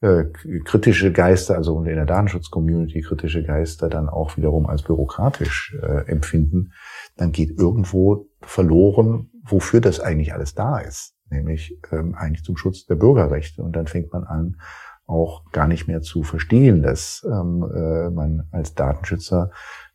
äh, 0.01 0.25
kritische 0.65 1.11
Geister, 1.11 1.55
also 1.55 1.79
in 1.83 1.95
der 1.95 2.05
Datenschutz-Community 2.05 3.01
kritische 3.01 3.43
Geister 3.43 3.87
dann 3.87 4.09
auch 4.09 4.35
wiederum 4.35 4.65
als 4.65 4.81
bürokratisch 4.81 5.77
äh, 5.81 6.09
empfinden, 6.09 6.71
dann 7.19 7.33
geht 7.33 7.59
irgendwo 7.59 8.29
verloren, 8.41 9.29
wofür 9.43 9.81
das 9.81 9.99
eigentlich 9.99 10.33
alles 10.33 10.55
da 10.55 10.79
ist, 10.79 11.15
nämlich 11.29 11.77
ähm, 11.91 12.15
eigentlich 12.15 12.45
zum 12.45 12.55
Schutz 12.55 12.85
der 12.85 12.95
Bürgerrechte. 12.95 13.61
Und 13.61 13.75
dann 13.75 13.87
fängt 13.87 14.13
man 14.13 14.23
an, 14.23 14.61
auch 15.05 15.43
gar 15.51 15.67
nicht 15.67 15.87
mehr 15.87 16.01
zu 16.01 16.23
verstehen, 16.23 16.81
dass 16.81 17.27
ähm, 17.29 17.69
äh, 17.75 18.09
man 18.09 18.47
als 18.51 18.73
Datenschützer 18.73 19.51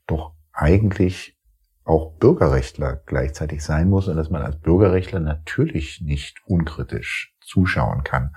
doch 0.07 0.35
eigentlich 0.53 1.41
auch 1.85 2.12
Bürgerrechtler 2.18 3.01
gleichzeitig 3.07 3.64
sein 3.64 3.89
muss 3.89 4.07
und 4.07 4.16
dass 4.16 4.29
man 4.29 4.43
als 4.43 4.59
Bürgerrechtler 4.61 5.20
natürlich 5.20 6.03
nicht 6.03 6.43
unkritisch 6.45 7.35
zuschauen 7.41 8.05
kann, 8.05 8.35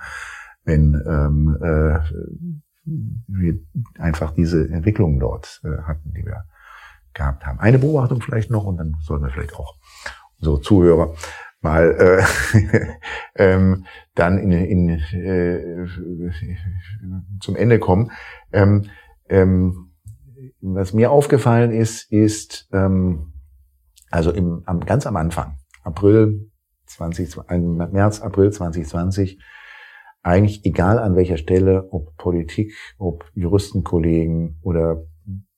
wenn 0.64 0.94
ähm, 1.06 1.58
äh, 1.60 2.00
wir 3.26 3.58
einfach 3.98 4.32
diese 4.32 4.66
Entwicklungen 4.70 5.18
dort 5.18 5.60
äh, 5.64 5.82
hatten, 5.82 6.14
die 6.14 6.24
wir 6.24 6.44
gehabt 7.18 7.44
haben. 7.44 7.60
Eine 7.60 7.78
Beobachtung 7.78 8.22
vielleicht 8.22 8.50
noch 8.50 8.64
und 8.64 8.78
dann 8.78 8.96
sollten 9.02 9.24
wir 9.24 9.30
vielleicht 9.30 9.54
auch 9.54 9.74
so 10.38 10.56
Zuhörer 10.56 11.14
mal 11.60 12.24
äh, 12.54 12.88
ähm, 13.34 13.84
dann 14.14 14.38
in, 14.38 14.52
in, 14.52 14.88
äh, 14.88 15.86
zum 17.40 17.56
Ende 17.56 17.78
kommen. 17.78 18.12
Ähm, 18.52 18.86
ähm, 19.28 19.92
was 20.60 20.92
mir 20.92 21.10
aufgefallen 21.10 21.72
ist, 21.72 22.10
ist 22.10 22.68
ähm, 22.72 23.32
also 24.10 24.30
im, 24.30 24.62
am, 24.66 24.80
ganz 24.80 25.06
am 25.06 25.16
Anfang, 25.16 25.58
April 25.82 26.50
20, 26.86 27.36
März, 27.92 28.20
April 28.20 28.50
2020, 28.50 29.38
eigentlich 30.22 30.64
egal 30.64 30.98
an 30.98 31.16
welcher 31.16 31.36
Stelle, 31.36 31.88
ob 31.90 32.16
Politik, 32.16 32.72
ob 32.98 33.30
Juristenkollegen 33.34 34.58
oder 34.62 35.04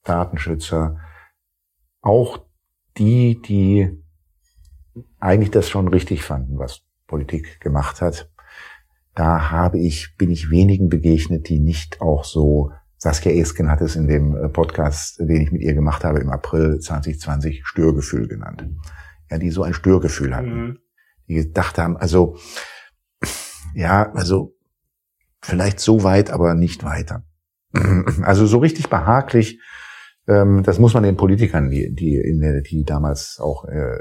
Datenschützer, 0.05 0.99
auch 2.03 2.41
die, 2.97 3.41
die 3.41 4.03
eigentlich 5.19 5.51
das 5.51 5.69
schon 5.69 5.89
richtig 5.89 6.23
fanden, 6.23 6.59
was 6.59 6.83
Politik 7.07 7.61
gemacht 7.61 8.01
hat. 8.01 8.31
Da 9.15 9.51
habe 9.51 9.79
ich, 9.79 10.17
bin 10.17 10.31
ich 10.31 10.51
wenigen 10.51 10.89
begegnet, 10.89 11.49
die 11.49 11.59
nicht 11.59 12.01
auch 12.01 12.25
so 12.25 12.73
Saskia 13.03 13.33
Esken 13.33 13.71
hat 13.71 13.81
es 13.81 13.97
in 13.97 14.07
dem 14.09 14.37
äh, 14.37 14.49
Podcast, 14.51 15.19
den 15.21 15.41
ich 15.41 15.53
mit 15.53 15.63
ihr 15.63 15.73
gemacht 15.73 16.05
habe 16.05 16.21
im 16.21 16.29
April 16.29 16.79
2020, 16.79 17.63
Störgefühl 17.65 18.29
genannt. 18.29 18.69
Ja, 19.31 19.39
die 19.39 19.51
so 19.51 19.63
ein 19.63 19.73
Störgefühl 19.73 20.37
hatten. 20.37 20.67
Mhm. 20.67 20.79
Die 21.27 21.35
gedacht 21.35 21.79
haben, 21.79 21.97
also, 21.97 22.37
ja, 23.75 24.13
also, 24.13 24.55
vielleicht 25.41 25.81
so 25.81 26.03
weit, 26.03 26.31
aber 26.31 26.55
nicht 26.55 26.85
weiter. 26.85 27.25
Also 28.23 28.47
so 28.47 28.59
richtig 28.59 28.91
behaglich 28.91 29.61
das 30.27 30.79
muss 30.79 30.95
man 30.95 31.03
den 31.03 31.17
Politikern, 31.17 31.71
die, 31.71 31.93
die, 31.93 32.63
die 32.71 32.85
damals 32.85 33.41
auch 33.41 33.65
äh, 33.65 33.99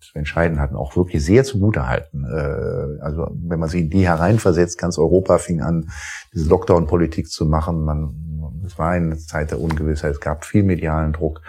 zu 0.00 0.16
entscheiden 0.16 0.60
hatten, 0.60 0.76
auch 0.76 0.96
wirklich 0.96 1.24
sehr 1.24 1.42
zugute 1.42 1.88
halten. 1.88 2.24
Äh, 2.24 3.02
also 3.02 3.26
wenn 3.32 3.58
man 3.58 3.68
sich 3.68 3.80
in 3.80 3.90
die 3.90 4.06
hereinversetzt, 4.06 4.78
ganz 4.78 4.98
Europa 4.98 5.38
fing 5.38 5.60
an, 5.60 5.88
diese 6.32 6.48
Lockdown-Politik 6.48 7.28
zu 7.28 7.46
machen. 7.46 7.84
Man, 7.84 8.62
es 8.64 8.78
war 8.78 8.90
eine 8.90 9.16
Zeit 9.16 9.50
der 9.50 9.60
Ungewissheit, 9.60 10.12
es 10.12 10.20
gab 10.20 10.44
viel 10.44 10.62
medialen 10.62 11.14
Druck, 11.14 11.40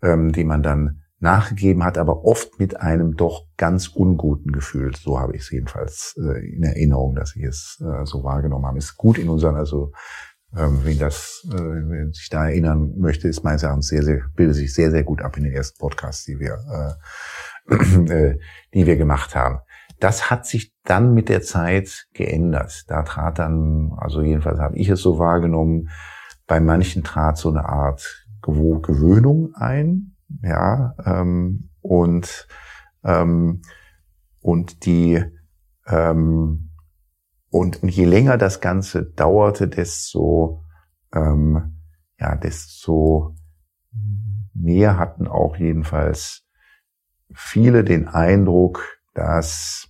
ähm, 0.00 0.30
die 0.30 0.44
man 0.44 0.62
dann 0.62 1.02
nachgegeben 1.18 1.82
hat, 1.82 1.98
aber 1.98 2.24
oft 2.24 2.60
mit 2.60 2.80
einem 2.80 3.16
doch 3.16 3.46
ganz 3.56 3.88
unguten 3.88 4.52
Gefühl. 4.52 4.94
So 4.94 5.18
habe 5.18 5.34
ich 5.34 5.42
es 5.42 5.50
jedenfalls 5.50 6.14
äh, 6.18 6.54
in 6.54 6.62
Erinnerung, 6.62 7.14
dass 7.14 7.34
ich 7.34 7.42
es 7.42 7.82
äh, 7.82 8.04
so 8.04 8.22
wahrgenommen 8.22 8.66
habe. 8.66 8.78
Es 8.78 8.86
ist 8.86 8.96
gut 8.96 9.18
in 9.18 9.28
unseren, 9.28 9.56
also 9.56 9.92
ähm, 10.56 10.80
wen 10.84 10.98
das, 10.98 11.46
äh, 11.50 11.54
wen 11.54 12.12
sich 12.12 12.28
da 12.28 12.46
erinnern 12.46 12.94
möchte, 12.96 13.28
ist 13.28 13.44
meines 13.44 13.62
Erachtens 13.62 13.88
sehr, 13.88 14.02
sehr, 14.02 14.22
bildet 14.34 14.56
sich 14.56 14.72
sehr, 14.72 14.90
sehr 14.90 15.04
gut 15.04 15.22
ab 15.22 15.36
in 15.36 15.44
den 15.44 15.52
ersten 15.52 15.78
Podcasts, 15.78 16.24
die 16.24 16.38
wir, 16.38 16.98
äh, 17.68 17.74
äh, 18.12 18.38
die 18.74 18.86
wir 18.86 18.96
gemacht 18.96 19.34
haben. 19.34 19.60
Das 20.00 20.30
hat 20.30 20.46
sich 20.46 20.74
dann 20.84 21.14
mit 21.14 21.28
der 21.28 21.42
Zeit 21.42 22.06
geändert. 22.12 22.84
Da 22.88 23.02
trat 23.02 23.38
dann, 23.38 23.92
also 23.96 24.22
jedenfalls 24.22 24.58
habe 24.58 24.76
ich 24.76 24.88
es 24.88 25.00
so 25.00 25.18
wahrgenommen, 25.18 25.88
bei 26.46 26.60
manchen 26.60 27.02
trat 27.02 27.38
so 27.38 27.50
eine 27.50 27.68
Art 27.68 28.26
Gewöhnung 28.42 29.54
ein, 29.56 30.16
ja, 30.42 30.94
ähm, 31.04 31.70
und 31.80 32.46
ähm, 33.02 33.62
und 34.40 34.86
die 34.86 35.24
ähm, 35.88 36.65
und 37.56 37.82
je 37.82 38.04
länger 38.04 38.36
das 38.36 38.60
Ganze 38.60 39.02
dauerte, 39.02 39.66
desto, 39.66 40.62
ähm, 41.14 41.80
ja, 42.20 42.36
desto 42.36 43.34
mehr 44.52 44.98
hatten 44.98 45.26
auch 45.26 45.56
jedenfalls 45.56 46.44
viele 47.32 47.82
den 47.82 48.08
Eindruck, 48.08 48.84
dass 49.14 49.88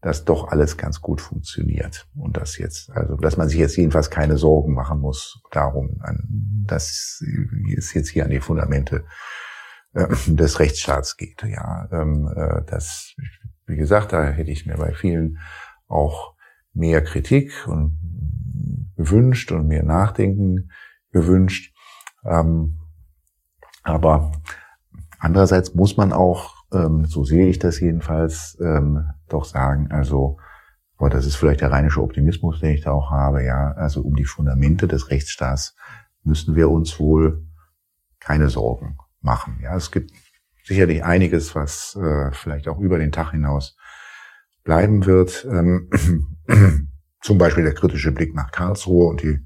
das 0.00 0.24
doch 0.24 0.48
alles 0.48 0.78
ganz 0.78 1.02
gut 1.02 1.20
funktioniert 1.20 2.08
und 2.14 2.38
das 2.38 2.56
jetzt, 2.56 2.90
also 2.90 3.16
dass 3.16 3.36
man 3.36 3.50
sich 3.50 3.58
jetzt 3.58 3.76
jedenfalls 3.76 4.08
keine 4.08 4.38
Sorgen 4.38 4.72
machen 4.72 5.00
muss 5.00 5.42
darum, 5.50 6.00
dass 6.66 7.22
es 7.76 7.92
jetzt 7.92 8.08
hier 8.08 8.24
an 8.24 8.30
die 8.30 8.40
Fundamente 8.40 9.04
äh, 9.92 10.06
des 10.26 10.58
Rechtsstaats 10.58 11.18
geht. 11.18 11.42
Ja, 11.42 11.86
ähm, 11.92 12.32
äh, 12.34 12.62
das, 12.64 13.14
wie 13.66 13.76
gesagt, 13.76 14.14
da 14.14 14.24
hätte 14.24 14.50
ich 14.50 14.64
mir 14.64 14.78
bei 14.78 14.94
vielen 14.94 15.38
auch 15.86 16.33
mehr 16.74 17.02
Kritik 17.02 17.66
und 17.66 17.98
gewünscht 18.96 19.52
und 19.52 19.66
mehr 19.66 19.84
Nachdenken 19.84 20.70
gewünscht. 21.10 21.74
Ähm, 22.24 22.78
aber 23.82 24.32
andererseits 25.18 25.74
muss 25.74 25.96
man 25.96 26.12
auch, 26.12 26.64
ähm, 26.72 27.04
so 27.06 27.24
sehe 27.24 27.48
ich 27.48 27.58
das 27.58 27.80
jedenfalls, 27.80 28.58
ähm, 28.60 29.04
doch 29.28 29.44
sagen, 29.44 29.90
also, 29.90 30.38
aber 30.96 31.10
das 31.10 31.26
ist 31.26 31.36
vielleicht 31.36 31.60
der 31.60 31.70
rheinische 31.70 32.02
Optimismus, 32.02 32.60
den 32.60 32.74
ich 32.74 32.82
da 32.82 32.92
auch 32.92 33.10
habe, 33.10 33.44
ja, 33.44 33.72
also 33.72 34.02
um 34.02 34.16
die 34.16 34.24
Fundamente 34.24 34.88
des 34.88 35.10
Rechtsstaats 35.10 35.76
müssen 36.22 36.56
wir 36.56 36.70
uns 36.70 36.98
wohl 36.98 37.46
keine 38.20 38.48
Sorgen 38.48 38.96
machen. 39.20 39.58
Ja, 39.62 39.76
es 39.76 39.90
gibt 39.90 40.12
sicherlich 40.64 41.04
einiges, 41.04 41.54
was 41.54 41.96
äh, 41.96 42.32
vielleicht 42.32 42.68
auch 42.68 42.78
über 42.78 42.98
den 42.98 43.12
Tag 43.12 43.32
hinaus 43.32 43.76
bleiben 44.62 45.04
wird. 45.04 45.46
Ähm, 45.50 45.90
zum 47.22 47.38
Beispiel 47.38 47.64
der 47.64 47.74
kritische 47.74 48.12
Blick 48.12 48.34
nach 48.34 48.50
Karlsruhe 48.50 49.08
und 49.08 49.22
die, 49.22 49.40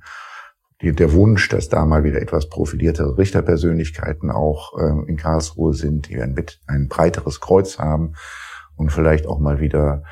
die, 0.81 0.93
der 0.93 1.13
Wunsch, 1.13 1.49
dass 1.49 1.69
da 1.69 1.85
mal 1.85 2.05
wieder 2.05 2.21
etwas 2.21 2.49
profiliertere 2.49 3.19
Richterpersönlichkeiten 3.19 4.31
auch 4.31 4.79
äh, 4.79 5.09
in 5.09 5.17
Karlsruhe 5.17 5.75
sind, 5.75 6.09
die 6.09 6.21
ein, 6.21 6.37
ein 6.67 6.89
breiteres 6.89 7.41
Kreuz 7.41 7.79
haben 7.79 8.15
und 8.77 8.93
vielleicht 8.93 9.27
auch 9.27 9.39
mal 9.39 9.61
wieder 9.61 10.03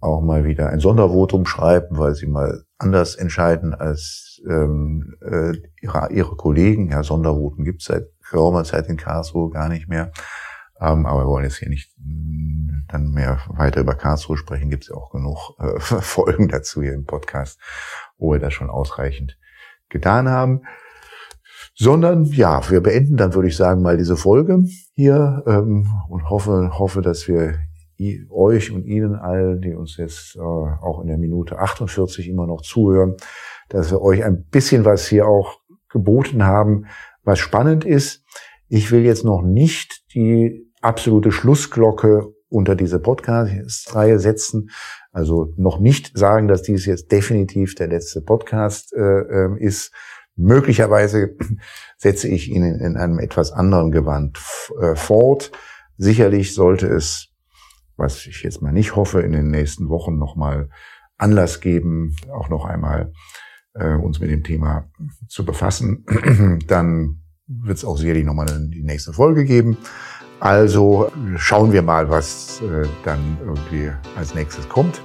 auch 0.00 0.22
mal 0.22 0.44
wieder 0.44 0.70
ein 0.70 0.80
Sondervotum 0.80 1.46
schreiben, 1.46 1.98
weil 1.98 2.14
sie 2.14 2.26
mal 2.26 2.64
anders 2.78 3.16
entscheiden 3.16 3.74
als 3.74 4.40
ähm, 4.48 5.14
äh, 5.20 5.52
ihre, 5.82 6.10
ihre 6.10 6.36
Kollegen. 6.36 6.90
Ja, 6.90 7.02
Sondervoten 7.02 7.64
gibt 7.64 7.82
es 7.82 7.88
seit 7.88 8.06
geraumer 8.30 8.64
Zeit 8.64 8.88
in 8.88 8.96
Karlsruhe 8.96 9.50
gar 9.50 9.68
nicht 9.68 9.88
mehr. 9.88 10.10
Ähm, 10.80 11.04
aber 11.04 11.24
wir 11.24 11.26
wollen 11.26 11.44
jetzt 11.44 11.58
hier 11.58 11.68
nicht 11.68 11.92
dann 12.92 13.10
mehr 13.10 13.40
weiter 13.48 13.80
über 13.80 13.94
Karlsruhe 13.94 14.36
sprechen. 14.36 14.70
Gibt 14.70 14.84
es 14.84 14.88
ja 14.90 14.96
auch 14.96 15.10
genug 15.10 15.54
äh, 15.58 15.78
Folgen 15.80 16.48
dazu 16.48 16.82
hier 16.82 16.94
im 16.94 17.04
Podcast, 17.04 17.58
wo 18.18 18.32
wir 18.32 18.38
das 18.38 18.52
schon 18.52 18.70
ausreichend 18.70 19.38
getan 19.88 20.28
haben. 20.28 20.62
Sondern 21.74 22.24
ja, 22.24 22.68
wir 22.70 22.82
beenden 22.82 23.16
dann, 23.16 23.34
würde 23.34 23.48
ich 23.48 23.56
sagen, 23.56 23.82
mal 23.82 23.96
diese 23.96 24.16
Folge 24.16 24.64
hier 24.94 25.42
ähm, 25.46 25.90
und 26.08 26.28
hoffe, 26.28 26.78
hoffe, 26.78 27.00
dass 27.00 27.28
wir 27.28 27.58
euch 28.30 28.72
und 28.72 28.84
Ihnen 28.84 29.14
allen, 29.14 29.60
die 29.60 29.74
uns 29.74 29.96
jetzt 29.96 30.36
äh, 30.36 30.40
auch 30.40 31.00
in 31.02 31.08
der 31.08 31.18
Minute 31.18 31.58
48 31.58 32.28
immer 32.28 32.46
noch 32.46 32.62
zuhören, 32.62 33.16
dass 33.68 33.90
wir 33.90 34.00
euch 34.00 34.24
ein 34.24 34.44
bisschen 34.44 34.84
was 34.84 35.06
hier 35.06 35.26
auch 35.26 35.60
geboten 35.90 36.44
haben, 36.44 36.86
was 37.24 37.38
spannend 37.38 37.84
ist. 37.84 38.24
Ich 38.68 38.90
will 38.90 39.04
jetzt 39.04 39.24
noch 39.24 39.42
nicht 39.42 40.14
die 40.14 40.70
absolute 40.80 41.30
Schlussglocke 41.30 42.32
unter 42.50 42.74
diese 42.74 42.98
Podcast-Reihe 42.98 44.18
setzen. 44.18 44.70
Also 45.12 45.54
noch 45.56 45.80
nicht 45.80 46.16
sagen, 46.16 46.48
dass 46.48 46.62
dies 46.62 46.84
jetzt 46.84 47.10
definitiv 47.10 47.74
der 47.74 47.88
letzte 47.88 48.20
Podcast 48.20 48.92
äh, 48.92 49.00
ähm, 49.00 49.56
ist. 49.56 49.92
Möglicherweise 50.36 51.36
setze 51.96 52.28
ich 52.28 52.50
ihn 52.50 52.64
in, 52.64 52.80
in 52.80 52.96
einem 52.96 53.18
etwas 53.18 53.52
anderen 53.52 53.90
Gewand 53.90 54.38
äh, 54.80 54.94
fort. 54.94 55.52
Sicherlich 55.96 56.54
sollte 56.54 56.86
es, 56.86 57.28
was 57.96 58.26
ich 58.26 58.42
jetzt 58.42 58.62
mal 58.62 58.72
nicht 58.72 58.96
hoffe, 58.96 59.20
in 59.20 59.32
den 59.32 59.50
nächsten 59.50 59.88
Wochen 59.88 60.18
nochmal 60.18 60.68
Anlass 61.16 61.60
geben, 61.60 62.16
auch 62.32 62.48
noch 62.48 62.64
einmal 62.64 63.12
äh, 63.74 63.94
uns 63.94 64.20
mit 64.20 64.30
dem 64.30 64.42
Thema 64.42 64.90
zu 65.28 65.44
befassen. 65.44 66.04
Dann 66.66 67.22
wird 67.46 67.78
es 67.78 67.84
auch 67.84 67.98
sicherlich 67.98 68.24
nochmal 68.24 68.46
die 68.68 68.82
nächste 68.82 69.12
Folge 69.12 69.44
geben. 69.44 69.76
Also 70.40 71.12
schauen 71.36 71.70
wir 71.70 71.82
mal, 71.82 72.08
was 72.08 72.62
äh, 72.62 72.88
dann 73.04 73.38
irgendwie 73.44 73.92
als 74.16 74.34
nächstes 74.34 74.68
kommt. 74.68 75.00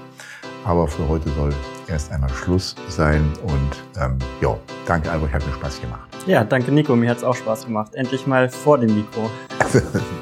Aber 0.64 0.88
für 0.88 1.08
heute 1.08 1.30
soll 1.32 1.54
erst 1.88 2.12
einmal 2.12 2.30
Schluss 2.30 2.76
sein. 2.88 3.22
Und 3.44 4.02
ähm, 4.02 4.18
ja, 4.42 4.58
danke 4.88 5.12
Albrecht, 5.12 5.34
hat 5.34 5.46
mir 5.46 5.54
Spaß 5.54 5.82
gemacht. 5.82 6.10
Ja, 6.26 6.44
danke 6.44 6.72
Nico, 6.72 6.96
mir 6.96 7.10
hat 7.10 7.18
es 7.18 7.24
auch 7.24 7.36
Spaß 7.36 7.66
gemacht. 7.66 7.94
Endlich 7.96 8.26
mal 8.26 8.50
vor 8.50 8.78
dem 8.78 8.96
Mikro. 8.96 9.30